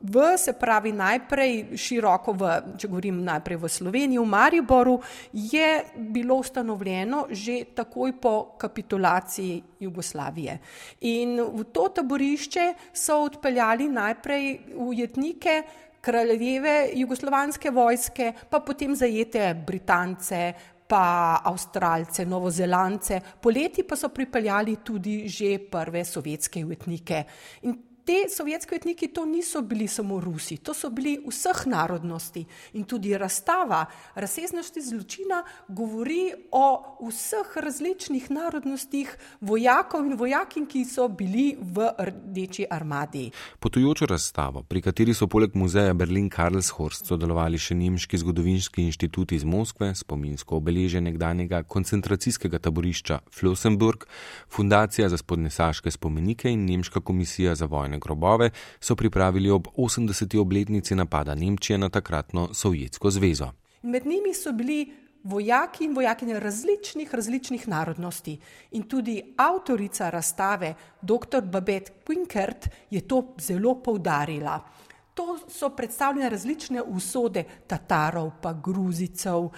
v, 0.00 0.38
se 0.38 0.52
pravi 0.52 0.92
najprej 0.92 1.76
široko, 1.76 2.32
v, 2.32 2.52
če 2.78 2.88
govorim 2.88 3.22
najprej 3.24 3.58
v 3.58 3.70
Sloveniji, 3.70 4.18
v 4.18 4.28
Mariboru, 4.30 4.98
je 5.32 5.70
bilo 5.96 6.38
ustanovljeno 6.38 7.26
že 7.30 7.74
takoj 7.74 8.14
po 8.20 8.34
kapitulaciji 8.58 9.62
Jugoslavije. 9.80 10.58
In 11.10 11.40
v 11.42 11.64
to 11.72 11.88
taborišče 11.88 12.92
so 12.92 13.22
odpeljali 13.26 13.88
najprej 13.88 14.74
ujetnike 14.74 15.62
kraljeve 16.00 16.90
jugoslovanske 16.94 17.70
vojske, 17.70 18.32
pa 18.50 18.60
potem 18.60 18.94
zajete 18.94 19.54
Britance, 19.66 20.54
pa 20.88 21.40
Avstralce, 21.44 22.24
Novozelance, 22.24 23.20
poleti 23.42 23.84
pa 23.84 23.96
so 23.96 24.08
pripeljali 24.08 24.78
tudi 24.84 25.28
že 25.28 25.58
prve 25.70 26.04
sovjetske 26.04 26.64
ujetnike. 26.64 27.24
In 27.62 27.87
te 28.08 28.24
sovjetske 28.32 28.76
etniki 28.76 29.08
to 29.12 29.26
niso 29.28 29.60
bili 29.62 29.86
samo 29.86 30.20
Rusi, 30.20 30.56
to 30.56 30.72
so 30.74 30.88
bili 30.90 31.18
vseh 31.26 31.66
narodnosti 31.66 32.40
in 32.72 32.84
tudi 32.88 33.12
razstava 33.18 33.82
razsežnosti 34.14 34.80
zločina 34.80 35.42
govori 35.68 36.32
o 36.52 36.96
vseh 37.04 37.56
različnih 37.56 38.30
narodnostih 38.30 39.12
vojakov 39.40 40.06
in 40.06 40.16
vojakin, 40.16 40.66
ki 40.66 40.84
so 40.88 41.08
bili 41.08 41.58
v 41.60 41.90
rdeči 41.98 42.64
armadi. 42.70 43.26
Potujočo 43.60 44.08
razstavo, 44.08 44.62
pri 44.62 44.82
kateri 44.88 45.14
so 45.14 45.28
poleg 45.28 45.52
muzeja 45.52 45.92
Berlin 45.92 46.30
Karlshorst 46.32 47.12
sodelovali 47.12 47.60
še 47.60 47.76
Nemški 47.76 48.22
zgodovinski 48.24 48.86
inštitut 48.88 49.36
iz 49.36 49.44
Moskve, 49.44 49.90
spominsko 49.94 50.56
obeleže 50.62 51.04
nekdanjega 51.04 51.60
koncentracijskega 51.62 52.58
taborišča 52.58 53.20
Flossenburg, 53.36 54.08
Fundacija 54.48 55.12
za 55.12 55.20
spodnesaške 55.20 55.90
spomenike 55.90 56.48
in 56.48 56.64
Nemška 56.64 57.04
komisija 57.04 57.54
za 57.54 57.68
vojne 57.68 57.97
grobove 57.98 58.50
so 58.80 58.96
pripravili 58.96 59.50
ob 59.50 59.66
80. 59.76 60.38
obletnici 60.38 60.94
napada 60.94 61.34
Nemčije 61.34 61.78
na 61.78 61.88
takratno 61.88 62.48
Sovjetsko 62.54 63.10
zvezo. 63.10 63.50
Med 63.82 64.06
njimi 64.06 64.34
so 64.34 64.52
bili 64.52 64.92
vojaki 65.24 65.84
in 65.84 65.94
vojakinje 65.94 66.40
različnih, 66.40 67.14
različnih 67.14 67.68
narodnosti. 67.68 68.38
In 68.70 68.82
tudi 68.82 69.22
avtorica 69.36 70.10
razstave, 70.10 70.74
dr. 71.02 71.40
Babette 71.42 71.92
Quinkert, 72.06 72.68
je 72.90 73.00
to 73.00 73.34
zelo 73.40 73.82
poudarila. 73.82 74.60
To 75.14 75.38
so 75.48 75.70
predstavljene 75.70 76.30
različne 76.30 76.82
usode 76.82 77.44
Tatarov, 77.66 78.30
pa 78.42 78.52
Gruzicev, 78.52 79.38
uh, 79.38 79.52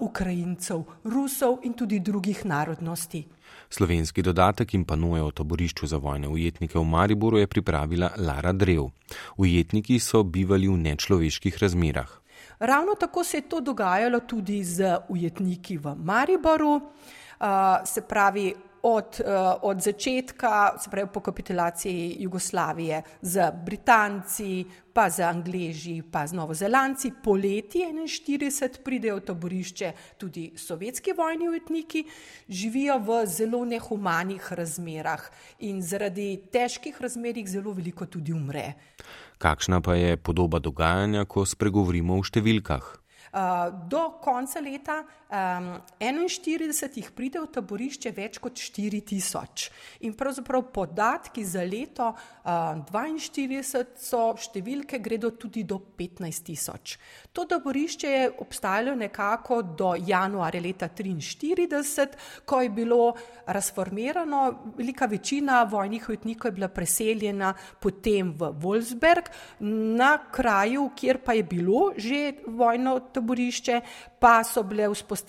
Ukrajincev, 0.00 0.82
Rusov 1.04 1.58
in 1.62 1.72
tudi 1.72 1.98
drugih 1.98 2.46
narodnosti. 2.46 3.24
Slovenski 3.70 4.22
dodatek 4.22 4.74
in 4.74 4.84
panuje 4.84 5.22
o 5.22 5.30
taborišču 5.30 5.86
za 5.86 5.96
vojne 5.96 6.28
ujetnike 6.28 6.78
v 6.78 6.84
Mariboru 6.84 7.38
je 7.38 7.46
pripravila 7.46 8.10
Lara 8.16 8.52
Drev. 8.52 8.88
Ujetniki 9.36 9.98
so 9.98 10.22
bivali 10.22 10.68
v 10.68 10.76
nečloveških 10.76 11.58
razmerah. 11.62 12.10
Ravno 12.58 12.94
tako 12.94 13.24
se 13.24 13.36
je 13.36 13.48
to 13.48 13.60
dogajalo 13.60 14.20
tudi 14.20 14.64
z 14.64 14.98
ujetniki 15.08 15.78
v 15.78 15.94
Mariboru, 15.94 16.74
uh, 16.76 17.46
se 17.84 18.02
pravi 18.02 18.54
od, 18.82 19.20
uh, 19.20 19.58
od 19.62 19.80
začetka, 19.80 20.78
se 20.78 20.90
pravi 20.90 21.08
po 21.12 21.20
kapitulaciji 21.20 22.16
Jugoslavije, 22.18 23.02
z 23.22 23.52
Britanci, 23.64 24.64
pa 24.92 25.10
z 25.10 25.20
Angleži, 25.20 26.02
pa 26.02 26.26
z 26.26 26.32
Novozelanci. 26.32 27.12
Poleti 27.24 27.84
41 27.84 28.82
pridejo 28.84 29.16
v 29.16 29.20
taborišče 29.20 29.92
tudi 30.18 30.52
sovjetski 30.56 31.12
vojni 31.12 31.48
ujetniki, 31.48 32.04
živijo 32.48 32.98
v 32.98 33.26
zelo 33.26 33.64
nehumanih 33.64 34.52
razmerah 34.52 35.28
in 35.58 35.82
zaradi 35.82 36.40
težkih 36.52 37.00
razmerih 37.00 37.48
zelo 37.48 37.72
veliko 37.72 38.06
tudi 38.06 38.32
umre. 38.32 38.72
Kakšna 39.38 39.80
pa 39.80 39.94
je 39.94 40.16
podoba 40.16 40.58
dogajanja, 40.58 41.24
ko 41.24 41.46
spregovorimo 41.46 42.18
o 42.18 42.24
številkah? 42.24 42.96
Uh, 43.30 43.70
do 43.86 44.18
konca 44.20 44.60
leta 44.60 45.04
um, 45.30 45.80
41 45.98 46.96
jih 46.96 47.10
pride 47.14 47.40
v 47.40 47.48
taborišče 47.54 48.12
več 48.14 48.38
kot 48.42 48.58
4000. 48.58 49.68
In 50.06 50.14
pravzaprav 50.18 50.66
podatki 50.74 51.44
za 51.46 51.62
leto 51.64 52.10
uh, 52.10 52.80
42 52.90 53.62
so 54.00 54.22
številke, 54.38 54.98
gredo 55.02 55.32
tudi 55.38 55.64
do 55.64 55.78
15 55.98 56.46
tisoč. 56.50 56.96
To 57.32 57.46
taborišče 57.46 58.10
je 58.10 58.30
obstajalo 58.42 58.96
nekako 58.98 59.62
do 59.62 59.92
januarja 59.94 60.62
leta 60.64 60.90
43, 60.90 62.18
ko 62.44 62.60
je 62.60 62.70
bilo 62.74 63.00
razformirano, 63.46 64.42
velika 64.76 65.06
večina 65.06 65.62
vojnih 65.70 66.08
ujetnikov 66.08 66.50
je 66.50 66.58
bila 66.58 66.68
preseljena 66.68 67.54
potem 67.80 68.34
v 68.34 68.50
Wolfsberg, 68.60 69.30
na 69.60 70.16
kraju, 70.32 70.90
kjer 70.96 71.22
pa 71.24 71.38
je 71.38 71.44
bilo 71.46 71.92
že 71.96 72.20
vojno 72.46 72.98
taborišče, 73.14 73.80
pa 74.20 74.40
so 74.44 74.62
bile 74.66 74.88
vzpostavljene 74.90 75.19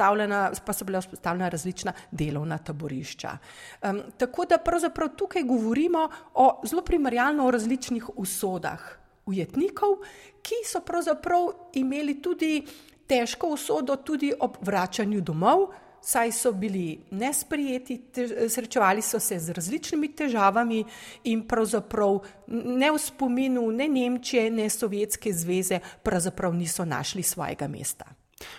pa 0.66 0.74
so 0.74 0.86
bila 0.86 1.00
vzpostavljena 1.00 1.50
različna 1.50 1.94
delovna 2.12 2.58
taborišča. 2.58 3.38
Um, 3.84 4.02
tako 4.18 4.46
da 4.46 4.58
pravzaprav 4.58 5.16
tukaj 5.16 5.44
govorimo 5.44 6.10
o 6.34 6.62
zelo 6.66 6.82
primerjalno 6.82 7.48
o 7.48 7.52
različnih 7.52 8.10
usodah 8.16 8.80
ujetnikov, 9.26 10.02
ki 10.42 10.64
so 10.66 10.82
pravzaprav 10.82 11.52
imeli 11.74 12.22
tudi 12.22 12.66
težko 13.08 13.48
usodo 13.48 13.96
tudi 13.96 14.34
ob 14.39 14.58
vračanju 14.62 15.22
domov, 15.22 15.68
saj 16.02 16.32
so 16.32 16.52
bili 16.52 17.00
nesprijeti, 17.12 18.02
srečevali 18.50 19.02
so 19.02 19.20
se 19.20 19.39
z 19.39 19.54
različnimi 19.54 20.08
težavami 20.16 20.84
in 21.24 21.44
pravzaprav 21.48 22.20
ne 22.48 22.92
v 22.92 22.98
spominu 22.98 23.68
ne 23.72 23.88
Nemčije, 23.88 24.50
ne 24.52 24.70
Sovjetske 24.70 25.34
zveze, 25.34 25.80
pravzaprav 26.04 26.54
niso 26.54 26.86
našli 26.86 27.24
svojega 27.24 27.68
mesta. 27.68 28.06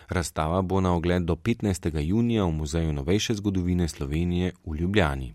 Razstava 0.08 0.62
bo 0.62 0.80
na 0.80 0.94
ogled 0.94 1.22
do 1.22 1.34
15. 1.34 1.98
junija 2.00 2.44
v 2.44 2.50
Muzeju 2.50 2.92
novejše 2.92 3.34
zgodovine 3.34 3.88
Slovenije 3.88 4.52
v 4.66 4.76
Ljubljani. 4.76 5.34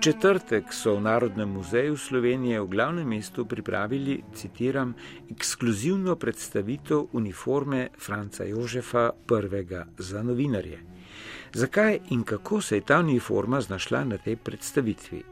Četrtek 0.00 0.64
so 0.72 0.94
v 0.94 1.00
Narodnem 1.00 1.48
muzeju 1.48 1.96
Slovenije 1.96 2.60
v 2.60 2.66
glavnem 2.66 3.08
mestu 3.08 3.44
pripravili, 3.44 4.22
citiram, 4.34 4.94
ekskluzivno 5.30 6.16
predstavitev 6.16 7.06
uniforme 7.12 7.88
Franca 7.98 8.44
Jožefa 8.44 9.10
I. 9.30 9.76
za 9.98 10.22
novinarje. 10.22 10.78
Zakaj 11.52 11.98
in 12.10 12.22
kako 12.22 12.60
se 12.60 12.76
je 12.76 12.80
ta 12.80 12.98
uniforma 12.98 13.60
znašla 13.60 14.04
na 14.04 14.18
tej 14.18 14.36
predstavitvi? 14.36 15.22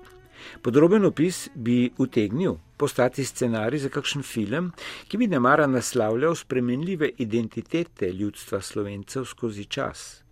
Podroben 0.62 1.04
opis 1.04 1.48
bi 1.54 1.90
utegnil 1.98 2.56
postati 2.76 3.24
scenarij 3.24 3.78
za 3.78 3.88
kakšen 3.88 4.22
film, 4.22 4.72
ki 5.08 5.16
bi 5.18 5.26
nemara 5.26 5.66
naslavljal 5.66 6.34
spremenljive 6.34 7.10
identitete 7.18 8.12
ljudstva 8.12 8.60
slovencev 8.60 9.24
skozi 9.24 9.64
čas. 9.64 10.25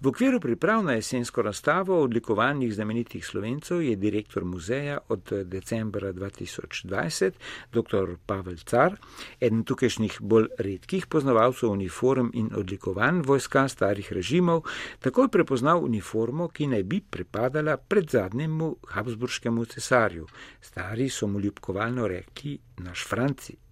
V 0.00 0.08
okviru 0.08 0.40
priprav 0.40 0.84
na 0.84 0.92
jesensko 0.92 1.42
razstavo 1.42 1.98
o 1.98 2.02
odlikovanjih 2.02 2.74
znamenitih 2.74 3.26
slovencev 3.26 3.82
je 3.82 3.96
direktor 3.96 4.44
muzeja 4.44 4.98
od 5.08 5.32
decembra 5.44 6.12
2020, 6.12 7.32
dr. 7.72 8.16
Pavel 8.26 8.56
Car, 8.56 8.96
eden 9.40 9.64
tukajšnjih 9.64 10.18
bolj 10.20 10.48
redkih 10.58 11.06
poznavalcev 11.06 11.70
uniform 11.70 12.30
in 12.34 12.50
odlikovanj 12.56 13.22
vojska 13.26 13.68
starih 13.68 14.12
režimov, 14.12 14.62
takoj 15.00 15.28
prepoznal 15.28 15.84
uniformo, 15.84 16.48
ki 16.48 16.66
naj 16.66 16.82
bi 16.82 17.00
pripadala 17.00 17.76
pred 17.76 18.10
zadnjemu 18.10 18.76
Habsburškemu 18.88 19.64
cesarju. 19.64 20.26
Stari 20.60 21.08
so 21.08 21.26
mu 21.26 21.40
ljubkovalno 21.40 22.08
rekli 22.08 22.58
naš 22.78 23.06
Franci. 23.08 23.65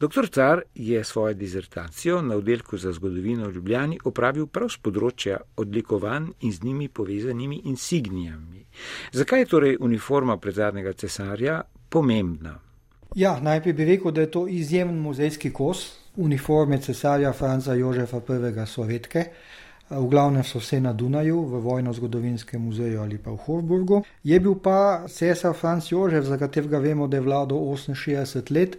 Dr. 0.00 0.28
Car 0.28 0.62
je 0.74 1.04
svojo 1.04 1.34
dizertacijo 1.34 2.22
na 2.22 2.36
oddelku 2.36 2.78
za 2.78 2.92
zgodovino 2.92 3.48
v 3.48 3.54
Ljubljani 3.54 3.98
opravil 4.04 4.46
prav 4.46 4.68
z 4.68 4.78
področja 4.82 5.38
odlikovanj 5.56 6.32
in 6.40 6.52
z 6.52 6.64
njimi 6.64 6.88
povezanimi 6.88 7.62
insignijami. 7.64 8.64
Zakaj 9.12 9.40
je 9.40 9.46
torej 9.46 9.76
uniforma 9.80 10.36
predzadnjega 10.36 10.92
cesarja 10.92 11.62
pomembna? 11.88 12.58
Ja, 13.14 13.40
najprej 13.40 13.72
bi 13.72 13.84
rekel, 13.84 14.12
da 14.12 14.20
je 14.20 14.30
to 14.30 14.48
izjemen 14.48 14.98
muzejski 14.98 15.50
kos 15.52 16.00
uniforme 16.16 16.78
cesarja 16.80 17.32
Franca 17.32 17.74
Jožefa 17.74 18.16
I. 18.16 18.66
Sovjetke. 18.66 19.24
V 19.90 20.06
glavnem 20.06 20.44
so 20.46 20.60
vse 20.62 20.78
na 20.80 20.92
Dunaju, 20.92 21.40
v 21.50 21.60
vojno-zgodovinskem 21.60 22.62
muzeju 22.62 23.00
ali 23.02 23.18
pa 23.18 23.30
v 23.30 23.36
Horburgu. 23.36 24.04
Je 24.22 24.38
bil 24.40 24.54
pa 24.54 25.08
cesar 25.08 25.54
Franc 25.54 25.90
Jožef, 25.92 26.24
za 26.24 26.38
katerega 26.38 26.78
vemo, 26.78 27.08
da 27.08 27.16
je 27.16 27.20
vladal 27.20 27.58
68 27.58 28.54
let, 28.54 28.76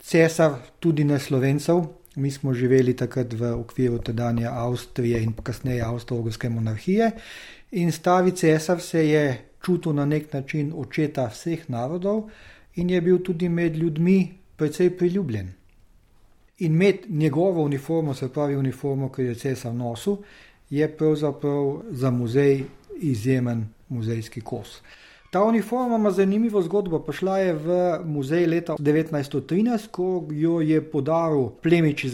cesar 0.00 0.58
tudi 0.80 1.04
ne 1.04 1.18
slovencev. 1.18 1.84
Mi 2.16 2.30
smo 2.30 2.54
živeli 2.54 2.96
takrat 2.96 3.32
v 3.32 3.52
okviru 3.54 3.98
tedanje 3.98 4.46
Avstrije 4.46 5.22
in 5.22 5.32
kasneje 5.32 5.84
Avstro-Ogrske 5.84 6.48
monarhije. 6.48 7.10
In 7.70 7.92
stavi 7.92 8.30
cesar 8.30 8.80
se 8.80 9.08
je 9.08 9.44
čutil 9.62 9.92
na 9.92 10.04
nek 10.04 10.32
način 10.32 10.72
očeta 10.76 11.28
vseh 11.28 11.70
narodov 11.70 12.30
in 12.74 12.90
je 12.90 13.00
bil 13.00 13.18
tudi 13.22 13.48
med 13.48 13.76
ljudmi 13.76 14.34
precej 14.56 14.96
priljubljen. 14.96 15.52
In 16.58 16.72
med 16.72 16.96
njegovo 17.08 17.62
uniformo, 17.62 18.14
se 18.14 18.28
pravi 18.28 18.56
uniformo, 18.56 19.08
ki 19.08 19.22
je 19.22 19.34
cesar 19.34 19.74
nosil, 19.74 20.16
je 20.70 20.96
pravzaprav 20.96 21.82
za 21.90 22.10
muzej 22.10 22.64
izjemen 23.00 23.68
muzejski 23.88 24.40
kos. 24.40 24.82
Ta 25.30 25.44
uniforma 25.44 25.96
ima 25.96 26.10
zanimivo 26.10 26.62
zgodbo. 26.62 26.98
Prišla 26.98 27.38
je 27.38 27.52
v 27.52 27.98
muzej 28.04 28.46
leta 28.46 28.74
1913, 28.74 29.86
ko 29.90 30.26
jo 30.30 30.60
je 30.60 30.80
podaril 30.90 31.52
plemič 31.62 32.04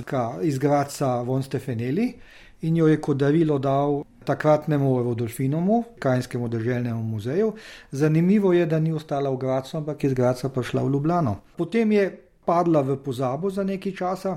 iz 0.42 0.58
Graca 0.58 1.22
von 1.22 1.42
Stefeneli 1.42 2.12
in 2.60 2.76
jo 2.76 2.86
je 2.86 3.00
kot 3.00 3.16
darilo 3.16 3.58
dal 3.58 4.02
takratnemu 4.24 5.02
Rodolfinomu, 5.02 5.84
Krajinskemu 5.98 6.48
državnemu 6.48 7.02
muzeju. 7.02 7.52
Zanimivo 7.90 8.52
je, 8.52 8.66
da 8.66 8.78
ni 8.78 8.92
ostala 8.92 9.30
v 9.30 9.36
Gracu, 9.36 9.76
ampak 9.76 10.04
je 10.04 10.08
iz 10.08 10.14
Graca 10.14 10.48
prišla 10.48 10.82
v 10.82 10.92
Ljubljano. 10.92 11.36
Potem 11.56 11.92
je 11.92 12.10
padla 12.44 12.80
v 12.80 12.96
pozabo 12.96 13.50
za 13.50 13.64
nekaj 13.64 13.92
časa, 13.92 14.36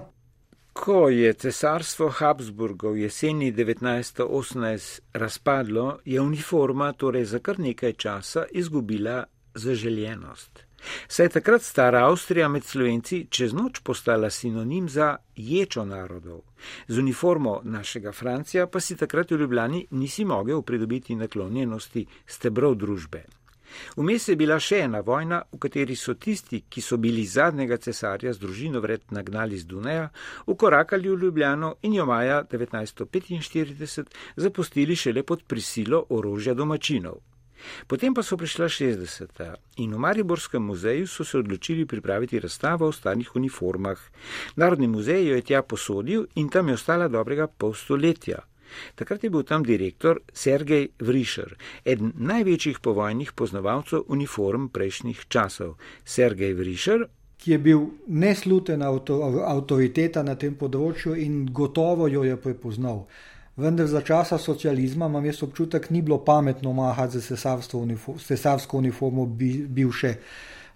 Ko 0.79 1.09
je 1.09 1.33
cesarstvo 1.33 2.09
Habsburgov 2.09 2.97
jeseni 2.97 3.51
1918 3.53 4.99
razpadlo, 5.13 5.99
je 6.05 6.21
uniforma 6.21 6.93
torej 6.93 7.25
za 7.25 7.39
kar 7.39 7.59
nekaj 7.59 7.93
časa 7.93 8.45
izgubila 8.51 9.23
zaželjenost. 9.53 10.63
Saj 11.07 11.25
je 11.25 11.29
takrat 11.29 11.61
stara 11.61 12.05
Avstrija 12.07 12.47
med 12.47 12.63
slovenci 12.63 13.25
čez 13.29 13.53
noč 13.53 13.79
postala 13.83 14.29
sinonim 14.29 14.89
za 14.89 15.17
ječo 15.35 15.85
narodov. 15.85 16.41
Z 16.87 16.99
uniformo 16.99 17.59
našega 17.63 18.11
Francija 18.11 18.67
pa 18.67 18.79
si 18.79 18.97
takrat 18.97 19.31
v 19.31 19.35
Ljubljani 19.35 19.85
nisi 19.91 20.25
mogel 20.25 20.61
pridobiti 20.61 21.15
naklonjenosti 21.15 22.05
stebrov 22.25 22.75
družbe. 22.75 23.25
Vmes 23.97 24.27
je 24.27 24.35
bila 24.35 24.59
še 24.59 24.83
ena 24.85 25.01
vojna, 25.05 25.41
v 25.51 25.59
kateri 25.59 25.95
so 25.95 26.13
tisti, 26.13 26.63
ki 26.69 26.81
so 26.81 26.97
bili 26.97 27.25
zadnjega 27.25 27.77
cesarja 27.77 28.33
z 28.33 28.39
družino 28.39 28.81
vred 28.81 29.11
nagnali 29.11 29.57
z 29.57 29.67
Duneja, 29.69 30.09
ukorakali 30.47 31.09
v 31.09 31.19
Ljubljano 31.23 31.75
in 31.81 31.93
jo 31.93 32.05
maja 32.05 32.43
1945 32.43 34.05
zapustili 34.35 34.95
šele 34.95 35.23
pod 35.23 35.43
prisilo 35.47 36.05
orožja 36.09 36.53
domačinov. 36.53 37.19
Potem 37.87 38.13
pa 38.13 38.23
so 38.23 38.37
prišla 38.39 38.69
60. 38.71 39.83
in 39.83 39.93
v 39.93 39.99
Mariborskem 39.99 40.63
muzeju 40.63 41.07
so 41.07 41.23
se 41.23 41.37
odločili 41.37 41.85
pripraviti 41.85 42.39
razstavo 42.39 42.87
o 42.87 42.91
starih 42.91 43.35
uniformah. 43.35 43.99
Narodni 44.55 44.87
muzej 44.87 45.27
jo 45.27 45.35
je 45.35 45.41
tja 45.41 45.61
posodil 45.61 46.25
in 46.35 46.49
tam 46.49 46.67
je 46.67 46.73
ostala 46.73 47.07
dobrega 47.07 47.47
pol 47.47 47.73
stoletja. 47.73 48.39
Takrat 48.95 49.23
je 49.23 49.29
bil 49.29 49.43
tam 49.43 49.63
direktor 49.63 50.19
Sergej 50.33 50.89
Vrišer, 50.99 51.55
eden 51.85 52.13
največjih 52.15 52.79
povojnih 52.79 53.31
poznavalcev 53.33 54.03
uniform 54.07 54.69
prejšnjih 54.73 55.25
časov. 55.27 55.77
Sergej 56.05 56.53
Vrišer, 56.53 57.07
ki 57.39 57.51
je 57.51 57.57
bil 57.59 57.85
nesluten 58.07 58.83
avtoriteta 58.83 60.23
na 60.27 60.35
tem 60.35 60.55
področju 60.59 61.15
in 61.15 61.45
gotovo 61.55 62.07
jo 62.11 62.25
je 62.27 62.35
prepoznal. 62.35 63.05
Vendar 63.59 63.87
za 63.87 64.01
časa 64.01 64.37
socializma 64.37 65.07
imam 65.07 65.25
jaz 65.25 65.43
občutek, 65.43 65.89
ni 65.89 66.01
bilo 66.01 66.21
pametno 66.23 66.73
mahati 66.73 67.19
za 67.19 67.35
cesarsko 68.17 68.77
uniformo 68.77 69.25
bivše 69.25 70.13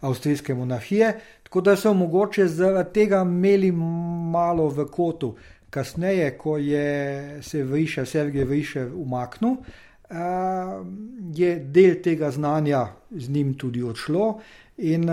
avstrijske 0.04 0.56
monarhije, 0.56 1.14
tako 1.44 1.62
da 1.62 1.76
so 1.76 1.94
mogoče 1.94 2.48
zaradi 2.48 2.94
tega 2.94 3.22
imeli 3.22 3.72
malo 3.72 4.68
v 4.70 4.88
kotu. 4.92 5.36
Kasneje, 5.74 6.28
ko 6.38 6.58
je 6.62 7.40
se 7.42 7.64
Vrišer, 7.64 8.06
Sergej 8.06 8.46
Vrišer 8.46 8.92
umaknil, 8.94 9.58
je 11.34 11.56
del 11.60 11.96
tega 12.06 12.30
znanja 12.32 12.86
z 13.10 13.30
njim 13.30 13.54
tudi 13.58 13.82
odšlo. 13.84 14.28
In 14.78 15.10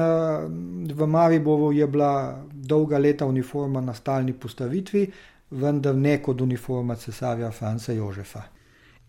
v 0.92 1.06
Mariboru 1.06 1.72
je 1.72 1.86
bila 1.86 2.44
dolga 2.52 2.98
leta 2.98 3.26
uniforma 3.26 3.80
na 3.80 3.94
stalni 3.94 4.32
postavitvi, 4.32 5.06
vendar 5.50 5.94
ne 5.94 6.18
kot 6.22 6.40
uniforma 6.40 6.96
cesarja 6.96 7.50
Franca 7.50 7.92
Jožefa. 7.92 8.42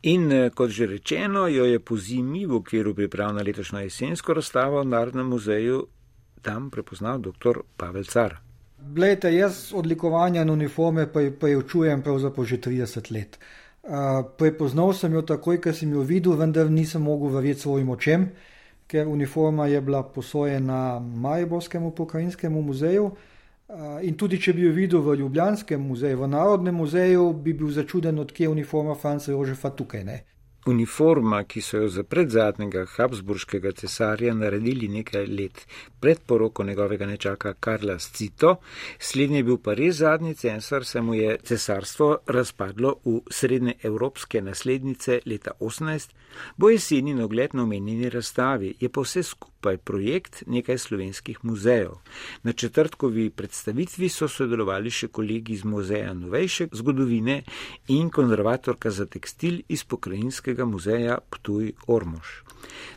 In 0.04 0.32
kot 0.56 0.70
že 0.70 0.88
rečeno, 0.88 1.48
jo 1.48 1.66
je 1.66 1.80
po 1.80 1.98
zimi 1.98 2.46
v 2.46 2.56
okviru 2.56 2.96
priprav 2.96 3.36
na 3.36 3.44
letošnjo 3.44 3.80
jesensko 3.80 4.34
razstavo 4.34 4.82
v 4.82 4.88
Narodnem 4.88 5.28
muzeju 5.28 5.88
tam 6.42 6.70
prepoznal 6.70 7.20
dr. 7.20 7.62
Pavel 7.78 8.04
Car. 8.04 8.51
Glejte, 8.90 9.36
jaz 9.36 9.74
odlikovanja 9.74 10.42
in 10.42 10.50
uniforme 10.50 11.06
preučujem 11.40 12.02
pravzaprav 12.02 12.46
že 12.46 12.58
30 12.58 13.12
let. 13.12 13.40
Uh, 13.84 13.90
prepoznal 14.38 14.94
sem 14.94 15.14
jo 15.14 15.22
takoj, 15.22 15.62
ker 15.62 15.74
sem 15.74 15.92
jo 15.94 16.02
videl, 16.02 16.34
vendar 16.38 16.70
nisem 16.70 17.02
mogel 17.02 17.30
verjeti 17.30 17.62
svojim 17.62 17.90
očem, 17.90 18.30
ker 18.88 19.08
uniforma 19.08 19.68
je 19.68 19.82
bila 19.82 20.04
posojena 20.04 21.00
Mariborskemu 21.00 21.92
pokrajinskemu 21.92 22.62
muzeju. 22.62 23.06
Uh, 23.06 24.02
in 24.02 24.18
tudi, 24.18 24.42
če 24.42 24.54
bi 24.54 24.66
jo 24.66 24.74
videl 24.74 25.02
v 25.02 25.16
Ljubljanskem 25.22 25.82
muzeju, 25.82 26.18
v 26.18 26.28
Narodnem 26.28 26.76
muzeju, 26.76 27.34
bi 27.34 27.54
bil 27.54 27.70
začuden, 27.70 28.20
odkje 28.20 28.46
je 28.46 28.50
uniforma 28.50 28.96
Franca 28.96 29.32
Jožefa 29.32 29.70
tukaj. 29.70 30.04
Ne? 30.04 30.24
Uniforma, 30.66 31.44
ki 31.44 31.62
so 31.62 31.78
jo 31.78 31.88
za 31.90 32.04
predzadnjega 32.04 32.86
Habsburškega 32.86 33.72
cesarja 33.72 34.34
naredili 34.34 34.88
nekaj 34.88 35.26
let 35.26 35.66
pred 36.00 36.20
poroko 36.26 36.64
njegovega 36.64 37.06
nečaka 37.06 37.54
Karla 37.54 38.00
Scito, 38.00 38.56
slednji 39.00 39.38
je 39.38 39.44
bil 39.44 39.58
pa 39.58 39.74
res 39.74 39.96
zadnji 39.96 40.36
cesar, 40.36 40.86
se 40.86 41.02
mu 41.02 41.14
je 41.14 41.38
cesarstvo 41.44 42.18
razpadlo 42.28 42.96
v 43.06 43.20
srednje 43.30 43.74
evropske 43.84 44.42
naslednice 44.42 45.20
leta 45.26 45.52
18, 45.60 46.10
bo 46.58 46.70
jeseni 46.70 47.14
na 47.14 47.26
ogled 47.26 47.56
na 47.56 47.64
omenjeni 47.64 48.10
razstavi, 48.10 48.76
je 48.80 48.90
pa 48.90 49.02
vse 49.02 49.24
skupaj 49.24 49.78
projekt 49.78 50.44
nekaj 50.48 50.78
slovenskih 50.78 51.46
muzejev. 51.46 51.92
Na 52.44 52.54
četrtkovi 52.54 53.30
predstavitvi 53.30 54.10
so 54.10 54.28
sodelovali 54.28 54.90
še 54.90 55.08
kolegi 55.08 55.54
iz 55.54 55.66
Muzeja 55.66 56.14
novejše 56.14 56.68
zgodovine 56.72 57.42
in 57.88 58.10
konzervatorka 58.10 58.90
za 58.90 59.06
tekstil 59.06 59.62
iz 59.68 59.84
Polskiego 60.52 60.66
Muzeja 60.66 61.22
Ptuj 61.30 61.74
Ormosz. 61.88 62.44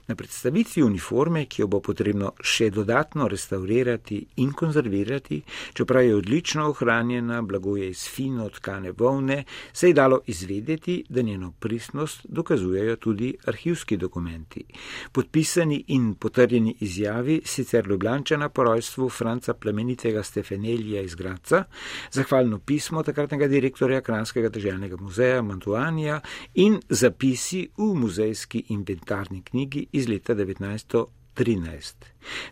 Na 0.06 0.14
predstavitvi 0.14 0.82
uniforme, 0.82 1.46
ki 1.46 1.62
jo 1.62 1.66
bo 1.72 1.78
potrebno 1.80 2.34
še 2.44 2.68
dodatno 2.70 3.24
restaurirati 3.28 4.18
in 4.44 4.50
konzervirati, 4.52 5.38
čeprav 5.72 6.04
je 6.04 6.16
odlično 6.16 6.66
ohranjena, 6.68 7.40
blago 7.42 7.76
je 7.76 7.88
iz 7.88 8.02
fino 8.08 8.48
tkane 8.52 8.92
volne, 8.92 9.44
se 9.72 9.88
je 9.88 9.94
dalo 9.96 10.20
izvedeti, 10.26 10.98
da 11.08 11.22
njeno 11.22 11.52
pristnost 11.60 12.26
dokazujejo 12.28 12.96
tudi 12.96 13.30
arhivski 13.46 13.96
dokumenti. 13.96 14.64
Podpisani 15.12 15.84
in 15.88 16.14
potrjeni 16.14 16.76
izjavi 16.80 17.40
sicer 17.44 17.86
Ljubljančana 17.86 18.48
po 18.48 18.64
rojstvu 18.64 19.08
Franca 19.08 19.54
plemenitega 19.54 20.22
Stefenelija 20.22 21.00
iz 21.02 21.14
Graca, 21.14 21.64
zahvalno 22.12 22.58
pismo 22.58 23.02
takratnega 23.02 23.48
direktorja 23.48 24.00
Kranskega 24.00 24.48
državnega 24.48 24.96
muzeja 25.00 25.42
Mantuanija 25.42 26.20
in 26.54 26.80
zapisi 26.88 27.68
v 27.76 27.94
muzejski 27.94 28.64
inventarni 28.68 29.42
knjigi 29.42 29.86
iz 29.94 30.08
leta 30.08 30.34
1913. 30.34 31.94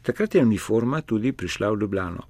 Takrat 0.03 0.35
je 0.35 0.43
uniforma 0.43 1.01
tudi 1.01 1.33
prišla 1.33 1.71
v 1.71 1.81
Ljubljano. 1.81 2.23